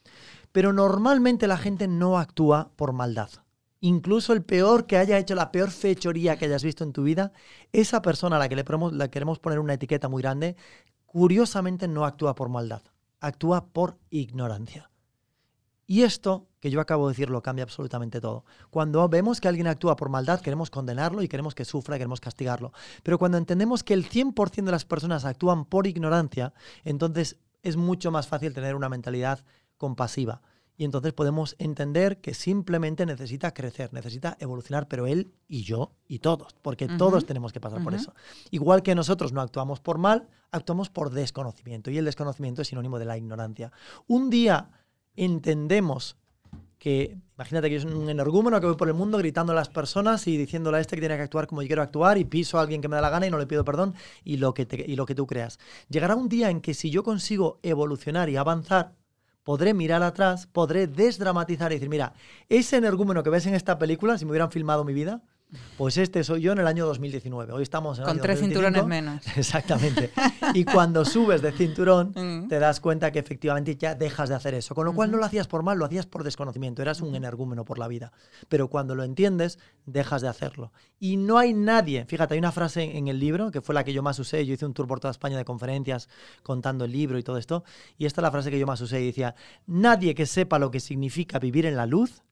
Pero 0.52 0.72
normalmente 0.72 1.46
la 1.46 1.56
gente 1.56 1.86
no 1.88 2.18
actúa 2.18 2.72
por 2.76 2.92
maldad. 2.92 3.30
Incluso 3.80 4.32
el 4.32 4.42
peor 4.42 4.86
que 4.86 4.98
haya 4.98 5.18
hecho 5.18 5.34
la 5.34 5.52
peor 5.52 5.70
fechoría 5.70 6.36
que 6.36 6.44
hayas 6.44 6.64
visto 6.64 6.84
en 6.84 6.92
tu 6.92 7.02
vida, 7.02 7.32
esa 7.72 8.02
persona 8.02 8.36
a 8.36 8.38
la 8.38 8.48
que 8.48 8.56
le, 8.56 8.64
le 8.92 9.10
queremos 9.10 9.38
poner 9.38 9.58
una 9.58 9.74
etiqueta 9.74 10.08
muy 10.08 10.20
grande, 10.20 10.56
curiosamente 11.06 11.88
no 11.88 12.04
actúa 12.04 12.34
por 12.34 12.50
maldad, 12.50 12.82
actúa 13.20 13.66
por 13.66 13.96
ignorancia. 14.10 14.90
Y 15.90 16.04
esto 16.04 16.46
que 16.60 16.70
yo 16.70 16.80
acabo 16.80 17.08
de 17.08 17.14
decir 17.14 17.30
lo 17.30 17.42
cambia 17.42 17.64
absolutamente 17.64 18.20
todo. 18.20 18.44
Cuando 18.70 19.08
vemos 19.08 19.40
que 19.40 19.48
alguien 19.48 19.66
actúa 19.66 19.96
por 19.96 20.08
maldad, 20.08 20.40
queremos 20.40 20.70
condenarlo 20.70 21.20
y 21.20 21.26
queremos 21.26 21.52
que 21.52 21.64
sufra 21.64 21.98
queremos 21.98 22.20
castigarlo. 22.20 22.72
Pero 23.02 23.18
cuando 23.18 23.38
entendemos 23.38 23.82
que 23.82 23.94
el 23.94 24.08
100% 24.08 24.66
de 24.66 24.70
las 24.70 24.84
personas 24.84 25.24
actúan 25.24 25.64
por 25.64 25.88
ignorancia, 25.88 26.54
entonces 26.84 27.38
es 27.64 27.76
mucho 27.76 28.12
más 28.12 28.28
fácil 28.28 28.54
tener 28.54 28.76
una 28.76 28.88
mentalidad 28.88 29.44
compasiva. 29.78 30.42
Y 30.76 30.84
entonces 30.84 31.12
podemos 31.12 31.56
entender 31.58 32.20
que 32.20 32.34
simplemente 32.34 33.04
necesita 33.04 33.52
crecer, 33.52 33.92
necesita 33.92 34.36
evolucionar, 34.38 34.86
pero 34.86 35.08
él 35.08 35.34
y 35.48 35.64
yo 35.64 35.96
y 36.06 36.20
todos, 36.20 36.54
porque 36.62 36.86
todos 36.86 37.26
tenemos 37.26 37.52
que 37.52 37.60
pasar 37.60 37.82
por 37.82 37.94
eso. 37.94 38.14
Igual 38.52 38.84
que 38.84 38.94
nosotros 38.94 39.32
no 39.32 39.40
actuamos 39.40 39.80
por 39.80 39.98
mal, 39.98 40.28
actuamos 40.52 40.88
por 40.88 41.10
desconocimiento. 41.10 41.90
Y 41.90 41.98
el 41.98 42.04
desconocimiento 42.04 42.62
es 42.62 42.68
sinónimo 42.68 43.00
de 43.00 43.06
la 43.06 43.18
ignorancia. 43.18 43.72
Un 44.06 44.30
día 44.30 44.70
entendemos 45.16 46.16
que 46.78 47.16
imagínate 47.36 47.68
que 47.68 47.74
yo 47.74 47.80
soy 47.82 47.92
un 47.92 48.08
energúmeno 48.08 48.58
que 48.58 48.66
voy 48.66 48.76
por 48.76 48.88
el 48.88 48.94
mundo 48.94 49.18
gritando 49.18 49.52
a 49.52 49.54
las 49.54 49.68
personas 49.68 50.26
y 50.26 50.36
diciéndole 50.38 50.78
a 50.78 50.80
este 50.80 50.96
que 50.96 51.00
tiene 51.00 51.16
que 51.16 51.22
actuar 51.22 51.46
como 51.46 51.60
yo 51.62 51.66
quiero 51.68 51.82
actuar 51.82 52.16
y 52.16 52.24
piso 52.24 52.58
a 52.58 52.62
alguien 52.62 52.80
que 52.80 52.88
me 52.88 52.96
da 52.96 53.02
la 53.02 53.10
gana 53.10 53.26
y 53.26 53.30
no 53.30 53.38
le 53.38 53.46
pido 53.46 53.64
perdón 53.64 53.94
y 54.24 54.38
lo 54.38 54.54
que, 54.54 54.64
te- 54.66 54.84
y 54.90 54.96
lo 54.96 55.04
que 55.04 55.14
tú 55.14 55.26
creas. 55.26 55.58
Llegará 55.90 56.16
un 56.16 56.28
día 56.30 56.48
en 56.50 56.60
que 56.62 56.72
si 56.72 56.90
yo 56.90 57.02
consigo 57.02 57.58
evolucionar 57.62 58.30
y 58.30 58.36
avanzar, 58.36 58.94
podré 59.42 59.74
mirar 59.74 60.02
atrás, 60.02 60.46
podré 60.46 60.86
desdramatizar 60.86 61.70
y 61.72 61.74
decir, 61.76 61.88
mira, 61.90 62.14
ese 62.48 62.76
energúmeno 62.76 63.22
que 63.22 63.30
ves 63.30 63.46
en 63.46 63.54
esta 63.54 63.78
película, 63.78 64.16
si 64.16 64.24
me 64.24 64.30
hubieran 64.30 64.50
filmado 64.50 64.84
mi 64.84 64.94
vida, 64.94 65.22
pues 65.76 65.96
este 65.96 66.22
soy 66.24 66.42
yo 66.42 66.52
en 66.52 66.58
el 66.58 66.66
año 66.66 66.86
2019. 66.86 67.52
Hoy 67.52 67.62
estamos 67.62 67.98
en 67.98 68.02
el 68.02 68.06
Con 68.06 68.16
año 68.16 68.22
tres 68.22 68.40
2025. 68.40 68.80
cinturones 68.80 68.86
menos. 68.88 69.26
Exactamente. 69.36 70.10
Y 70.54 70.64
cuando 70.64 71.04
subes 71.04 71.42
de 71.42 71.52
cinturón, 71.52 72.12
Mm. 72.20 72.48
te 72.48 72.58
das 72.58 72.80
cuenta 72.80 73.10
que 73.12 73.18
efectivamente 73.18 73.76
ya 73.76 73.94
dejas 73.94 74.28
de 74.28 74.34
hacer 74.34 74.54
eso. 74.54 74.74
Con 74.74 74.84
lo 74.84 74.94
cual 74.94 75.10
no 75.10 75.16
lo 75.18 75.24
hacías 75.24 75.46
por 75.48 75.62
mal, 75.62 75.78
lo 75.78 75.84
hacías 75.84 76.06
por 76.06 76.22
desconocimiento. 76.24 76.82
Eras 76.82 77.00
un 77.00 77.14
energúmeno 77.14 77.64
por 77.64 77.78
la 77.78 77.88
vida. 77.88 78.12
Pero 78.48 78.68
cuando 78.68 78.94
lo 78.94 79.02
entiendes, 79.04 79.58
dejas 79.86 80.22
de 80.22 80.28
hacerlo. 80.28 80.72
Y 80.98 81.16
no 81.16 81.38
hay 81.38 81.54
nadie, 81.54 82.04
fíjate, 82.04 82.34
hay 82.34 82.38
una 82.38 82.52
frase 82.52 82.96
en 82.98 83.08
el 83.08 83.18
libro 83.18 83.50
que 83.50 83.60
fue 83.60 83.74
la 83.74 83.84
que 83.84 83.92
yo 83.92 84.02
más 84.02 84.18
usé. 84.18 84.44
Yo 84.46 84.54
hice 84.54 84.66
un 84.66 84.74
tour 84.74 84.86
por 84.86 85.00
toda 85.00 85.10
España 85.12 85.36
de 85.36 85.44
conferencias 85.44 86.08
contando 86.42 86.84
el 86.84 86.92
libro 86.92 87.18
y 87.18 87.22
todo 87.22 87.38
esto. 87.38 87.64
Y 87.98 88.06
esta 88.06 88.20
es 88.20 88.22
la 88.22 88.30
frase 88.30 88.50
que 88.50 88.58
yo 88.58 88.66
más 88.66 88.80
usé 88.80 89.00
y 89.02 89.06
decía, 89.06 89.34
nadie 89.66 90.14
que 90.14 90.26
sepa 90.26 90.58
lo 90.58 90.70
que 90.70 90.80
significa 90.80 91.38
vivir 91.38 91.66
en 91.66 91.76
la 91.76 91.86
luz 91.86 92.22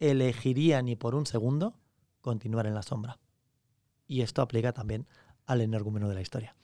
elegiría 0.00 0.82
ni 0.82 0.96
por 0.96 1.14
un 1.14 1.26
segundo 1.26 1.74
continuar 2.26 2.66
en 2.66 2.74
la 2.74 2.82
sombra. 2.82 3.18
Y 4.08 4.22
esto 4.22 4.42
aplica 4.42 4.72
también 4.72 5.06
al 5.46 5.60
energúmeno 5.60 6.08
de 6.08 6.14
la 6.14 6.20
historia. 6.20 6.54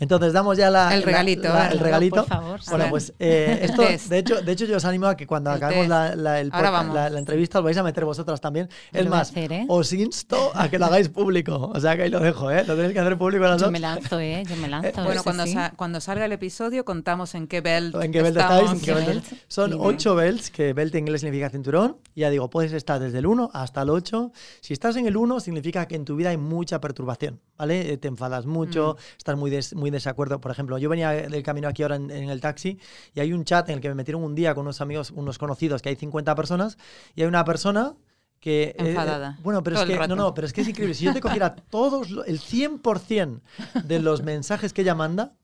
Entonces 0.00 0.32
damos 0.32 0.56
ya 0.56 0.70
la, 0.70 0.94
El 0.94 1.02
regalito, 1.02 1.42
la- 1.48 1.68
el 1.70 1.80
regalito. 1.80 2.16
Por 2.24 2.26
favor, 2.26 2.60
Bueno, 2.70 2.86
pues 2.88 3.12
eh, 3.18 3.58
esto, 3.62 3.82
de 3.82 4.18
hecho, 4.18 4.40
de 4.40 4.52
hecho 4.52 4.64
yo 4.64 4.76
os 4.76 4.84
animo 4.84 5.06
a 5.06 5.16
que 5.16 5.26
cuando 5.26 5.50
El 5.50 5.56
acabemos 5.56 5.88
la, 5.88 6.14
la- 6.14 6.40
el 6.40 6.50
Ahora 6.52 6.68
podcast- 6.68 6.72
vamos. 6.72 6.94
la- 6.94 7.10
la 7.10 7.18
entrevista 7.18 7.58
os 7.58 7.64
vais 7.64 7.76
a 7.76 7.82
meter 7.82 8.04
vosotras 8.04 8.40
también. 8.40 8.68
Lo 8.92 9.00
Es 9.00 9.08
más, 9.08 9.30
hacer, 9.30 9.52
¿eh? 9.52 9.64
os 9.68 9.92
insto 9.92 10.52
a 10.54 10.68
que 10.70 10.78
lo 10.78 10.86
hagáis 10.86 11.08
público. 11.08 11.72
O 11.74 11.80
sea 11.80 11.96
que 11.96 12.04
ahí 12.04 12.10
lo 12.10 12.20
dejo, 12.20 12.48
¿eh? 12.52 12.62
Lo 12.64 12.76
tenéis 12.76 12.92
que 12.92 13.00
hacer 13.00 13.18
público 13.18 13.42
las 13.44 13.58
Yo 13.58 13.64
dos. 13.66 13.72
me 13.72 13.80
lanzo, 13.80 14.20
¿eh? 14.20 14.44
Yo 14.48 14.54
me 14.56 14.68
lanzo. 14.68 15.02
Bueno, 15.02 15.20
sí, 15.20 15.24
cuando, 15.24 15.44
sí. 15.46 15.52
sa- 15.54 15.72
cuando 15.74 16.00
salga 16.00 16.24
el 16.26 16.32
episodio 16.32 16.84
contamos 16.84 17.34
en 17.34 17.48
qué 17.48 17.60
belt 17.60 17.96
¿En 17.96 18.12
qué 18.12 18.22
belt 18.22 18.36
estamos. 18.36 18.62
estáis? 18.62 18.78
¿En 18.78 18.84
qué 18.86 18.94
belt? 18.94 19.08
belt? 19.28 19.42
Son 19.48 19.70
Dime. 19.72 19.82
8 19.84 20.14
belts, 20.14 20.50
que 20.52 20.72
belt 20.74 20.94
en 20.94 21.00
inglés 21.00 21.22
significa 21.22 21.50
cinturón. 21.50 21.96
Y 22.14 22.20
Ya 22.20 22.30
digo, 22.30 22.48
puedes 22.50 22.72
estar 22.72 23.00
desde 23.00 23.18
el 23.18 23.26
1 23.26 23.50
hasta 23.52 23.82
el 23.82 23.90
8. 23.90 24.30
Si 24.60 24.72
estás 24.74 24.94
en 24.94 25.08
el 25.08 25.16
1, 25.16 25.40
significa 25.40 25.88
que 25.88 25.96
en 25.96 26.04
tu 26.04 26.14
vida 26.14 26.30
hay 26.30 26.36
mucha 26.36 26.80
perturbación, 26.80 27.40
¿vale? 27.58 27.92
Eh, 27.92 27.98
Te 27.98 28.08
enfadas 28.08 28.46
mucho, 28.46 28.96
estás 29.18 29.36
muy, 29.36 29.50
des- 29.50 29.74
muy 29.74 29.90
desacuerdo. 29.90 30.40
Por 30.40 30.50
ejemplo, 30.52 30.78
yo 30.78 30.88
venía 30.88 31.10
del 31.10 31.42
camino 31.42 31.68
aquí 31.68 31.82
ahora 31.82 31.96
en, 31.96 32.10
en 32.10 32.30
el 32.30 32.40
taxi 32.40 32.78
y 33.14 33.20
hay 33.20 33.32
un 33.32 33.44
chat 33.44 33.68
en 33.68 33.74
el 33.76 33.80
que 33.80 33.88
me 33.88 33.94
metieron 33.96 34.22
un 34.22 34.34
día 34.34 34.54
con 34.54 34.62
unos 34.62 34.80
amigos, 34.80 35.10
unos 35.10 35.36
conocidos, 35.38 35.82
que 35.82 35.88
hay 35.90 35.96
50 35.96 36.34
personas, 36.34 36.78
y 37.14 37.22
hay 37.22 37.28
una 37.28 37.44
persona 37.44 37.94
que... 38.40 38.74
eh, 38.78 38.90
Enfadada, 38.90 39.36
eh, 39.38 39.40
bueno, 39.42 39.62
pero 39.62 39.74
todo 39.74 39.84
es 39.84 39.90
que... 39.90 40.08
No, 40.08 40.14
no, 40.16 40.34
pero 40.34 40.46
es 40.46 40.52
que 40.52 40.60
es 40.60 40.68
increíble. 40.68 40.94
Si 40.94 41.04
yo 41.04 41.12
te 41.12 41.20
cogiera 41.20 41.56
todos, 41.70 42.08
el 42.26 42.38
100% 42.38 43.40
de 43.84 43.98
los 43.98 44.22
mensajes 44.22 44.72
que 44.72 44.82
ella 44.82 44.94
manda, 44.94 45.34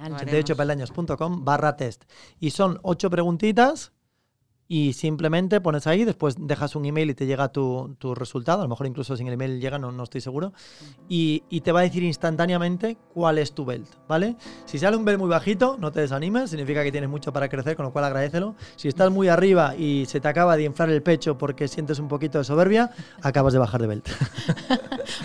Fenomenal. 0.00 0.26
Vale. 0.26 0.44
88peldaños.com 0.44 1.44
barra 1.44 1.76
test. 1.76 2.04
Y 2.38 2.50
son 2.50 2.78
ocho 2.82 3.10
preguntitas 3.10 3.92
y 4.72 4.92
simplemente 4.92 5.60
pones 5.60 5.88
ahí, 5.88 6.04
después 6.04 6.36
dejas 6.38 6.76
un 6.76 6.84
email 6.84 7.10
y 7.10 7.14
te 7.14 7.26
llega 7.26 7.48
tu, 7.48 7.96
tu 7.98 8.14
resultado. 8.14 8.60
A 8.60 8.62
lo 8.62 8.68
mejor 8.68 8.86
incluso 8.86 9.16
sin 9.16 9.26
el 9.26 9.32
email 9.32 9.60
llega, 9.60 9.80
no, 9.80 9.90
no 9.90 10.04
estoy 10.04 10.20
seguro. 10.20 10.52
Y, 11.08 11.42
y 11.50 11.62
te 11.62 11.72
va 11.72 11.80
a 11.80 11.82
decir 11.82 12.04
instantáneamente 12.04 12.96
cuál 13.12 13.38
es 13.38 13.52
tu 13.52 13.64
belt, 13.64 13.88
¿vale? 14.06 14.36
Si 14.66 14.78
sale 14.78 14.96
un 14.96 15.04
belt 15.04 15.18
muy 15.18 15.28
bajito, 15.28 15.76
no 15.80 15.90
te 15.90 15.98
desanimes, 16.00 16.50
significa 16.50 16.84
que 16.84 16.92
tienes 16.92 17.10
mucho 17.10 17.32
para 17.32 17.48
crecer, 17.48 17.74
con 17.74 17.84
lo 17.86 17.92
cual 17.92 18.04
agradecelo. 18.04 18.54
Si 18.76 18.86
estás 18.86 19.10
muy 19.10 19.26
arriba 19.26 19.74
y 19.76 20.06
se 20.06 20.20
te 20.20 20.28
acaba 20.28 20.56
de 20.56 20.62
inflar 20.62 20.88
el 20.90 21.02
pecho 21.02 21.36
porque 21.36 21.66
sientes 21.66 21.98
un 21.98 22.06
poquito 22.06 22.38
de 22.38 22.44
soberbia, 22.44 22.92
acabas 23.22 23.52
de 23.52 23.58
bajar 23.58 23.80
de 23.80 23.86
belt. 23.88 24.08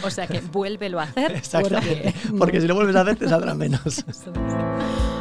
O 0.03 0.09
sea 0.09 0.25
que 0.25 0.41
vuélvelo 0.41 0.99
a 0.99 1.03
hacer. 1.03 1.31
Exactamente. 1.35 2.13
porque- 2.23 2.37
Porque 2.39 2.61
si 2.61 2.67
lo 2.67 2.73
vuelves 2.73 2.95
a 2.95 3.01
hacer 3.01 3.15
te 3.17 3.29
saldrá 3.29 3.53
menos. 3.53 4.03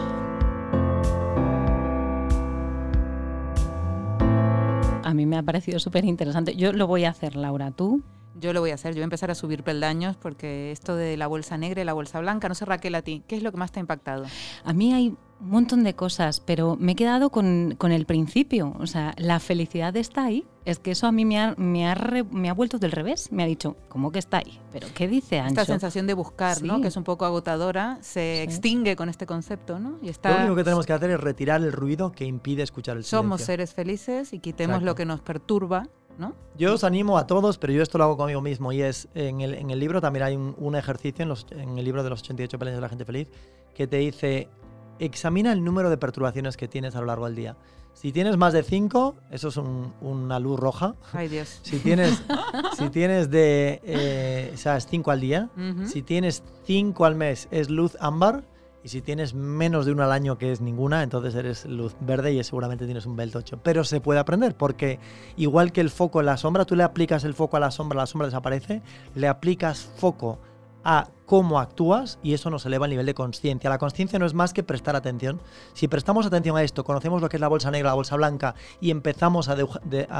A 5.14 5.16
mí 5.16 5.26
me 5.26 5.38
ha 5.38 5.44
parecido 5.44 5.78
súper 5.78 6.04
interesante. 6.04 6.56
Yo 6.56 6.72
lo 6.72 6.88
voy 6.88 7.04
a 7.04 7.10
hacer, 7.10 7.36
Laura. 7.36 7.70
¿Tú? 7.70 8.02
Yo 8.40 8.52
lo 8.52 8.58
voy 8.58 8.72
a 8.72 8.74
hacer. 8.74 8.94
Yo 8.94 8.96
voy 8.96 9.02
a 9.02 9.04
empezar 9.04 9.30
a 9.30 9.36
subir 9.36 9.62
peldaños 9.62 10.16
porque 10.16 10.72
esto 10.72 10.96
de 10.96 11.16
la 11.16 11.28
bolsa 11.28 11.56
negra 11.56 11.80
y 11.80 11.84
la 11.84 11.92
bolsa 11.92 12.18
blanca, 12.18 12.48
no 12.48 12.56
sé 12.56 12.64
Raquel 12.64 12.96
a 12.96 13.02
ti, 13.02 13.22
¿qué 13.28 13.36
es 13.36 13.44
lo 13.44 13.52
que 13.52 13.56
más 13.56 13.70
te 13.70 13.78
ha 13.78 13.82
impactado? 13.82 14.24
A 14.64 14.72
mí 14.72 14.92
hay 14.92 15.16
un 15.40 15.50
montón 15.50 15.84
de 15.84 15.94
cosas, 15.94 16.40
pero 16.40 16.76
me 16.78 16.92
he 16.92 16.94
quedado 16.94 17.30
con, 17.30 17.74
con 17.76 17.92
el 17.92 18.06
principio. 18.06 18.74
O 18.78 18.86
sea, 18.86 19.14
la 19.18 19.40
felicidad 19.40 19.94
está 19.96 20.24
ahí. 20.24 20.46
Es 20.64 20.78
que 20.78 20.92
eso 20.92 21.06
a 21.06 21.12
mí 21.12 21.24
me 21.26 21.38
ha, 21.38 21.54
me 21.58 21.86
ha, 21.86 21.94
re- 21.94 22.24
me 22.24 22.48
ha 22.48 22.54
vuelto 22.54 22.78
del 22.78 22.92
revés. 22.92 23.30
Me 23.30 23.42
ha 23.42 23.46
dicho, 23.46 23.76
¿cómo 23.90 24.10
que 24.10 24.18
está 24.18 24.38
ahí? 24.38 24.58
¿Pero 24.72 24.86
qué 24.94 25.06
dice 25.08 25.38
Ancho? 25.40 25.60
Esta 25.60 25.64
sensación 25.66 26.06
de 26.06 26.14
buscar, 26.14 26.62
¿no? 26.62 26.76
Sí. 26.76 26.82
Que 26.82 26.88
es 26.88 26.96
un 26.96 27.04
poco 27.04 27.26
agotadora, 27.26 27.98
se 28.00 28.36
Sí. 28.38 28.42
extingue 28.44 28.96
con 28.96 29.08
este 29.10 29.26
concepto, 29.26 29.78
¿no? 29.78 29.98
Y 30.00 30.06
Lo 30.06 30.10
está 30.10 30.36
único 30.38 30.56
que 30.56 30.64
tenemos 30.64 30.86
que 30.86 30.94
hacer 30.94 31.10
es 31.10 31.20
retirar 31.20 31.60
el 31.62 31.72
ruido 31.72 32.12
que 32.12 32.24
impide 32.24 32.62
escuchar 32.62 32.96
el 32.96 33.04
somos 33.04 33.40
silencio. 33.40 33.46
seres 33.46 33.74
felices 33.74 34.32
y 34.32 34.38
quitemos 34.38 34.76
Exacto. 34.76 34.86
lo 34.86 34.94
que 34.94 35.04
nos 35.04 35.20
perturba, 35.20 35.88
¿no? 36.16 36.32
Yo 36.56 36.72
os 36.74 36.84
animo 36.84 37.18
a 37.18 37.26
todos, 37.26 37.58
pero 37.58 37.72
yo 37.74 37.82
esto 37.82 37.98
lo 37.98 38.04
hago 38.04 38.16
conmigo 38.16 38.40
mismo 38.40 38.72
y 38.72 38.80
es 38.80 39.08
en 39.14 39.42
el, 39.42 39.52
en 39.54 39.68
el 39.70 39.78
libro 39.78 40.00
también 40.00 40.22
hay 40.24 40.36
un, 40.36 40.54
un 40.56 40.76
ejercicio 40.76 41.24
en, 41.24 41.28
los- 41.28 41.46
en 41.50 41.76
el 41.76 41.84
libro 41.84 42.02
de 42.02 42.08
los 42.08 42.22
88 42.22 42.58
peldaños 42.58 42.78
de 42.78 42.82
la 42.82 42.88
gente 42.88 43.04
feliz 43.04 43.28
que 43.74 43.86
te 43.86 43.96
dice 43.98 44.48
examina 44.98 45.52
el 45.52 45.64
número 45.64 45.90
de 45.90 45.96
perturbaciones 45.96 46.56
que 46.56 46.68
tienes 46.68 46.94
a 46.96 47.00
lo 47.00 47.06
largo 47.06 47.26
del 47.26 47.34
día. 47.34 47.56
Si 47.92 48.10
tienes 48.10 48.36
más 48.36 48.52
de 48.52 48.64
5, 48.64 49.14
eso 49.30 49.48
es 49.48 49.56
un- 49.56 49.92
una 50.00 50.40
luz 50.40 50.58
roja. 50.58 50.94
Ay, 51.12 51.28
Dios. 51.28 51.60
Si 51.62 51.78
tienes, 51.78 52.22
si 52.76 52.88
tienes 52.90 53.30
de, 53.30 53.80
eh, 53.84 54.50
o 54.52 54.56
sea, 54.56 54.80
5 54.80 55.10
al 55.10 55.20
día, 55.20 55.48
si 55.86 56.02
tienes 56.02 56.42
5 56.64 57.04
al 57.04 57.14
mes 57.14 57.46
es 57.52 57.70
luz 57.70 57.96
ámbar 58.00 58.42
y 58.82 58.88
si 58.88 59.00
tienes 59.00 59.32
menos 59.32 59.86
de 59.86 59.92
una 59.92 60.04
al 60.04 60.12
año 60.12 60.36
que 60.38 60.52
es 60.52 60.60
ninguna, 60.60 61.02
entonces 61.04 61.34
eres 61.36 61.64
luz 61.66 61.94
verde 62.00 62.32
y 62.34 62.42
seguramente 62.44 62.84
tienes 62.84 63.06
un 63.06 63.16
belt 63.16 63.34
8. 63.36 63.60
Pero 63.62 63.84
se 63.84 64.00
puede 64.00 64.18
aprender 64.20 64.56
porque 64.56 64.98
igual 65.36 65.70
que 65.72 65.80
el 65.80 65.88
foco 65.88 66.18
en 66.20 66.26
la 66.26 66.36
sombra, 66.36 66.64
tú 66.64 66.74
le 66.76 66.82
aplicas 66.82 67.22
el 67.24 67.32
foco 67.34 67.56
a 67.56 67.60
la 67.60 67.70
sombra, 67.70 68.00
la 68.00 68.06
sombra 68.06 68.26
desaparece, 68.26 68.82
le 69.14 69.28
aplicas 69.28 69.88
foco 69.96 70.38
a 70.84 71.08
cómo 71.26 71.58
actúas 71.58 72.18
y 72.22 72.34
eso 72.34 72.50
nos 72.50 72.66
eleva 72.66 72.86
el 72.86 72.90
nivel 72.90 73.06
de 73.06 73.14
conciencia. 73.14 73.70
La 73.70 73.78
conciencia 73.78 74.18
no 74.18 74.26
es 74.26 74.34
más 74.34 74.52
que 74.52 74.62
prestar 74.62 74.94
atención. 74.94 75.40
Si 75.72 75.88
prestamos 75.88 76.26
atención 76.26 76.56
a 76.56 76.62
esto, 76.62 76.84
conocemos 76.84 77.22
lo 77.22 77.28
que 77.28 77.38
es 77.38 77.40
la 77.40 77.48
bolsa 77.48 77.70
negra, 77.70 77.90
la 77.90 77.94
bolsa 77.94 78.16
blanca 78.16 78.54
y 78.80 78.90
empezamos 78.90 79.48
a, 79.48 79.56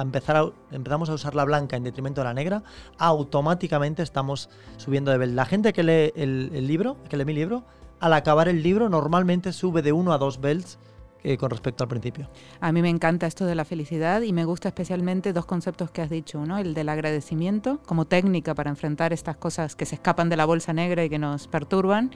empezar 0.00 0.52
empezamos 0.72 1.10
a 1.10 1.14
usar 1.14 1.34
la 1.34 1.44
blanca 1.44 1.76
en 1.76 1.84
detrimento 1.84 2.22
de 2.22 2.24
la 2.24 2.34
negra, 2.34 2.62
automáticamente 2.98 4.02
estamos 4.02 4.48
subiendo 4.78 5.10
de 5.10 5.18
nivel. 5.18 5.36
La 5.36 5.44
gente 5.44 5.72
que 5.72 5.82
lee 5.82 6.12
el, 6.16 6.50
el 6.54 6.66
libro, 6.66 6.96
que 7.08 7.16
lee 7.16 7.24
mi 7.24 7.34
libro, 7.34 7.64
al 8.00 8.14
acabar 8.14 8.48
el 8.48 8.62
libro 8.62 8.88
normalmente 8.88 9.52
sube 9.52 9.82
de 9.82 9.92
uno 9.92 10.12
a 10.12 10.18
dos 10.18 10.40
belts 10.40 10.78
eh, 11.25 11.37
con 11.39 11.51
respecto 11.51 11.83
al 11.83 11.89
principio. 11.89 12.29
A 12.61 12.70
mí 12.70 12.83
me 12.83 12.91
encanta 12.91 13.27
esto 13.27 13.47
de 13.47 13.55
la 13.55 13.64
felicidad 13.64 14.20
y 14.20 14.33
me 14.33 14.45
gusta 14.45 14.68
especialmente 14.68 15.33
dos 15.33 15.47
conceptos 15.47 15.91
que 15.91 16.03
has 16.03 16.11
dicho, 16.11 16.45
¿no? 16.45 16.59
El 16.59 16.75
del 16.75 16.89
agradecimiento 16.91 17.81
como 17.87 18.05
técnica 18.05 18.55
para 18.55 18.70
enfrentar 18.70 19.12
estas 19.12 19.37
cosas 19.37 19.75
que 19.75 19.87
se 19.87 19.95
escapan 19.95 20.29
de 20.29 20.37
la 20.37 20.45
bolsa 20.45 20.72
negra 20.72 21.03
y 21.03 21.09
que 21.09 21.18
nos 21.18 21.49
perturban, 21.49 22.11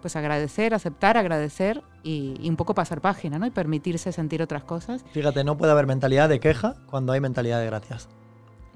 pues 0.00 0.16
agradecer, 0.16 0.74
aceptar, 0.74 1.16
agradecer 1.16 1.82
y, 2.02 2.34
y 2.40 2.48
un 2.48 2.56
poco 2.56 2.74
pasar 2.74 3.00
página, 3.00 3.38
¿no? 3.38 3.46
Y 3.46 3.50
permitirse 3.50 4.12
sentir 4.12 4.42
otras 4.42 4.64
cosas. 4.64 5.04
Fíjate, 5.12 5.44
no 5.44 5.56
puede 5.56 5.72
haber 5.72 5.86
mentalidad 5.86 6.28
de 6.28 6.40
queja 6.40 6.74
cuando 6.86 7.12
hay 7.12 7.20
mentalidad 7.20 7.60
de 7.60 7.66
gracias. 7.66 8.08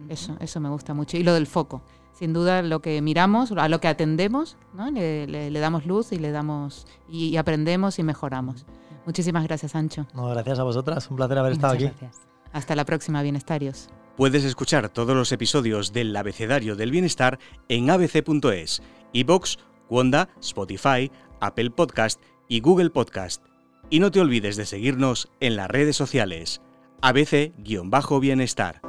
Eso, 0.08 0.36
eso 0.38 0.60
me 0.60 0.68
gusta 0.68 0.94
mucho. 0.94 1.16
Y 1.16 1.22
lo 1.22 1.34
del 1.34 1.46
foco. 1.46 1.82
Sin 2.12 2.32
duda, 2.32 2.62
lo 2.62 2.80
que 2.80 3.00
miramos, 3.00 3.52
a 3.52 3.68
lo 3.68 3.80
que 3.80 3.88
atendemos, 3.88 4.56
¿no? 4.74 4.90
le, 4.90 5.26
le, 5.28 5.50
le 5.50 5.60
damos 5.60 5.86
luz 5.86 6.12
y 6.12 6.18
le 6.18 6.32
damos 6.32 6.86
y, 7.08 7.28
y 7.28 7.36
aprendemos 7.36 7.98
y 7.98 8.02
mejoramos. 8.02 8.66
Muchísimas 9.08 9.42
gracias, 9.44 9.74
Ancho. 9.74 10.06
No, 10.12 10.28
gracias 10.28 10.58
a 10.58 10.64
vosotras. 10.64 11.10
Un 11.10 11.16
placer 11.16 11.38
haber 11.38 11.52
estado 11.52 11.72
Muchas 11.72 11.92
aquí. 11.92 11.98
gracias. 11.98 12.28
Hasta 12.52 12.76
la 12.76 12.84
próxima, 12.84 13.22
bienestarios. 13.22 13.88
Puedes 14.18 14.44
escuchar 14.44 14.90
todos 14.90 15.16
los 15.16 15.32
episodios 15.32 15.94
del 15.94 16.14
Abecedario 16.14 16.76
del 16.76 16.90
Bienestar 16.90 17.38
en 17.70 17.88
abc.es, 17.88 18.82
iBox, 19.14 19.60
Wanda, 19.88 20.28
Spotify, 20.42 21.10
Apple 21.40 21.70
Podcast 21.70 22.20
y 22.48 22.60
Google 22.60 22.90
Podcast. 22.90 23.42
Y 23.88 24.00
no 24.00 24.10
te 24.10 24.20
olvides 24.20 24.56
de 24.56 24.66
seguirnos 24.66 25.30
en 25.40 25.56
las 25.56 25.68
redes 25.68 25.96
sociales. 25.96 26.60
ABC-Bienestar. 27.00 28.82